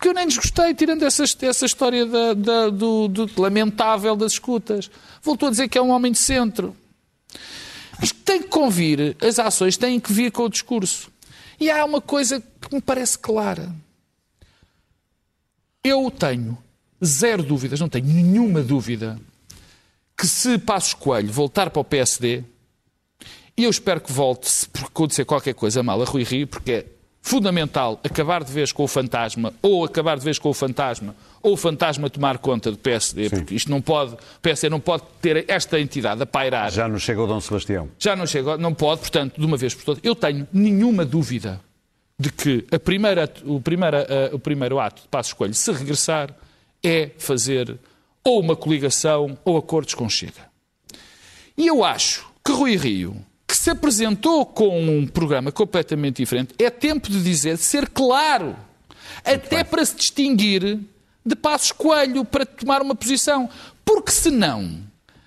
Porque 0.00 0.08
eu 0.08 0.14
nem 0.14 0.26
desgostei, 0.26 0.72
tirando 0.72 1.02
essa, 1.02 1.24
essa 1.42 1.66
história 1.66 2.06
da- 2.06 2.32
da- 2.32 2.70
do, 2.70 3.06
do 3.06 3.30
lamentável 3.36 4.16
das 4.16 4.32
escutas. 4.32 4.90
Voltou 5.20 5.48
a 5.48 5.50
dizer 5.50 5.68
que 5.68 5.76
é 5.76 5.82
um 5.82 5.90
homem 5.90 6.10
de 6.10 6.16
centro. 6.16 6.74
Mas 8.00 8.10
tem 8.10 8.40
que 8.40 8.48
convir, 8.48 9.14
as 9.20 9.38
ações 9.38 9.76
têm 9.76 10.00
que 10.00 10.10
vir 10.10 10.32
com 10.32 10.44
o 10.44 10.48
discurso. 10.48 11.10
E 11.60 11.70
há 11.70 11.84
uma 11.84 12.00
coisa 12.00 12.40
que 12.40 12.74
me 12.74 12.80
parece 12.80 13.18
clara. 13.18 13.70
Eu 15.84 16.10
tenho 16.10 16.56
zero 17.04 17.42
dúvidas, 17.42 17.78
não 17.78 17.88
tenho 17.90 18.06
nenhuma 18.06 18.62
dúvida, 18.62 19.20
que 20.16 20.26
se 20.26 20.56
Passos 20.56 20.94
Coelho 20.94 21.30
voltar 21.30 21.68
para 21.68 21.80
o 21.80 21.84
PSD, 21.84 22.42
e 23.54 23.64
eu 23.64 23.70
espero 23.70 24.00
que 24.00 24.10
volte 24.10 24.48
se 24.48 24.66
acontecer 24.82 25.26
qualquer 25.26 25.52
coisa 25.52 25.82
mal 25.82 26.00
a 26.00 26.06
Rui 26.06 26.22
Rio, 26.22 26.46
porque 26.46 26.72
é 26.72 26.86
fundamental 27.22 28.00
acabar 28.02 28.42
de 28.42 28.52
vez 28.52 28.72
com 28.72 28.82
o 28.82 28.88
fantasma, 28.88 29.52
ou 29.62 29.84
acabar 29.84 30.18
de 30.18 30.24
vez 30.24 30.38
com 30.38 30.48
o 30.48 30.54
fantasma, 30.54 31.14
ou 31.42 31.52
o 31.52 31.56
fantasma 31.56 32.08
tomar 32.08 32.38
conta 32.38 32.70
do 32.70 32.78
PSD, 32.78 33.30
porque 33.30 33.54
isto 33.54 33.70
não 33.70 33.80
pode, 33.80 34.14
o 34.14 34.40
PSD 34.40 34.68
não 34.68 34.80
pode 34.80 35.04
ter 35.20 35.44
esta 35.48 35.78
entidade 35.78 36.22
a 36.22 36.26
pairar. 36.26 36.70
Já 36.70 36.88
nos 36.88 37.02
chega 37.02 37.22
o 37.22 37.26
Dom 37.26 37.40
Sebastião. 37.40 37.88
Já 37.98 38.16
não 38.16 38.26
chega, 38.26 38.56
não 38.56 38.74
pode, 38.74 39.02
portanto, 39.02 39.38
de 39.38 39.44
uma 39.44 39.56
vez 39.56 39.74
por 39.74 39.84
todas. 39.84 40.00
Eu 40.02 40.14
tenho 40.14 40.46
nenhuma 40.52 41.04
dúvida 41.04 41.60
de 42.18 42.30
que 42.30 42.66
a 42.70 42.78
primeira, 42.78 43.32
o, 43.44 43.60
primeira, 43.60 44.30
o 44.32 44.38
primeiro 44.38 44.78
ato 44.78 45.02
de 45.02 45.08
Passos 45.08 45.32
Coelho, 45.32 45.54
se 45.54 45.72
regressar, 45.72 46.34
é 46.82 47.10
fazer 47.18 47.78
ou 48.24 48.40
uma 48.40 48.54
coligação 48.54 49.38
ou 49.44 49.56
acordos 49.56 49.94
com 49.94 50.08
Chega. 50.08 50.50
E 51.56 51.66
eu 51.66 51.84
acho 51.84 52.26
que 52.44 52.52
Rui 52.52 52.76
Rio, 52.76 53.16
que 53.50 53.56
se 53.56 53.68
apresentou 53.70 54.46
com 54.46 54.80
um 54.80 55.06
programa 55.06 55.50
completamente 55.50 56.18
diferente, 56.22 56.54
é 56.58 56.70
tempo 56.70 57.10
de 57.10 57.20
dizer, 57.22 57.56
de 57.56 57.62
ser 57.62 57.88
claro, 57.88 58.54
até 59.24 59.64
para 59.64 59.84
se 59.84 59.96
distinguir 59.96 60.78
de 61.26 61.34
Passos 61.36 61.72
Coelho, 61.72 62.24
para 62.24 62.46
tomar 62.46 62.80
uma 62.80 62.94
posição. 62.94 63.48
Porque 63.84 64.12
senão, 64.12 64.70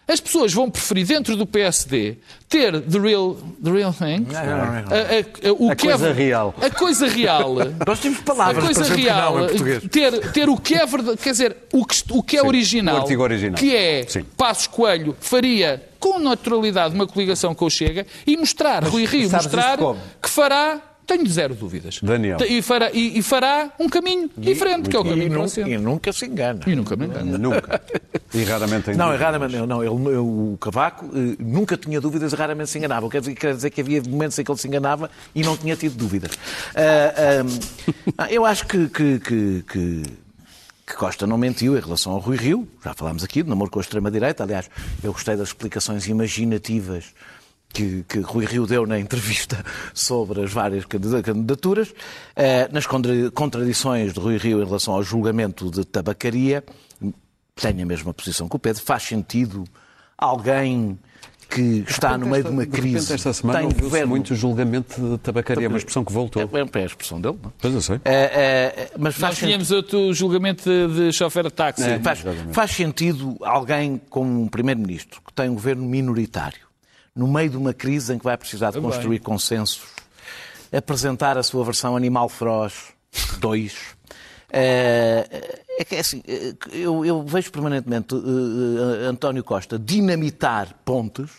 as 0.07 0.21
pessoas 0.21 0.53
vão 0.53 0.69
preferir 0.71 1.05
dentro 1.05 1.35
do 1.35 1.45
PSD 1.45 2.17
ter 2.47 2.79
the 2.81 2.97
real, 2.99 3.35
the 3.61 3.71
real 3.71 3.91
thing, 3.93 4.25
a, 4.33 4.39
a- 4.39 5.49
a- 5.49 5.53
o 5.59 5.69
A 5.71 5.75
que 5.75 5.87
coisa 5.87 6.07
é, 6.09 6.13
real. 6.13 6.55
A 6.61 6.69
coisa 6.69 7.07
real. 7.07 7.55
Nós 7.85 7.99
temos 7.99 8.19
A 8.19 8.23
palavras 8.23 8.63
coisa 8.63 8.85
para 8.85 8.95
real, 8.95 9.37
não 9.39 9.47
ter, 9.89 10.31
ter 10.31 10.47
o 10.49 10.55
que 10.57 10.75
é 10.75 10.85
verdade, 10.85 11.17
quer 11.17 11.31
dizer, 11.31 11.57
o 11.73 11.85
que, 11.85 12.03
o 12.11 12.23
que 12.23 12.37
é 12.37 12.41
Sim, 12.41 12.47
original, 12.47 13.05
original. 13.05 13.57
que 13.57 13.75
é 13.75 14.05
Sim. 14.07 14.23
Passos 14.37 14.67
Coelho 14.67 15.15
faria 15.19 15.83
com 16.03 16.19
naturalidade 16.19 16.93
uma 16.93 17.07
coligação 17.07 17.55
com 17.55 17.63
o 17.63 17.69
Chega 17.69 18.05
e 18.27 18.35
mostrar, 18.35 18.83
Rui 18.83 19.05
Rio, 19.05 19.31
mostrar 19.31 19.77
que 20.21 20.29
fará, 20.29 20.81
tenho 21.07 21.25
zero 21.29 21.55
dúvidas, 21.55 21.99
Daniel. 22.03 22.37
e 22.45 22.61
fará, 22.61 22.91
e, 22.91 23.17
e 23.19 23.21
fará 23.21 23.69
um 23.79 23.87
caminho 23.87 24.29
diferente, 24.37 24.89
que 24.89 24.95
é 24.97 24.99
o 24.99 25.03
caminho 25.05 25.29
para 25.31 25.39
o 25.39 25.43
nunca, 25.43 25.61
e 25.61 25.77
nunca 25.77 26.11
se 26.13 26.25
engana. 26.25 26.59
E 26.67 26.75
nunca 26.75 26.97
me 26.97 27.05
engano. 27.05 27.37
Nunca. 27.37 27.81
E 28.33 28.43
raramente 28.43 28.85
tem 28.85 28.95
Não, 28.95 29.05
dúvidas. 29.05 29.21
erradamente 29.21 29.55
não. 29.65 29.81
ele, 29.81 30.17
o 30.17 30.57
Cavaco 30.59 31.05
eh, 31.05 31.37
nunca 31.39 31.77
tinha 31.77 32.01
dúvidas 32.01 32.33
e 32.33 32.35
raramente 32.35 32.69
se 32.69 32.77
enganava. 32.77 33.09
Quer 33.09 33.21
dizer, 33.21 33.35
quer 33.35 33.55
dizer 33.55 33.69
que 33.69 33.79
havia 33.79 34.01
momentos 34.01 34.37
em 34.39 34.43
que 34.43 34.51
ele 34.51 34.59
se 34.59 34.67
enganava 34.67 35.09
e 35.33 35.41
não 35.41 35.55
tinha 35.55 35.75
tido 35.77 35.95
dúvidas. 35.95 36.31
Ah, 38.17 38.31
eu 38.31 38.45
acho 38.45 38.67
que, 38.67 38.87
que, 38.89 39.19
que, 39.19 39.63
que, 39.71 40.03
que 40.85 40.95
Costa 40.95 41.25
não 41.25 41.37
mentiu 41.37 41.77
em 41.77 41.79
relação 41.81 42.11
ao 42.11 42.19
Rui 42.19 42.35
Rio. 42.37 42.67
Já 42.83 42.93
falámos 42.93 43.23
aqui 43.23 43.41
de 43.43 43.49
namoro 43.49 43.71
com 43.71 43.79
a 43.79 43.81
extrema-direita. 43.81 44.43
Aliás, 44.43 44.69
eu 45.03 45.13
gostei 45.13 45.35
das 45.35 45.49
explicações 45.49 46.07
imaginativas 46.07 47.13
que, 47.69 48.03
que 48.07 48.19
Rui 48.19 48.45
Rio 48.45 48.67
deu 48.67 48.85
na 48.85 48.99
entrevista 48.99 49.63
sobre 49.93 50.43
as 50.43 50.51
várias 50.51 50.85
candida- 50.85 51.23
candidaturas, 51.23 51.93
eh, 52.35 52.67
nas 52.71 52.85
contra- 52.85 53.31
contradições 53.31 54.13
de 54.13 54.19
Rui 54.19 54.37
Rio 54.37 54.61
em 54.61 54.65
relação 54.65 54.93
ao 54.93 55.01
julgamento 55.03 55.71
de 55.71 55.83
tabacaria, 55.85 56.63
tenho 57.55 57.81
a 57.81 57.85
mesma 57.85 58.13
posição 58.13 58.47
que 58.49 58.55
o 58.55 58.59
Pedro. 58.59 58.83
Faz 58.83 59.03
sentido 59.03 59.63
alguém 60.17 60.99
que 61.53 61.83
está 61.87 62.17
no 62.17 62.25
meio 62.27 62.43
de 62.43 62.49
uma 62.49 62.65
De 62.65 62.71
repente, 62.71 62.91
crise. 62.93 63.13
esta 63.13 63.31
semana 63.33 63.59
tem 63.59 63.65
ouviu-se 63.67 63.83
governo- 63.85 64.07
muito 64.09 64.35
julgamento 64.35 64.99
de 65.01 65.17
tabacaria, 65.19 65.67
uma 65.67 65.77
expressão 65.77 66.03
que 66.03 66.11
voltou. 66.11 66.41
É, 66.41 66.79
é 66.79 66.81
a 66.81 66.85
expressão 66.85 67.19
dele, 67.21 67.37
não? 67.43 67.53
Pois 67.59 67.73
eu 67.73 67.81
sei. 67.81 68.01
É, 68.05 68.11
é, 68.13 68.91
mas 68.97 69.15
faz 69.15 69.33
Nós 69.39 69.47
tínhamos 69.47 69.71
outro 69.71 70.13
julgamento 70.13 70.63
de, 70.69 71.07
de 71.07 71.13
chofer 71.13 71.43
de 71.43 71.51
táxi. 71.51 71.83
É, 71.83 71.99
Faz, 71.99 72.23
faz 72.51 72.71
sentido 72.71 73.37
alguém 73.41 74.01
como 74.09 74.41
um 74.41 74.47
primeiro-ministro 74.47 75.21
que 75.25 75.33
tem 75.33 75.49
um 75.49 75.53
governo 75.53 75.83
minoritário, 75.83 76.59
no 77.15 77.27
meio 77.27 77.49
de 77.49 77.57
uma 77.57 77.73
crise 77.73 78.13
em 78.13 78.17
que 78.17 78.23
vai 78.23 78.37
precisar 78.37 78.71
de 78.71 78.79
construir 78.81 79.19
consensos, 79.19 79.81
apresentar 80.71 81.37
a 81.37 81.43
sua 81.43 81.63
versão 81.63 81.95
Animal 81.95 82.27
Feroz 82.29 82.73
2. 83.39 83.73
É, 84.55 85.27
é 85.79 85.83
que 85.83 85.95
é 85.95 85.99
assim, 85.99 86.21
é, 86.27 86.53
eu, 86.73 87.03
eu 87.03 87.23
vejo 87.23 87.51
permanentemente 87.51 88.13
eh, 88.13 89.07
António 89.07 89.43
Costa 89.43 89.79
dinamitar 89.79 90.75
pontes 90.85 91.31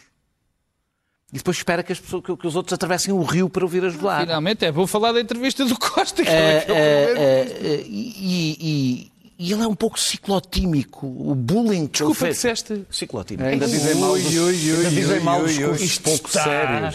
e 1.35 1.39
depois 1.39 1.57
espera 1.57 1.83
que, 1.83 1.93
as 1.93 1.99
pessoas, 1.99 2.23
que, 2.25 2.47
os 2.47 2.55
outros 2.55 2.73
atravessem 2.73 3.13
o 3.13 3.21
rio 3.23 3.51
para 3.51 3.65
ouvir 3.65 3.85
ajudar. 3.85 4.21
Finalmente, 4.21 4.65
é 4.65 4.71
bom 4.71 4.87
falar 4.87 5.11
da 5.11 5.21
entrevista 5.21 5.65
do 5.65 5.77
Costa. 5.77 6.23
Que 6.23 6.29
É, 6.31 6.33
é, 6.33 6.65
é 6.69 6.73
o 6.73 6.75
é, 6.77 6.81
é, 6.81 7.75
é, 7.75 7.85
e, 7.87 8.57
e- 8.61 9.15
e 9.37 9.53
ele 9.53 9.63
é 9.65 9.67
um 9.67 9.75
pouco 9.75 9.99
ciclotímico. 9.99 11.09
O 11.09 11.35
bullying 11.35 11.87
que 11.89 11.99
Desculpa, 11.99 12.27
ele 12.27 12.35
fez. 12.35 12.37
disseste. 12.63 12.87
Ciclotímico. 12.89 13.49
Ainda 13.49 13.67
dizem 13.67 13.97
mal 13.97 14.13
dos, 14.15 14.27
ainda 14.27 14.91
dizem 14.91 15.21
mal 15.21 15.41
dos 15.43 15.59
cursos 15.59 15.99
pouco 15.99 16.31
sérios. 16.31 16.95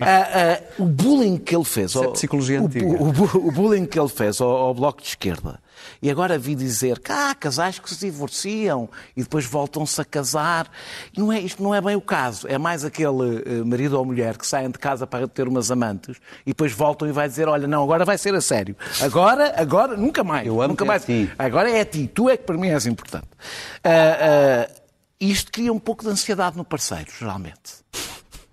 Ah, 0.00 0.28
ah, 0.32 0.60
o 0.78 0.86
bullying 0.86 1.36
que 1.36 1.54
ele 1.54 1.64
fez. 1.64 1.94
é 1.94 1.98
ao- 1.98 2.12
psicologia 2.12 2.62
o, 2.62 2.64
antiga. 2.66 2.86
o 2.86 3.48
o 3.48 3.52
bullying 3.52 3.84
que 3.86 3.98
ele 4.00 4.08
fez 4.08 4.40
ao, 4.40 4.48
ao 4.48 4.74
Bloco 4.74 5.02
de 5.02 5.08
Esquerda. 5.08 5.60
E 6.02 6.10
agora 6.10 6.38
vi 6.38 6.54
dizer 6.54 6.98
que 6.98 7.10
há 7.12 7.34
casais 7.34 7.78
que 7.78 7.88
se 7.92 8.06
divorciam 8.06 8.88
e 9.16 9.22
depois 9.22 9.44
voltam-se 9.44 10.00
a 10.00 10.04
casar. 10.04 10.70
E 11.16 11.20
não 11.20 11.32
é, 11.32 11.40
isto 11.40 11.62
não 11.62 11.74
é 11.74 11.80
bem 11.80 11.96
o 11.96 12.00
caso. 12.00 12.46
É 12.48 12.58
mais 12.58 12.84
aquele 12.84 13.42
eh, 13.46 13.64
marido 13.64 13.98
ou 13.98 14.04
mulher 14.04 14.36
que 14.36 14.46
saem 14.46 14.70
de 14.70 14.78
casa 14.78 15.06
para 15.06 15.26
ter 15.28 15.48
umas 15.48 15.70
amantes 15.70 16.16
e 16.46 16.50
depois 16.50 16.72
voltam 16.72 17.08
e 17.08 17.12
vai 17.12 17.28
dizer: 17.28 17.48
Olha, 17.48 17.66
não, 17.66 17.82
agora 17.82 18.04
vai 18.04 18.18
ser 18.18 18.34
a 18.34 18.40
sério. 18.40 18.76
Agora, 19.00 19.54
agora, 19.56 19.96
nunca 19.96 20.22
mais. 20.24 20.46
Eu 20.46 20.60
amo-te 20.60 20.68
nunca 20.70 20.84
a 20.84 20.86
mais. 20.86 21.04
ti. 21.04 21.30
Agora 21.38 21.70
é 21.70 21.80
a 21.80 21.84
ti. 21.84 22.06
Tu 22.12 22.28
é 22.30 22.36
que 22.36 22.44
para 22.44 22.56
mim 22.56 22.68
és 22.68 22.86
importante. 22.86 23.28
Ah, 23.82 24.66
ah, 24.68 24.70
E 25.20 25.30
isto 25.30 25.50
cria 25.52 25.72
um 25.72 25.78
pouco 25.78 26.04
de 26.04 26.10
ansiedade 26.10 26.56
no 26.56 26.64
parceiro, 26.64 27.10
geralmente. 27.18 27.84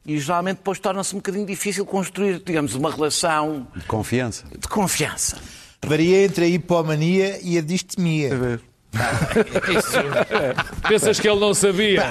E 0.06 0.18
geralmente 0.20 0.58
depois 0.58 0.80
torna-se 0.80 1.14
um 1.14 1.20
bocadinho 1.20 1.46
difícil 1.46 1.86
construir, 1.86 2.42
digamos, 2.44 2.74
uma 2.74 2.90
relação 2.92 3.68
De 3.76 3.86
confiança. 3.86 4.46
de 4.58 4.68
confiança. 4.68 5.38
Varia 5.86 6.24
entre 6.26 6.46
a 6.46 6.48
hipomania 6.48 7.40
e 7.44 7.58
a 7.58 7.62
distemia. 7.62 8.60
Pensas 10.88 11.20
que 11.20 11.28
ele 11.30 11.40
não 11.40 11.54
sabia? 11.54 12.04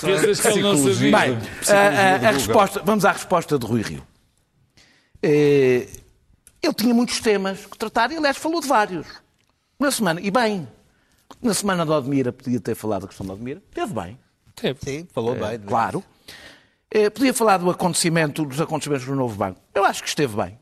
Pensas 0.00 0.40
que 0.40 0.48
ele 0.48 0.62
não 0.62 0.76
sabia? 0.76 1.16
Bem, 1.18 1.38
a, 1.68 1.72
a- 2.26 2.28
a 2.28 2.30
resposta, 2.32 2.82
vamos 2.84 3.04
à 3.04 3.12
resposta 3.12 3.58
de 3.58 3.66
Rui 3.66 3.82
Rio. 3.82 4.02
Eh, 5.22 5.86
ele 6.62 6.74
tinha 6.74 6.94
muitos 6.94 7.20
temas 7.20 7.66
que 7.66 7.76
tratar 7.78 8.10
e, 8.10 8.16
aliás, 8.16 8.36
falou 8.36 8.60
de 8.60 8.66
vários. 8.68 9.06
Na 9.78 9.90
semana, 9.90 10.20
e 10.20 10.30
bem, 10.30 10.66
na 11.42 11.54
semana 11.54 11.84
de 11.84 11.92
Odmira, 11.92 12.32
podia 12.32 12.58
ter 12.60 12.74
falado 12.74 13.02
da 13.02 13.08
questão 13.08 13.24
de 13.26 13.32
Odmira, 13.32 13.62
teve 13.72 13.92
bem, 13.92 14.18
Sim, 14.82 15.06
falou 15.12 15.34
bem. 15.36 15.58
claro. 15.60 16.02
Eh, 16.90 17.10
podia 17.10 17.32
falar 17.34 17.58
do 17.58 17.70
acontecimento, 17.70 18.44
dos 18.44 18.60
acontecimentos 18.60 19.06
do 19.06 19.14
novo 19.14 19.36
banco. 19.36 19.60
Eu 19.74 19.84
acho 19.84 20.02
que 20.02 20.08
esteve 20.08 20.34
bem. 20.36 20.58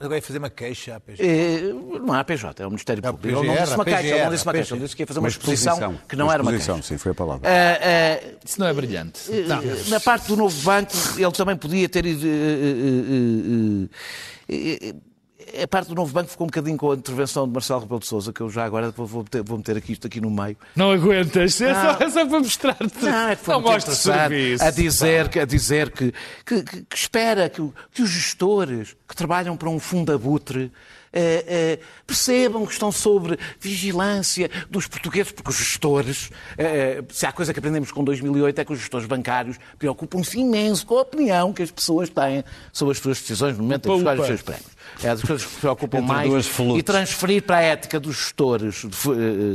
Agora 0.00 0.16
ia 0.16 0.22
fazer 0.22 0.38
uma 0.38 0.50
queixa 0.50 0.96
à 0.96 1.00
PJ. 1.00 1.22
Eh, 1.24 1.72
não 2.00 2.12
há 2.12 2.24
PJ, 2.24 2.60
é 2.60 2.66
o 2.66 2.70
Ministério 2.70 3.00
É 3.04 3.08
o 3.08 3.12
Público. 3.14 3.38
Ele 3.38 3.46
não 3.46 3.54
PGR, 3.54 3.62
disse 3.64 3.74
uma 3.76 3.82
a 3.82 3.84
queixa, 3.84 4.00
ele 4.00 4.10
não 4.10 4.16
PGR, 4.18 4.30
disse 4.34 4.44
uma 4.46 4.52
queixa, 4.52 4.74
ele 4.74 4.82
disse 4.82 4.96
que 4.96 5.02
ia 5.02 5.06
fazer 5.06 5.18
uma, 5.20 5.22
Uma 5.24 5.28
exposição, 5.28 5.74
exposição. 5.74 6.00
que 6.08 6.16
não 6.16 6.26
Uma 6.26 6.32
era 6.34 6.42
uma 6.42 6.50
exposição, 6.50 6.74
queixa. 6.76 6.88
sim, 6.88 6.98
foi 6.98 7.12
a 7.12 7.14
palavra. 7.14 7.48
Eh, 7.48 7.78
eh, 7.82 8.34
Isso 8.44 8.58
não 8.58 8.66
é 8.66 8.74
brilhante. 8.74 9.20
Eh, 9.30 9.44
Na 9.88 10.00
parte 10.00 10.26
do 10.26 10.36
novo 10.36 10.60
banco, 10.62 10.92
ele 11.16 11.32
também 11.32 11.56
podia 11.56 11.88
ter 11.88 12.04
ido. 12.04 12.26
A 15.62 15.68
parte 15.68 15.88
do 15.88 15.94
novo 15.94 16.12
banco 16.12 16.28
ficou 16.30 16.44
um 16.44 16.48
bocadinho 16.48 16.76
com 16.76 16.90
a 16.92 16.94
intervenção 16.94 17.46
de 17.46 17.52
Marcelo 17.52 17.80
Rebelo 17.80 18.00
de 18.00 18.06
Sousa, 18.06 18.32
que 18.32 18.40
eu 18.40 18.50
já 18.50 18.64
agora 18.64 18.90
vou, 18.90 19.22
meter, 19.22 19.42
vou 19.42 19.56
meter 19.58 19.76
aqui 19.76 19.92
isto 19.92 20.06
aqui 20.06 20.20
no 20.20 20.30
meio. 20.30 20.56
Não 20.74 20.90
aguentas. 20.92 21.60
É 21.60 21.74
só, 21.74 21.90
é 22.04 22.10
só 22.10 22.26
para 22.26 22.38
mostrar-te. 22.40 23.04
Não, 23.04 23.28
é 23.28 23.38
Não 23.46 23.54
muito 23.60 23.72
mostres 23.72 23.98
interessante 24.06 24.28
serviço. 24.28 24.64
a 24.64 24.70
dizer, 24.70 25.28
que, 25.28 25.38
a 25.40 25.44
dizer 25.44 25.90
que, 25.90 26.12
que, 26.44 26.62
que- 26.62 26.82
que 26.82 26.96
espera 26.96 27.48
que, 27.48 27.62
que 27.92 28.02
os 28.02 28.10
gestores 28.10 28.96
que 29.08 29.16
trabalham 29.16 29.56
para 29.56 29.68
um 29.70 29.78
fundo 29.78 30.12
abutre 30.12 30.70
eh, 31.18 31.44
eh, 31.48 31.78
percebam 32.06 32.66
que 32.66 32.72
estão 32.72 32.92
sobre 32.92 33.38
vigilância 33.58 34.50
dos 34.68 34.86
portugueses, 34.86 35.32
porque 35.32 35.50
os 35.50 35.56
gestores, 35.56 36.30
eh, 36.58 37.02
se 37.08 37.24
há 37.24 37.32
coisa 37.32 37.52
que 37.52 37.58
aprendemos 37.58 37.90
com 37.90 38.04
2008 38.04 38.58
é 38.60 38.64
que 38.64 38.72
os 38.72 38.78
gestores 38.78 39.06
bancários 39.06 39.56
preocupam-se 39.78 40.38
imenso 40.38 40.86
com 40.86 40.98
a 40.98 41.02
opinião 41.02 41.52
que 41.52 41.62
as 41.62 41.70
pessoas 41.70 42.10
têm 42.10 42.44
sobre 42.72 42.92
as 42.92 42.98
suas 42.98 43.20
decisões 43.20 43.56
no 43.56 43.62
momento 43.64 43.88
em 43.88 43.92
que 43.92 43.98
escolhem 43.98 44.20
os 44.20 44.26
seus 44.26 44.42
prémios. 44.42 44.66
É 45.02 45.08
das 45.08 45.22
coisas 45.22 45.46
que 45.46 45.54
se 45.54 45.60
preocupam 45.60 46.00
mais 46.02 46.46
e 46.76 46.82
transferir 46.82 47.42
para 47.42 47.56
a 47.56 47.62
ética 47.62 47.98
dos 47.98 48.16
gestores 48.16 48.84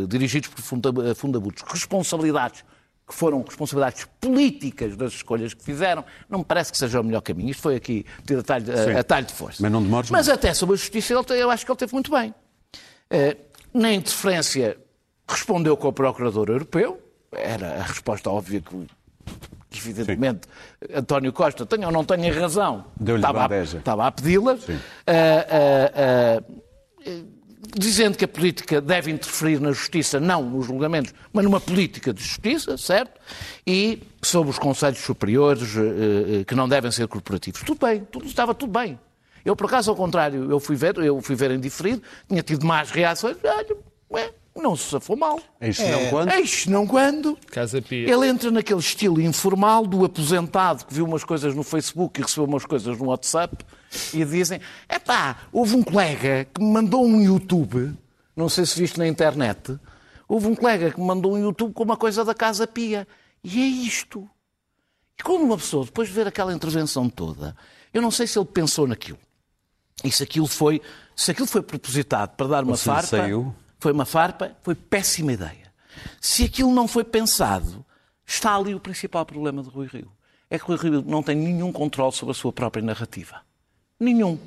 dirigidos 0.08 0.50
por 0.50 0.62
funda- 0.62 1.16
fundabutos 1.16 1.64
responsabilidades 1.72 2.64
que 3.12 3.16
foram 3.18 3.42
responsabilidades 3.42 4.08
políticas 4.22 4.96
das 4.96 5.12
escolhas 5.12 5.54
que 5.54 5.62
fizeram, 5.62 6.06
não 6.30 6.40
me 6.40 6.46
parece 6.46 6.72
que 6.72 6.78
seja 6.78 7.02
o 7.02 7.04
melhor 7.04 7.20
caminho. 7.20 7.50
Isto 7.50 7.62
foi 7.62 7.76
aqui 7.76 8.06
tido 8.26 8.40
a 8.40 8.44
talho, 8.44 8.66
Sim. 8.66 8.92
a, 8.94 9.00
a 9.02 9.04
talho 9.04 9.26
de 9.26 9.34
força. 9.34 9.62
Mas 9.62 9.70
não 9.70 9.84
demores 9.84 10.10
Mas 10.10 10.30
até 10.30 10.54
sobre 10.54 10.76
a 10.76 10.78
justiça, 10.78 11.14
eu 11.14 11.52
acho 11.52 11.66
que 11.66 11.72
ele 11.72 11.78
teve 11.78 11.92
muito 11.92 12.10
bem. 12.10 12.34
Eh, 13.10 13.36
na 13.74 13.92
interferência, 13.92 14.78
respondeu 15.28 15.76
com 15.76 15.90
o 15.90 15.94
Procurador 15.94 16.48
Europeu. 16.48 17.02
Era 17.34 17.82
a 17.82 17.84
resposta 17.84 18.30
óbvia 18.30 18.62
que, 18.62 18.88
evidentemente, 19.76 20.48
António 20.96 21.34
Costa, 21.34 21.66
tenha 21.66 21.88
ou 21.88 21.94
não 21.94 22.06
tenha 22.06 22.34
razão, 22.34 22.86
estava, 22.98 23.46
a, 23.46 23.62
estava 23.62 24.08
a 24.08 24.12
pedi-las. 24.12 24.62
Sim. 24.62 24.80
Ah, 25.06 25.46
ah, 25.50 26.42
ah, 27.06 27.12
dizendo 27.76 28.18
que 28.18 28.26
a 28.26 28.28
política 28.28 28.82
deve 28.82 29.12
interferir 29.12 29.60
na 29.60 29.72
justiça, 29.72 30.20
não 30.20 30.44
nos 30.44 30.66
julgamentos, 30.66 31.14
mas 31.32 31.44
numa 31.44 31.60
política 31.60 32.14
de 32.14 32.22
justiça, 32.22 32.78
certo? 32.78 33.20
E 33.66 34.02
sobre 34.22 34.50
os 34.52 34.60
conselhos 34.60 35.00
superiores, 35.00 35.76
eh, 35.76 36.42
eh, 36.42 36.44
que 36.44 36.56
não 36.56 36.68
devem 36.68 36.92
ser 36.92 37.08
corporativos. 37.08 37.62
Tudo 37.62 37.86
bem, 37.86 38.06
tudo, 38.12 38.26
estava 38.26 38.54
tudo 38.54 38.72
bem. 38.72 39.00
Eu, 39.44 39.56
por 39.56 39.66
acaso, 39.66 39.90
ao 39.90 39.96
contrário, 39.96 40.52
eu 40.52 40.60
fui 40.60 40.76
ver, 40.76 40.98
eu 40.98 41.22
fui 41.22 41.36
ver 41.36 41.52
em 41.52 41.60
diferido, 41.60 42.02
tinha 42.28 42.44
tido 42.44 42.66
más 42.66 42.92
reações, 42.92 43.38
olha, 43.44 43.78
ué, 44.12 44.32
não 44.56 44.76
se 44.76 44.90
safou 44.90 45.16
mal. 45.16 45.40
Eis 45.60 45.80
não 45.80 46.10
quando? 46.10 46.32
Eis 46.32 46.66
não 46.68 46.88
quando. 46.88 47.38
Casa 47.50 47.82
Pia. 47.82 48.12
Ele 48.12 48.28
entra 48.28 48.52
naquele 48.52 48.80
estilo 48.80 49.22
informal 49.22 49.88
do 49.88 50.04
aposentado 50.04 50.86
que 50.86 50.94
viu 50.94 51.06
umas 51.06 51.24
coisas 51.24 51.56
no 51.56 51.64
Facebook 51.64 52.20
e 52.20 52.24
recebeu 52.24 52.46
umas 52.46 52.66
coisas 52.66 52.98
no 52.98 53.06
WhatsApp 53.06 53.66
e 54.14 54.24
dizem: 54.26 54.60
epá, 54.90 55.38
houve 55.52 55.76
um 55.76 55.84
colega 55.84 56.46
que 56.54 56.62
me 56.62 56.72
mandou 56.72 57.06
um 57.06 57.22
YouTube, 57.22 57.94
não 58.36 58.50
sei 58.50 58.66
se 58.66 58.80
viste 58.80 58.98
na 58.98 59.08
internet, 59.08 59.78
houve 60.28 60.48
um 60.48 60.56
colega 60.56 60.92
que 60.92 61.00
me 61.00 61.06
mandou 61.06 61.34
um 61.34 61.40
YouTube 61.40 61.74
com 61.74 61.84
uma 61.84 61.98
coisa 61.98 62.24
da 62.24 62.34
Casa 62.34 62.66
Pia. 62.66 63.08
E 63.44 63.62
é 63.62 63.66
isto. 63.66 64.30
E 65.20 65.24
quando 65.24 65.44
uma 65.44 65.58
pessoa, 65.58 65.86
depois 65.86 66.08
de 66.08 66.14
ver 66.14 66.28
aquela 66.28 66.54
intervenção 66.54 67.10
toda, 67.10 67.56
eu 67.94 68.02
não 68.02 68.12
sei 68.12 68.28
se 68.28 68.38
ele 68.40 68.46
pensou 68.46 68.88
naquilo. 68.88 69.20
E 70.04 70.12
se 70.12 70.24
aquilo 70.24 70.48
foi, 70.48 70.82
se 71.16 71.32
aquilo 71.32 71.48
foi 71.48 71.62
propositado 71.62 72.36
para 72.36 72.48
dar 72.48 72.64
uma 72.64 72.74
lhe 72.74 72.78
farpa, 72.78 73.08
saiu. 73.08 73.54
foi 73.80 73.92
uma 73.92 74.06
farpa, 74.06 74.56
foi 74.64 74.74
péssima 74.74 75.34
ideia. 75.34 75.72
Se 76.20 76.46
aquilo 76.46 76.74
não 76.74 76.88
foi 76.88 77.04
pensado, 77.04 77.86
está 78.26 78.56
ali 78.56 78.74
o 78.74 78.80
principal 78.80 79.26
problema 79.26 79.62
de 79.62 79.70
Rui 79.70 79.88
Rio. 79.88 80.12
É 80.50 80.58
que 80.58 80.66
Rui 80.66 80.78
Rio 80.78 81.04
não 81.06 81.22
tem 81.22 81.36
nenhum 81.36 81.72
controle 81.72 82.12
sobre 82.14 82.32
a 82.32 82.36
sua 82.36 82.52
própria 82.52 82.84
narrativa. 82.84 83.42
Nenhum. 84.02 84.40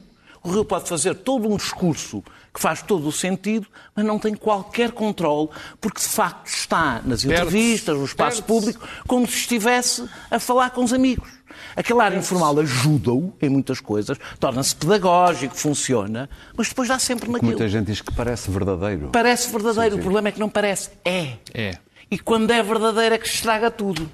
O 0.43 0.51
Rio 0.51 0.65
pode 0.65 0.89
fazer 0.89 1.15
todo 1.15 1.49
um 1.49 1.57
discurso 1.57 2.23
que 2.53 2.61
faz 2.61 2.83
todo 2.83 3.07
o 3.07 3.13
sentido, 3.13 3.67
mas 3.95 4.05
não 4.05 4.19
tem 4.19 4.35
qualquer 4.35 4.91
controle, 4.91 5.49
porque 5.81 6.01
de 6.01 6.07
facto 6.07 6.49
está 6.49 7.01
nas 7.05 7.25
entrevistas, 7.25 7.97
no 7.97 8.05
espaço 8.05 8.43
público, 8.43 8.87
como 9.07 9.27
se 9.27 9.39
estivesse 9.39 10.05
a 10.31 10.39
falar 10.39 10.71
com 10.71 10.85
os 10.85 10.93
amigos. 10.93 11.29
Aquele 11.77 12.01
ar 12.01 12.15
informal 12.17 12.59
ajuda-o 12.59 13.33
em 13.41 13.49
muitas 13.49 13.81
coisas, 13.81 14.19
torna-se 14.39 14.75
pedagógico, 14.75 15.57
funciona, 15.57 16.29
mas 16.57 16.69
depois 16.69 16.89
dá 16.89 16.99
sempre 16.99 17.31
naquilo. 17.31 17.53
Muita 17.53 17.69
gente 17.69 17.87
diz 17.87 18.01
que 18.01 18.13
parece 18.13 18.51
verdadeiro. 18.51 19.11
Parece 19.13 19.51
verdadeiro, 19.51 19.97
o 19.97 20.01
problema 20.01 20.29
é 20.29 20.33
que 20.33 20.41
não 20.41 20.49
parece. 20.49 20.91
É. 21.05 21.39
É. 21.55 21.79
E 22.11 22.19
quando 22.19 22.51
é 22.51 22.63
verdadeiro 22.63 23.15
é 23.15 23.19
que 23.19 23.29
se 23.29 23.37
estraga 23.37 23.71
tudo. 23.71 24.11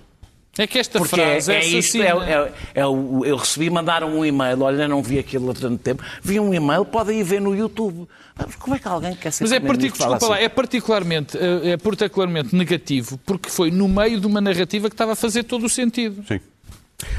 É 0.63 0.67
que 0.67 0.79
esta 0.79 0.99
Porque 0.99 1.19
é, 1.21 1.41
frase 1.41 1.53
é, 1.53 1.57
é 1.61 1.67
isto, 1.67 1.97
é, 2.03 2.09
é- 2.09 2.53
é 2.75 2.87
o- 2.87 3.25
eu 3.25 3.37
recebi, 3.37 3.71
mandaram 3.71 4.09
um 4.19 4.25
e-mail, 4.25 4.61
olha, 4.63 4.87
não 4.87 5.03
vi 5.03 5.19
aquilo 5.19 5.51
há 5.51 5.55
tanto 5.55 5.79
tempo, 5.79 6.03
vi 6.23 6.39
um 6.39 6.53
e-mail, 6.53 6.85
podem 6.85 7.19
ir 7.21 7.23
ver 7.25 7.41
no 7.41 7.55
YouTube. 7.57 8.07
Mas 8.37 8.57
como 8.57 8.77
é 8.77 8.79
que 8.79 8.87
alguém 8.89 9.15
quer 9.15 9.31
ser 9.33 9.45
Mas 9.45 9.53
é, 9.53 9.61
particu- 9.61 9.97
desculpa 9.99 10.27
lá, 10.27 10.35
assim? 10.37 10.45
é, 10.45 10.49
particularmente, 10.51 11.39
eh, 11.39 11.71
é 11.71 11.77
particularmente 11.77 12.55
negativo 12.55 13.19
porque 13.25 13.49
foi 13.49 13.71
no 13.71 13.89
meio 13.89 14.21
de 14.21 14.27
uma 14.27 14.41
narrativa 14.41 14.89
que 14.89 14.95
estava 14.95 15.13
a 15.13 15.17
fazer 15.17 15.45
todo 15.45 15.65
o 15.65 15.69
sentido. 15.69 16.23
Sim. 16.29 16.41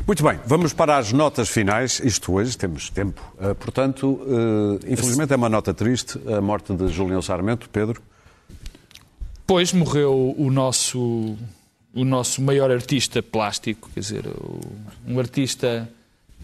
Muito 0.06 0.24
bem, 0.24 0.40
vamos 0.46 0.74
para 0.74 0.98
as 0.98 1.12
notas 1.12 1.50
finais. 1.50 2.00
Isto 2.04 2.34
hoje 2.34 2.56
temos 2.56 2.92
tempo. 2.92 3.20
Uh, 3.40 3.56
portanto, 3.56 4.08
uh, 4.22 4.80
infelizmente 4.88 5.34
é 5.34 5.36
uma 5.36 5.50
nota 5.50 5.74
triste 5.74 6.20
a 6.32 6.40
morte 6.40 6.72
de 6.76 6.88
Julião 6.90 7.20
Sarmento. 7.24 7.68
Pedro, 7.70 8.00
Depois 9.40 9.74
morreu 9.74 10.36
o 10.38 10.50
nosso, 10.52 11.36
o 11.94 12.06
nosso 12.06 12.42
maior 12.42 12.72
artista 12.72 13.22
plástico, 13.22 13.90
quer 13.94 14.00
dizer, 14.00 14.24
um 15.08 15.20
artista. 15.20 15.90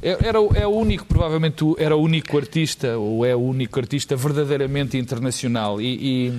é- 0.01 0.17
Era, 0.27 0.39
o- 0.41 0.53
é 0.55 0.67
o 0.67 0.69
único, 0.71 1.05
provavelmente 1.05 1.63
era 1.79 1.95
o 1.95 2.01
único 2.01 2.37
artista, 2.37 2.97
ou 2.97 3.25
é 3.25 3.35
o 3.35 3.39
único 3.39 3.79
artista 3.79 4.15
verdadeiramente 4.15 4.97
internacional. 4.97 5.81
E, 5.81 6.33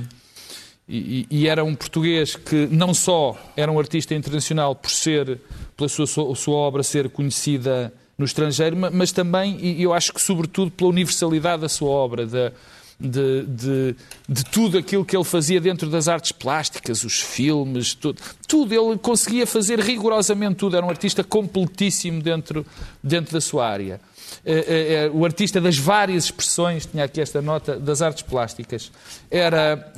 e- 0.89 1.27
e- 1.31 1.49
era 1.49 1.65
um 1.65 1.75
português 1.75 2.37
que 2.37 2.67
não 2.71 2.95
só 2.95 3.37
era 3.57 3.71
um 3.71 3.79
artista 3.79 4.15
internacional 4.15 4.75
por 4.75 4.91
ser, 4.91 5.39
pela 5.77 5.89
sua, 5.89 6.07
sua 6.07 6.57
obra 6.57 6.83
ser 6.83 7.09
conhecida 7.11 7.93
no 8.17 8.25
estrangeiro, 8.25 8.77
ma- 8.77 8.91
mas 8.91 9.13
também, 9.13 9.59
e 9.61 9.83
eu 9.83 9.93
acho 9.93 10.13
que 10.13 10.21
sobretudo 10.21 10.71
pela 10.71 10.91
universalidade 10.91 11.63
da 11.63 11.69
sua 11.69 11.91
obra, 11.91 12.27
da, 12.27 12.53
de, 13.01 13.45
de, 13.47 13.97
de 14.29 14.45
tudo 14.45 14.79
aquilo 14.79 15.05
que 15.05 15.17
ele 15.17 15.25
fazia 15.25 15.61
dentro 15.61 15.89
das 15.89 16.09
artes 16.09 16.33
plásticas, 16.33 17.05
os 17.05 17.21
filmes, 17.21 17.95
tudo. 17.95 18.21
Tudo, 18.47 18.75
ele 18.75 18.99
conseguia 18.99 19.47
fazer 19.47 19.79
rigorosamente 19.79 20.57
tudo. 20.57 20.77
Era 20.77 20.85
um 20.85 20.91
artista 20.91 21.23
completíssimo 21.23 22.21
dentro, 22.21 22.67
dentro 23.03 23.33
da 23.33 23.41
sua 23.41 23.69
área. 23.69 24.01
Eh, 24.45 24.53
eh, 24.53 24.95
eh, 24.95 25.11
o 25.13 25.25
artista 25.25 25.61
das 25.61 25.79
várias 25.79 26.25
expressões, 26.25 26.87
tinha 26.87 27.05
aqui 27.05 27.21
esta 27.21 27.41
nota, 27.41 27.79
das 27.79 28.03
artes 28.03 28.23
plásticas. 28.23 28.91
Era, 29.31 29.93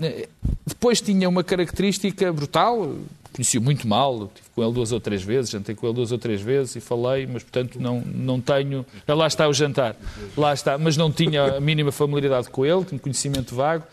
depois 0.67 1.01
tinha 1.01 1.29
uma 1.29 1.43
característica 1.43 2.33
brutal, 2.33 2.97
conheci-o 3.41 3.63
muito 3.63 3.89
mal, 3.89 4.25
estive 4.25 4.49
com 4.55 4.63
ele 4.63 4.73
duas 4.73 4.93
ou 4.93 5.01
três 5.01 5.23
vezes, 5.23 5.51
jantei 5.51 5.75
com 5.75 5.87
ele 5.87 5.95
duas 5.95 6.13
ou 6.13 6.19
três 6.19 6.43
vezes 6.43 6.77
e 6.77 6.81
falei, 6.81 7.27
mas 7.27 7.43
portanto 7.43 7.81
não, 7.81 8.03
não 8.03 8.39
tenho. 8.39 8.85
Lá 9.09 9.27
está 9.27 9.49
o 9.49 9.53
jantar, 9.55 9.97
lá 10.37 10.53
está, 10.53 10.77
mas 10.77 10.95
não 10.97 11.11
tinha 11.11 11.57
a 11.57 11.61
mínima 11.61 11.91
familiaridade 11.91 12.51
com 12.51 12.67
ele, 12.67 12.85
tinha 12.85 12.99
conhecimento 12.99 13.55
vago. 13.55 13.85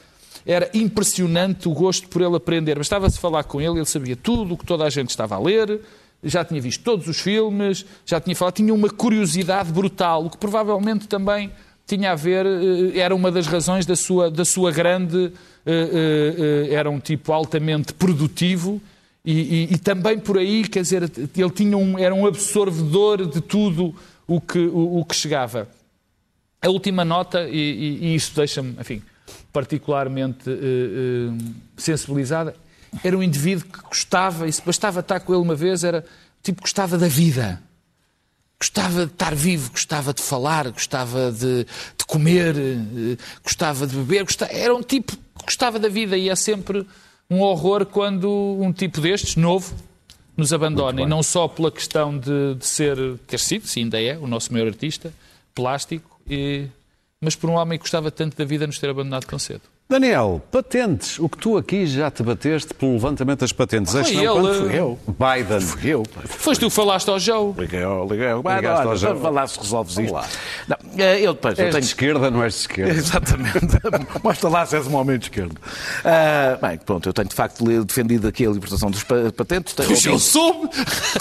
Era 0.45 0.69
impressionante 0.73 1.67
o 1.69 1.71
gosto 1.73 2.09
por 2.09 2.21
ele 2.21 2.35
aprender. 2.35 2.77
Bastava-se 2.77 3.17
falar 3.19 3.43
com 3.45 3.61
ele, 3.61 3.77
ele 3.79 3.85
sabia 3.85 4.17
tudo 4.17 4.53
o 4.53 4.57
que 4.57 4.65
toda 4.65 4.83
a 4.83 4.89
gente 4.89 5.09
estava 5.09 5.35
a 5.35 5.39
ler, 5.39 5.79
já 6.21 6.43
tinha 6.43 6.59
visto 6.59 6.83
todos 6.83 7.07
os 7.07 7.19
filmes, 7.19 7.85
já 8.05 8.19
tinha 8.19 8.35
falado, 8.35 8.55
tinha 8.55 8.73
uma 8.73 8.89
curiosidade 8.89 9.71
brutal, 9.71 10.25
o 10.25 10.29
que 10.29 10.37
provavelmente 10.37 11.07
também 11.07 11.51
tinha 11.85 12.11
a 12.11 12.15
ver, 12.15 12.45
eh, 12.45 12.99
era 12.99 13.15
uma 13.15 13.31
das 13.31 13.47
razões 13.47 13.85
da 13.85 13.95
sua, 13.95 14.29
da 14.29 14.43
sua 14.43 14.71
grande. 14.71 15.31
eh, 15.65 16.67
eh, 16.69 16.73
Era 16.73 16.89
um 16.89 16.99
tipo 16.99 17.31
altamente 17.31 17.93
produtivo 17.93 18.81
E, 19.29 19.33
e, 19.33 19.73
e, 19.73 19.77
também 19.77 20.17
por 20.17 20.37
aí, 20.37 20.65
quer 20.65 20.81
dizer, 20.81 21.03
ele 21.03 21.49
tinha 21.49 21.77
um, 21.77 21.99
era 21.99 22.15
um 22.15 22.25
absorvedor 22.25 23.27
de 23.27 23.41
tudo 23.41 23.93
o 24.25 24.39
que, 24.39 24.57
o, 24.57 24.99
o 24.99 25.03
que 25.03 25.13
chegava. 25.13 25.67
A 26.61 26.69
última 26.69 27.03
nota, 27.03 27.43
e, 27.43 27.97
e 28.03 28.15
isso 28.15 28.33
deixa-me, 28.33 28.77
enfim, 28.79 29.03
particularmente 29.51 30.49
uh, 30.49 30.53
uh, 30.53 31.37
sensibilizada, 31.75 32.55
era 33.03 33.17
um 33.17 33.21
indivíduo 33.21 33.65
que 33.65 33.81
gostava, 33.81 34.47
e 34.47 34.53
se 34.53 34.61
bastava 34.61 35.01
estar 35.01 35.19
com 35.19 35.33
ele 35.33 35.41
uma 35.41 35.55
vez, 35.55 35.83
era 35.83 36.05
tipo 36.41 36.61
gostava 36.61 36.97
da 36.97 37.09
vida. 37.09 37.61
Gostava 38.57 39.07
de 39.07 39.11
estar 39.11 39.35
vivo, 39.35 39.71
gostava 39.71 40.13
de 40.13 40.21
falar, 40.21 40.71
gostava 40.71 41.33
de, 41.33 41.65
de 41.65 42.05
comer, 42.07 42.55
uh, 42.55 43.17
gostava 43.43 43.85
de 43.85 43.93
beber, 43.93 44.23
gostava, 44.23 44.53
era 44.53 44.73
um 44.73 44.81
tipo 44.81 45.17
que 45.17 45.43
gostava 45.43 45.77
da 45.77 45.89
vida 45.89 46.17
e 46.17 46.29
é 46.29 46.35
sempre 46.37 46.87
um 47.29 47.41
horror 47.41 47.85
quando 47.85 48.29
um 48.59 48.71
tipo 48.71 49.01
destes, 49.01 49.35
novo, 49.35 49.75
nos 50.35 50.53
abandona. 50.53 51.01
E 51.01 51.05
não 51.05 51.23
só 51.23 51.47
pela 51.47 51.71
questão 51.71 52.17
de, 52.17 52.55
de, 52.55 52.65
ser, 52.65 52.97
ter 53.27 53.39
sido, 53.39 53.67
se 53.67 53.79
ainda 53.79 54.01
é, 54.01 54.17
o 54.17 54.27
nosso 54.27 54.53
maior 54.53 54.67
artista, 54.67 55.13
plástico, 55.53 56.19
e, 56.29 56.67
mas 57.21 57.35
por 57.35 57.49
um 57.49 57.53
homem 57.53 57.77
que 57.77 57.83
gostava 57.83 58.11
tanto 58.11 58.37
da 58.37 58.45
vida 58.45 58.67
nos 58.67 58.77
ter 58.79 58.89
abandonado 58.89 59.25
tão 59.25 59.39
cedo. 59.39 59.61
Daniel, 59.89 60.41
patentes. 60.51 61.17
O 61.17 61.29
que 61.29 61.37
tu 61.37 61.55
aqui 61.55 61.85
já 61.87 62.11
te 62.11 62.21
bateste 62.21 62.73
pelo 62.73 62.91
levantamento 62.91 63.39
das 63.39 63.53
patentes. 63.53 63.93
Foi 63.93 64.01
Este 64.01 64.17
ele. 64.17 64.25
não, 64.25 64.53
fui 64.53 64.75
eu. 64.77 64.99
Biden. 65.07 65.61
Fui 65.61 65.89
eu. 65.89 66.03
Foste 66.25 66.59
tu 66.59 66.67
que 66.67 66.75
falaste 66.75 67.07
ao 67.07 67.17
Joe. 67.17 67.53
Liguei 67.57 67.83
ao, 67.83 68.05
liguei 68.05 68.27
ao, 68.29 68.39
Ligaste 68.39 68.67
olha, 68.67 68.89
ao 68.89 68.95
João. 68.97 69.15
vamos 69.15 69.35
lá 69.35 69.47
se 69.47 69.57
resolves 69.59 69.97
isto. 69.97 70.13
Não, 70.67 70.77
eh, 70.97 71.21
eu 71.21 71.33
depois, 71.33 71.57
eu 71.57 71.69
tenho... 71.69 71.79
de 71.79 71.87
esquerda, 71.87 72.29
não 72.29 72.43
és 72.43 72.53
de 72.53 72.59
esquerda. 72.59 72.91
Exatamente. 72.99 73.79
Mostra 74.21 74.49
lá 74.49 74.65
se 74.65 74.75
és 74.75 74.85
um 74.87 74.95
homem 74.97 75.17
de 75.17 75.25
esquerda. 75.27 75.55
Ah, 76.03 76.59
bem, 76.67 76.77
pronto, 76.79 77.07
eu 77.07 77.13
tenho 77.13 77.29
de 77.29 77.35
facto 77.35 77.63
defendido 77.85 78.27
aqui 78.27 78.45
a 78.45 78.49
libertação 78.49 78.91
dos 78.91 79.03
pa- 79.03 79.15
patentes. 79.37 79.73
Tenho 79.73 79.87
Pois 79.87 80.05
eu 80.05 80.11
ouvido- 80.11 80.29
soube. 80.29 80.69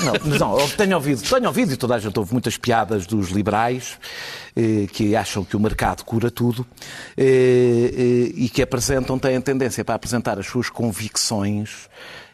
Não, 0.04 0.38
não, 0.38 0.58
eu 0.60 0.68
tenho 0.70 0.96
ouvido, 0.96 1.22
tenho 1.22 1.46
ouvido 1.46 1.72
e 1.72 1.76
toda 1.76 1.94
a 1.94 1.98
gente 2.00 2.18
ouve 2.18 2.32
muitas 2.32 2.56
piadas 2.56 3.06
dos 3.06 3.28
liberais 3.28 3.96
eh, 4.45 4.45
que 4.92 5.14
acham 5.14 5.44
que 5.44 5.54
o 5.56 5.60
mercado 5.60 6.02
cura 6.04 6.30
tudo 6.30 6.66
eh, 7.16 7.90
eh, 7.94 8.32
e 8.34 8.48
que 8.48 8.62
apresentam, 8.62 9.18
têm 9.18 9.38
tendência 9.40 9.84
para 9.84 9.94
apresentar 9.94 10.38
as 10.38 10.46
suas 10.46 10.70
convicções 10.70 11.88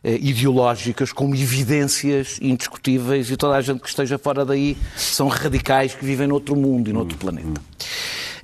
eh, 0.05 0.19
ideológicas 0.21 1.13
como 1.13 1.35
evidências 1.35 2.39
indiscutíveis 2.41 3.31
e 3.31 3.37
toda 3.37 3.57
a 3.57 3.61
gente 3.61 3.81
que 3.81 3.89
esteja 3.89 4.19
fora 4.19 4.45
daí 4.45 4.77
são 4.97 5.27
radicais 5.29 5.95
que 5.95 6.05
vivem 6.05 6.27
noutro 6.29 6.55
mundo 6.55 6.89
e 6.89 6.93
noutro 6.93 7.19
planeta. 7.19 7.61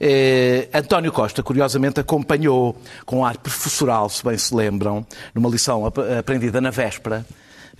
Eh, 0.00 0.68
António 0.72 1.10
Costa, 1.12 1.42
curiosamente, 1.42 2.00
acompanhou 2.00 2.80
com 3.04 3.24
ar 3.24 3.36
professoral, 3.38 4.08
se 4.08 4.24
bem 4.24 4.38
se 4.38 4.54
lembram, 4.54 5.04
numa 5.34 5.48
lição 5.48 5.84
ap- 5.86 5.98
aprendida 6.18 6.60
na 6.60 6.70
véspera, 6.70 7.26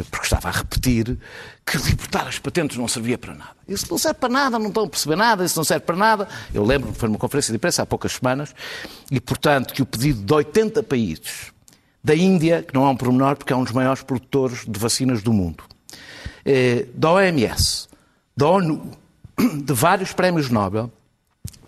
porque 0.05 0.27
estava 0.27 0.49
a 0.49 0.53
repetir, 0.53 1.19
que 1.67 1.77
libertar 1.77 2.29
as 2.29 2.39
patentes 2.39 2.77
não 2.77 2.87
servia 2.87 3.19
para 3.19 3.35
nada. 3.35 3.57
Isso 3.67 3.87
não 3.91 3.99
serve 3.99 4.21
para 4.21 4.29
nada, 4.29 4.59
não 4.59 4.69
estão 4.69 4.85
a 4.85 4.89
perceber 4.89 5.17
nada, 5.17 5.45
isso 5.45 5.59
não 5.59 5.65
serve 5.65 5.85
para 5.85 5.97
nada. 5.97 6.29
Eu 6.55 6.65
lembro 6.65 6.93
que 6.93 6.99
foi 6.99 7.09
numa 7.09 7.19
conferência 7.19 7.53
de 7.53 7.57
imprensa 7.57 7.83
há 7.83 7.87
poucas 7.87 8.13
semanas, 8.13 8.55
e, 9.11 9.21
portanto, 9.21 9.75
que 9.75 9.83
o 9.83 9.87
pedido 9.87 10.23
de 10.23 10.33
80 10.33 10.83
países, 10.83 11.53
da 12.03 12.15
Índia, 12.15 12.63
que 12.63 12.73
não 12.73 12.87
é 12.87 12.91
um 12.91 12.97
pormenor, 12.97 13.37
porque 13.37 13.53
é 13.53 13.57
um 13.57 13.65
dos 13.65 13.73
maiores 13.73 14.03
produtores 14.03 14.65
de 14.67 14.79
vacinas 14.79 15.23
do 15.23 15.33
mundo, 15.33 15.65
eh, 16.45 16.87
da 16.95 17.11
OMS, 17.11 17.89
da 18.37 18.49
ONU, 18.49 18.93
de 19.65 19.73
vários 19.73 20.13
prémios 20.13 20.49
Nobel, 20.49 20.93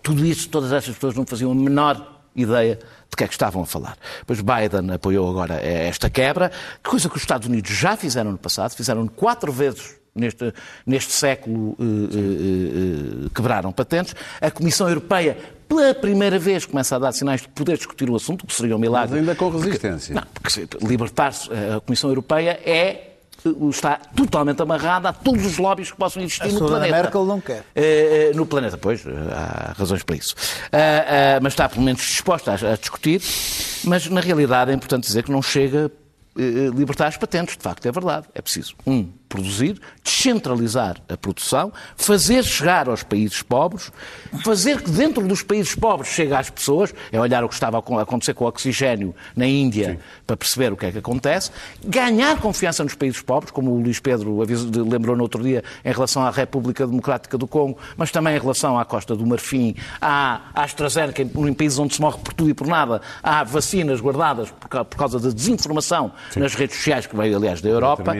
tudo 0.01 0.25
isto, 0.25 0.49
todas 0.49 0.71
estas 0.71 0.95
pessoas 0.95 1.15
não 1.15 1.25
faziam 1.25 1.51
a 1.51 1.55
menor 1.55 2.10
ideia 2.35 2.75
de 3.09 3.15
que 3.15 3.23
é 3.23 3.27
que 3.27 3.33
estavam 3.33 3.63
a 3.63 3.65
falar. 3.65 3.97
Pois 4.25 4.39
Biden 4.41 4.91
apoiou 4.93 5.29
agora 5.29 5.55
esta 5.55 6.09
quebra, 6.09 6.51
coisa 6.83 7.09
que 7.09 7.15
os 7.17 7.21
Estados 7.23 7.47
Unidos 7.47 7.71
já 7.71 7.95
fizeram 7.97 8.31
no 8.31 8.37
passado, 8.37 8.73
fizeram 8.75 9.05
quatro 9.07 9.51
vezes 9.51 9.95
neste, 10.15 10.53
neste 10.85 11.11
século, 11.13 11.75
eh, 11.79 11.83
eh, 11.83 13.25
eh, 13.25 13.29
quebraram 13.35 13.71
patentes. 13.71 14.15
A 14.39 14.49
Comissão 14.51 14.87
Europeia, 14.87 15.37
pela 15.67 15.93
primeira 15.93 16.37
vez, 16.39 16.65
começa 16.65 16.95
a 16.95 16.99
dar 16.99 17.11
sinais 17.11 17.41
de 17.41 17.47
poder 17.49 17.77
discutir 17.77 18.09
o 18.09 18.15
assunto, 18.15 18.45
que 18.45 18.53
seria 18.53 18.75
um 18.75 18.79
milagre. 18.79 19.11
Mas 19.11 19.19
ainda 19.19 19.35
com 19.35 19.49
resistência. 19.49 20.15
Não, 20.15 20.23
porque 20.33 20.49
se- 20.49 20.67
libertar-se, 20.81 21.49
a 21.51 21.79
Comissão 21.81 22.09
Europeia 22.09 22.59
é 22.65 23.10
está 23.69 23.97
totalmente 24.15 24.61
amarrada 24.61 25.09
a 25.09 25.13
todos 25.13 25.45
os 25.45 25.57
lobbies 25.57 25.91
que 25.91 25.97
possam 25.97 26.21
existir 26.21 26.49
A 26.49 26.51
no 26.51 26.67
planeta. 26.67 26.95
Merkel 26.95 27.25
não 27.25 27.41
quer. 27.41 27.63
Eh, 27.75 28.31
no 28.35 28.45
planeta, 28.45 28.77
pois, 28.77 29.03
há 29.07 29.73
razões 29.77 30.03
para 30.03 30.15
isso. 30.15 30.35
Ah, 30.71 31.37
ah, 31.37 31.39
mas 31.41 31.53
está 31.53 31.67
pelo 31.67 31.81
menos 31.81 32.01
disposta 32.01 32.51
a, 32.51 32.73
a 32.73 32.75
discutir, 32.75 33.21
mas 33.83 34.07
na 34.07 34.21
realidade 34.21 34.71
é 34.71 34.73
importante 34.73 35.05
dizer 35.05 35.23
que 35.23 35.31
não 35.31 35.41
chega 35.41 35.91
libertar 36.35 37.07
as 37.07 37.17
patentes, 37.17 37.57
de 37.57 37.63
facto, 37.63 37.85
é 37.85 37.91
verdade. 37.91 38.27
É 38.33 38.41
preciso, 38.41 38.73
um, 38.87 39.09
produzir, 39.31 39.79
descentralizar 40.03 40.97
a 41.07 41.15
produção, 41.15 41.71
fazer 41.95 42.43
chegar 42.43 42.89
aos 42.89 43.01
países 43.01 43.41
pobres, 43.41 43.91
fazer 44.43 44.81
que 44.81 44.91
dentro 44.91 45.25
dos 45.25 45.41
países 45.41 45.73
pobres 45.73 46.09
chegue 46.11 46.33
às 46.33 46.49
pessoas, 46.49 46.93
é 47.11 47.19
olhar 47.19 47.43
o 47.43 47.47
que 47.47 47.53
estava 47.53 47.77
a 47.77 48.01
acontecer 48.01 48.33
com 48.33 48.43
o 48.43 48.47
oxigênio 48.47 49.15
na 49.35 49.47
Índia 49.47 49.99
para 50.27 50.35
perceber 50.35 50.73
o 50.73 50.75
que 50.77 50.85
é 50.85 50.91
que 50.91 50.97
acontece, 50.97 51.49
ganhar 51.83 52.37
confiança 52.39 52.83
nos 52.83 52.93
países 52.93 53.21
pobres, 53.21 53.51
como 53.51 53.71
o 53.71 53.81
Luís 53.81 53.99
Pedro 53.99 54.37
lembrou 54.89 55.15
no 55.15 55.23
outro 55.23 55.41
dia 55.41 55.63
em 55.85 55.91
relação 55.93 56.23
à 56.23 56.29
República 56.29 56.85
Democrática 56.85 57.37
do 57.37 57.47
Congo, 57.47 57.77
mas 57.95 58.11
também 58.11 58.35
em 58.35 58.39
relação 58.39 58.77
à 58.77 58.83
Costa 58.83 59.15
do 59.15 59.25
Marfim, 59.25 59.75
à 60.01 60.41
AstraZeneca, 60.53 61.21
em 61.21 61.53
países 61.53 61.79
onde 61.79 61.95
se 61.95 62.01
morre 62.01 62.17
por 62.19 62.33
tudo 62.33 62.49
e 62.49 62.53
por 62.53 62.67
nada, 62.67 63.01
há 63.23 63.43
vacinas 63.43 64.01
guardadas 64.01 64.51
por 64.51 64.67
ca- 64.67 64.83
por 64.85 64.97
causa 64.97 65.19
da 65.19 65.29
desinformação 65.29 66.11
nas 66.35 66.53
redes 66.53 66.75
sociais, 66.75 67.05
que 67.05 67.15
veio, 67.15 67.37
aliás, 67.37 67.61
da 67.61 67.69
Europa. 67.69 68.13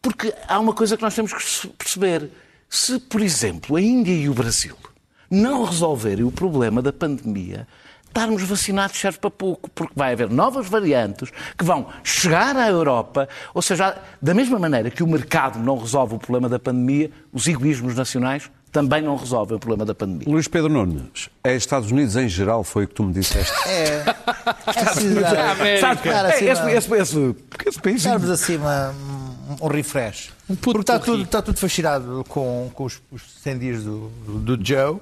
Porque 0.00 0.32
há 0.46 0.58
uma 0.58 0.72
coisa 0.72 0.96
que 0.96 1.02
nós 1.02 1.14
temos 1.14 1.32
que 1.32 1.68
perceber. 1.68 2.30
Se, 2.70 2.98
por 3.00 3.20
exemplo, 3.22 3.76
a 3.76 3.80
Índia 3.80 4.12
e 4.12 4.28
o 4.28 4.34
Brasil 4.34 4.76
não 5.30 5.64
resolverem 5.64 6.24
o 6.24 6.30
problema 6.30 6.80
da 6.82 6.92
pandemia, 6.92 7.66
estarmos 8.06 8.42
vacinados 8.42 8.98
serve 8.98 9.18
para 9.18 9.30
pouco, 9.30 9.70
porque 9.70 9.92
vai 9.96 10.12
haver 10.12 10.28
novas 10.30 10.66
variantes 10.68 11.30
que 11.56 11.64
vão 11.64 11.86
chegar 12.02 12.56
à 12.56 12.68
Europa, 12.68 13.28
ou 13.54 13.62
seja, 13.62 13.96
da 14.20 14.34
mesma 14.34 14.58
maneira 14.58 14.90
que 14.90 15.02
o 15.02 15.06
mercado 15.06 15.58
não 15.58 15.78
resolve 15.78 16.14
o 16.14 16.18
problema 16.18 16.48
da 16.48 16.58
pandemia, 16.58 17.10
os 17.32 17.46
egoísmos 17.46 17.94
nacionais 17.94 18.50
também 18.70 19.00
não 19.00 19.16
resolvem 19.16 19.56
o 19.56 19.60
problema 19.60 19.84
da 19.86 19.94
pandemia. 19.94 20.26
Luís 20.28 20.46
Pedro 20.46 20.68
Nunes, 20.70 21.30
é 21.42 21.54
Estados 21.56 21.90
Unidos 21.90 22.16
em 22.16 22.28
geral, 22.28 22.62
foi 22.62 22.84
o 22.84 22.88
que 22.88 22.94
tu 22.94 23.02
me 23.04 23.12
disseste. 23.14 23.52
É. 23.66 24.04
América. 25.52 25.80
Sabe, 25.80 26.02
Cara, 26.02 26.28
é, 26.28 26.34
assim, 26.34 26.44
esse, 26.48 26.62
não. 26.62 26.68
esse, 26.68 26.94
esse, 26.94 27.34
porque 27.48 27.68
esse 27.68 27.80
país 27.80 28.02
Darmos 28.02 28.28
assim 28.30 28.56
uma- 28.56 28.94
um, 29.48 29.64
um 29.66 29.68
refresh. 29.68 30.30
puto 30.46 30.58
Porque 30.60 30.80
está 30.80 30.98
tudo, 30.98 31.22
está 31.22 31.42
tudo 31.42 31.58
fascinado 31.58 32.24
com, 32.28 32.70
com 32.74 32.84
os, 32.84 33.00
os 33.10 33.22
100 33.42 33.58
dias 33.58 33.84
do, 33.84 34.08
do 34.40 34.58
Joe. 34.66 34.98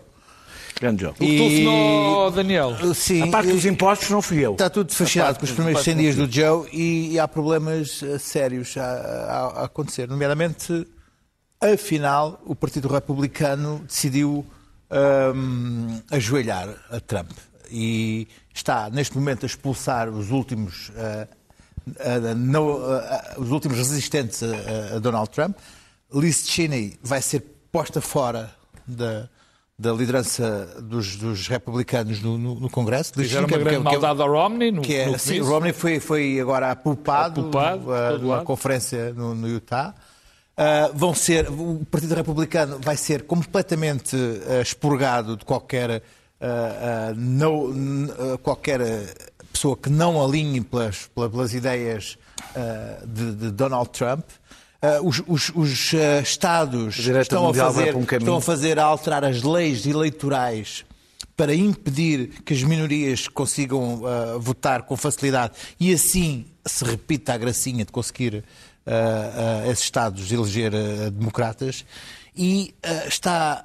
grande 0.81 1.03
jogo. 1.03 1.15
O 1.17 1.19
que 1.19 1.37
telefonou 1.37 2.31
Daniel. 2.31 2.95
Sim, 2.95 3.23
A 3.23 3.27
parte 3.29 3.51
dos 3.53 3.65
impostos 3.65 4.11
não 4.11 4.21
fui 4.23 4.39
eu. 4.39 4.53
Está 4.53 4.69
tudo 4.71 4.93
fascinado 4.95 5.39
com 5.39 5.45
os 5.45 5.51
primeiros 5.53 5.83
100 5.83 5.93
impostos 5.95 6.15
dias 6.17 6.29
do 6.29 6.35
Joe 6.35 6.69
e, 6.73 7.13
e 7.13 7.19
há 7.19 7.27
problemas 7.27 8.03
eh, 8.03 8.19
sérios 8.19 8.77
a, 8.77 8.83
a- 8.85 9.61
a 9.63 9.65
acontecer. 9.65 10.09
Nomeadamente, 10.09 10.87
afinal, 11.61 12.41
o 12.45 12.55
Partido 12.55 12.89
Republicano 12.89 13.81
decidiu 13.87 14.45
ahm, 14.91 16.01
ajoelhar 16.11 16.69
a 16.91 17.01
Trump 17.01 17.31
e 17.71 18.29
está, 18.55 18.89
neste 18.91 19.17
momento, 19.17 19.45
a 19.45 19.47
expulsar 19.47 20.09
os 20.09 20.31
últimos, 20.31 20.93
ah, 20.97 21.27
não- 22.37 22.79
os 23.39 23.51
últimos 23.51 23.79
resistentes 23.79 24.43
a, 24.43 24.97
a 24.97 24.99
Donald 24.99 25.31
Trump. 25.31 25.57
Liz 26.13 26.47
Cheney 26.47 26.99
vai 27.03 27.21
ser 27.23 27.41
posta 27.73 28.01
fora 28.01 28.51
da, 28.87 29.29
da 29.79 29.93
liderança 29.93 30.67
dos, 30.83 31.17
dos 31.17 31.49
republicanos 31.49 32.21
no, 32.23 32.39
no- 32.39 32.55
no 32.55 32.71
Congresso. 32.71 33.13
Fizeram 33.15 33.49
Cheney, 33.49 33.63
uma 33.63 33.69
é- 33.69 33.73
grande 33.73 33.89
que 33.91 33.95
é- 33.95 33.99
maldade 33.99 34.23
ao 34.23 34.31
Romney 34.33 34.73
no, 34.73 34.83
que 34.83 34.95
é, 34.95 35.07
no 35.07 35.19
sim, 35.19 35.41
Romney 35.41 35.73
foi, 35.73 36.01
foi 36.01 36.41
agora 36.41 36.71
apupado, 36.71 37.51
numa 38.21 38.43
conferência 38.43 39.13
no, 39.13 39.35
no 39.35 39.49
Utah. 39.49 39.95
Uh, 40.59 40.91
vão 40.97 41.15
ser, 41.15 41.51
o 41.51 41.85
Partido 41.91 42.15
Republicano 42.15 42.79
vai 42.81 42.97
ser 42.97 43.25
completamente 43.25 44.17
uh, 44.17 44.63
expurgado 44.63 45.37
de 45.37 45.45
qualquer, 45.45 45.99
uh, 46.41 47.15
não- 47.15 47.75
qualquer 48.43 48.81
pessoa 49.57 49.77
que 49.77 49.89
não 49.89 50.23
alinhe 50.23 50.61
pelas, 50.61 51.09
pelas, 51.15 51.55
ideias 51.55 52.19
uh, 52.55 53.07
de, 53.07 53.33
de 53.35 53.51
Donald 53.51 53.89
Trump. 53.91 54.25
Uh, 54.83 55.09
os 55.09 55.23
os- 55.27 55.53
os, 55.55 55.93
uh, 55.95 56.21
Estados 56.23 56.99
estão 56.99 57.49
a, 57.49 57.55
fazer, 57.55 57.97
um 57.97 58.03
estão 58.03 58.37
a 58.37 58.41
fazer 58.43 58.79
a 58.79 58.85
alterar 58.85 59.25
as 59.25 59.43
leis 59.43 59.87
eleitorais 59.87 60.85
para 61.35 61.55
impedir 61.55 62.43
que 62.45 62.53
as 62.55 62.63
minorias 62.63 63.29
consigam 63.29 64.03
votar 64.41 64.83
com 64.85 64.97
facilidade 64.97 65.53
e 65.79 65.93
assim 65.93 66.47
se 66.65 66.83
repita 66.83 67.35
a 67.35 67.37
gracinha 67.37 67.85
de 67.85 67.93
conseguir 67.93 68.43
esses 69.71 69.85
Estados 69.85 70.33
eleger 70.33 70.71
democratas. 71.11 71.85
E 72.37 72.75
uh, 72.85 73.09
está 73.09 73.65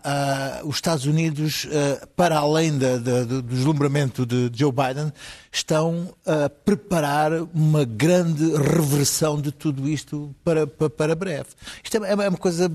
uh, 0.63 0.67
os 0.67 0.75
Estados 0.75 1.05
Unidos, 1.05 1.65
uh, 1.65 2.07
para 2.15 2.37
além 2.37 2.71
do 2.77 3.41
deslumbramento 3.41 4.25
de 4.25 4.49
Joe 4.53 4.71
Biden, 4.71 5.11
estão 5.51 6.13
a 6.25 6.49
preparar 6.49 7.33
uma 7.53 7.83
grande 7.83 8.55
reversão 8.55 9.41
de 9.41 9.51
tudo 9.51 9.89
isto 9.89 10.33
para, 10.43 10.65
para, 10.65 10.89
para 10.89 11.15
breve. 11.15 11.49
Isto 11.83 12.03
é, 12.03 12.11
é 12.11 12.29
uma 12.29 12.37
coisa 12.37 12.71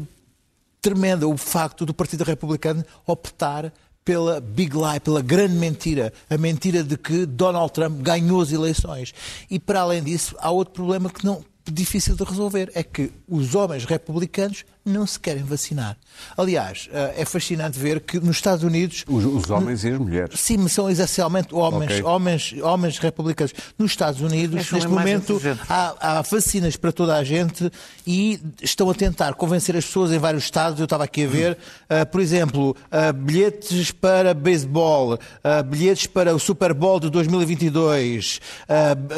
tremenda, 0.82 1.26
o 1.26 1.36
facto 1.36 1.86
do 1.86 1.94
Partido 1.94 2.24
Republicano 2.24 2.84
optar 3.06 3.72
pela 4.04 4.40
big 4.40 4.76
lie, 4.76 5.00
pela 5.00 5.20
grande 5.20 5.54
mentira, 5.54 6.12
a 6.30 6.36
mentira 6.38 6.84
de 6.84 6.96
que 6.96 7.26
Donald 7.26 7.72
Trump 7.72 8.00
ganhou 8.02 8.40
as 8.40 8.52
eleições. 8.52 9.12
E 9.50 9.58
para 9.58 9.80
além 9.80 10.02
disso, 10.02 10.36
há 10.38 10.50
outro 10.50 10.74
problema 10.74 11.10
que 11.10 11.24
não 11.24 11.42
difícil 11.72 12.14
de 12.14 12.24
resolver, 12.24 12.70
é 12.74 12.82
que 12.82 13.10
os 13.28 13.54
homens 13.54 13.84
republicanos 13.84 14.64
não 14.86 15.04
se 15.04 15.18
querem 15.18 15.42
vacinar. 15.42 15.96
Aliás, 16.36 16.88
eh, 16.92 17.14
é 17.18 17.24
fascinante 17.24 17.78
ver 17.78 18.00
que 18.00 18.20
nos 18.20 18.36
Estados 18.36 18.62
Unidos... 18.62 19.04
Os, 19.08 19.24
os 19.24 19.50
homens 19.50 19.84
e 19.84 19.90
as 19.90 19.98
mulheres. 19.98 20.40
Sim, 20.40 20.68
são 20.68 20.88
essencialmente 20.88 21.52
homens, 21.52 21.90
okay. 21.90 22.02
homens, 22.02 22.54
homens 22.62 22.98
republicanos. 22.98 23.52
Nos 23.76 23.90
Estados 23.90 24.20
Unidos, 24.20 24.70
neste 24.70 24.88
momento, 24.88 25.40
há, 25.68 26.18
há, 26.18 26.22
vacinas 26.22 26.76
para 26.76 26.92
toda 26.92 27.16
a 27.16 27.24
gente 27.24 27.70
e 28.06 28.40
estão 28.62 28.88
a 28.88 28.94
tentar 28.94 29.34
convencer 29.34 29.76
as 29.76 29.84
pessoas 29.84 30.12
em 30.12 30.18
vários 30.18 30.44
estados. 30.44 30.78
Eu 30.78 30.84
estava 30.84 31.04
aqui 31.04 31.24
a 31.24 31.28
ver, 31.28 31.52
uh, 31.52 32.06
por 32.06 32.20
exemplo, 32.20 32.70
uh, 32.70 33.12
bilhetes 33.12 33.90
para 33.90 34.32
beisebol, 34.32 35.14
uh, 35.14 35.18
bilhetes 35.64 36.06
para 36.06 36.34
o 36.34 36.38
Super 36.38 36.72
Bowl 36.72 37.00
de 37.00 37.10
2022, 37.10 38.40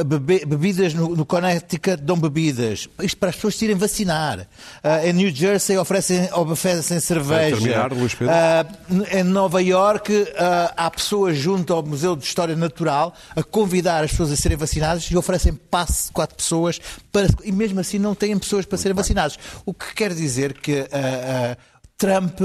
bebe, 0.07 0.47
bebidas 0.47 0.95
no, 0.95 1.15
no 1.15 1.27
Connecticut 1.27 1.97
dão 2.03 2.19
bebidas. 2.19 2.89
Isto 3.03 3.17
para 3.19 3.31
as 3.31 3.35
pessoas 3.37 3.57
se 3.57 3.65
irem 3.65 3.77
vacinar. 3.77 4.47
em 5.05 5.13
New 5.13 5.31
Jersey 5.31 5.58
Jersey 5.59 5.77
oferecem, 5.77 6.33
oferecem 6.33 7.01
cerveja. 7.01 7.57
Terminar, 7.57 7.93
Luís 7.93 8.15
Pedro. 8.15 8.33
Uh, 8.33 9.17
em 9.17 9.25
Nova 9.25 9.61
York 9.61 10.13
uh, 10.13 10.27
há 10.77 10.91
pessoas 10.91 11.37
junto 11.37 11.73
ao 11.73 11.83
Museu 11.83 12.15
de 12.15 12.25
História 12.25 12.55
Natural 12.55 13.13
a 13.35 13.43
convidar 13.43 14.05
as 14.05 14.13
pessoas 14.13 14.31
a 14.31 14.37
serem 14.37 14.57
vacinadas 14.57 15.05
e 15.11 15.17
oferecem 15.17 15.53
passe 15.53 16.07
de 16.07 16.13
quatro 16.13 16.37
pessoas 16.37 16.81
para, 17.11 17.27
e 17.45 17.51
mesmo 17.51 17.81
assim 17.81 17.99
não 17.99 18.15
têm 18.15 18.39
pessoas 18.39 18.65
para 18.65 18.79
serem 18.79 18.95
vacinadas. 18.95 19.39
O 19.67 19.75
que 19.75 19.95
quer 19.95 20.15
dizer 20.15 20.55
que 20.55 20.81
uh, 20.81 21.57
Trump 21.97 22.41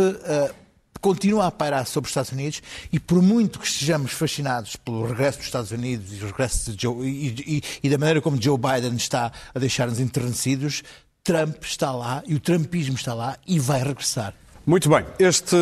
continua 1.04 1.48
a 1.48 1.52
pairar 1.52 1.86
sobre 1.86 2.08
os 2.08 2.12
Estados 2.12 2.32
Unidos 2.32 2.62
e 2.92 2.98
por 2.98 3.22
muito 3.22 3.60
que 3.60 3.68
estejamos 3.68 4.14
fascinados 4.14 4.78
pelo 4.78 5.06
regresso 5.06 5.40
dos 5.40 5.48
Estados 5.48 5.72
Unidos 5.72 6.14
e, 6.14 6.24
o 6.24 6.28
regresso 6.28 6.72
de 6.72 6.82
Joe, 6.82 7.06
e, 7.06 7.58
e, 7.58 7.64
e 7.84 7.90
da 7.90 7.98
maneira 7.98 8.22
como 8.22 8.42
Joe 8.42 8.58
Biden 8.58 8.96
está 8.96 9.30
a 9.54 9.60
deixar-nos 9.60 10.00
enternecidos, 10.00 10.82
Trump 11.24 11.64
está 11.64 11.90
lá 11.94 12.22
e 12.28 12.36
o 12.36 12.40
Trumpismo 12.40 12.96
está 12.96 13.14
lá 13.14 13.38
e 13.48 13.58
vai 13.58 13.82
regressar. 13.82 14.34
Muito 14.66 14.90
bem. 14.90 15.06
Este, 15.18 15.56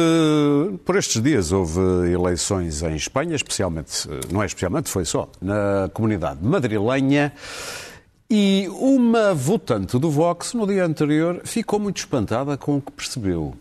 por 0.83 0.95
estes 0.95 1.21
dias 1.21 1.51
houve 1.51 1.79
eleições 2.11 2.81
em 2.81 2.95
Espanha, 2.95 3.35
especialmente, 3.35 4.07
não 4.31 4.41
é 4.41 4.47
especialmente, 4.47 4.89
foi 4.89 5.05
só, 5.05 5.29
na 5.39 5.87
comunidade 5.93 6.43
madrilenha. 6.43 7.31
E 8.27 8.67
uma 8.69 9.35
votante 9.35 9.99
do 9.99 10.09
Vox, 10.09 10.55
no 10.55 10.65
dia 10.65 10.83
anterior, 10.83 11.41
ficou 11.43 11.79
muito 11.79 11.97
espantada 11.97 12.57
com 12.57 12.77
o 12.77 12.81
que 12.81 12.91
percebeu. 12.91 13.55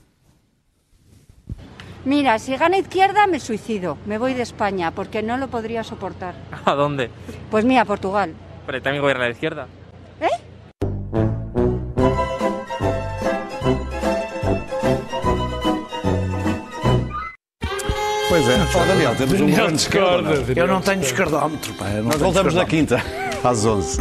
Mira, 2.06 2.38
si 2.38 2.56
gana 2.56 2.78
izquierda 2.78 3.26
me 3.26 3.40
suicido. 3.40 3.98
Me 4.06 4.16
voy 4.16 4.32
de 4.32 4.42
España 4.42 4.90
porque 4.90 5.20
no 5.20 5.36
lo 5.36 5.48
podría 5.48 5.84
soportar. 5.84 6.34
¿A 6.64 6.72
dónde? 6.72 7.10
Pues 7.50 7.66
mira, 7.66 7.84
Portugal. 7.84 8.34
Pero 8.64 8.80
también 8.80 9.02
gobierna 9.02 9.24
la 9.24 9.32
izquierda. 9.32 9.66
¿Eh? 10.18 10.49
Pois 18.30 18.48
é. 18.48 18.58
Oh, 18.76 18.86
Daniel, 18.86 19.16
temos 19.16 19.40
um 19.40 19.50
grande 19.50 19.72
discordar. 19.74 20.32
Eu 20.54 20.68
não 20.68 20.80
tenho 20.80 21.00
discardómetro. 21.00 21.74
Pá, 21.74 21.86
Nós 22.00 22.14
voltamos 22.20 22.54
na 22.54 22.64
quinta, 22.64 23.02
às 23.42 23.66
11. 23.66 23.98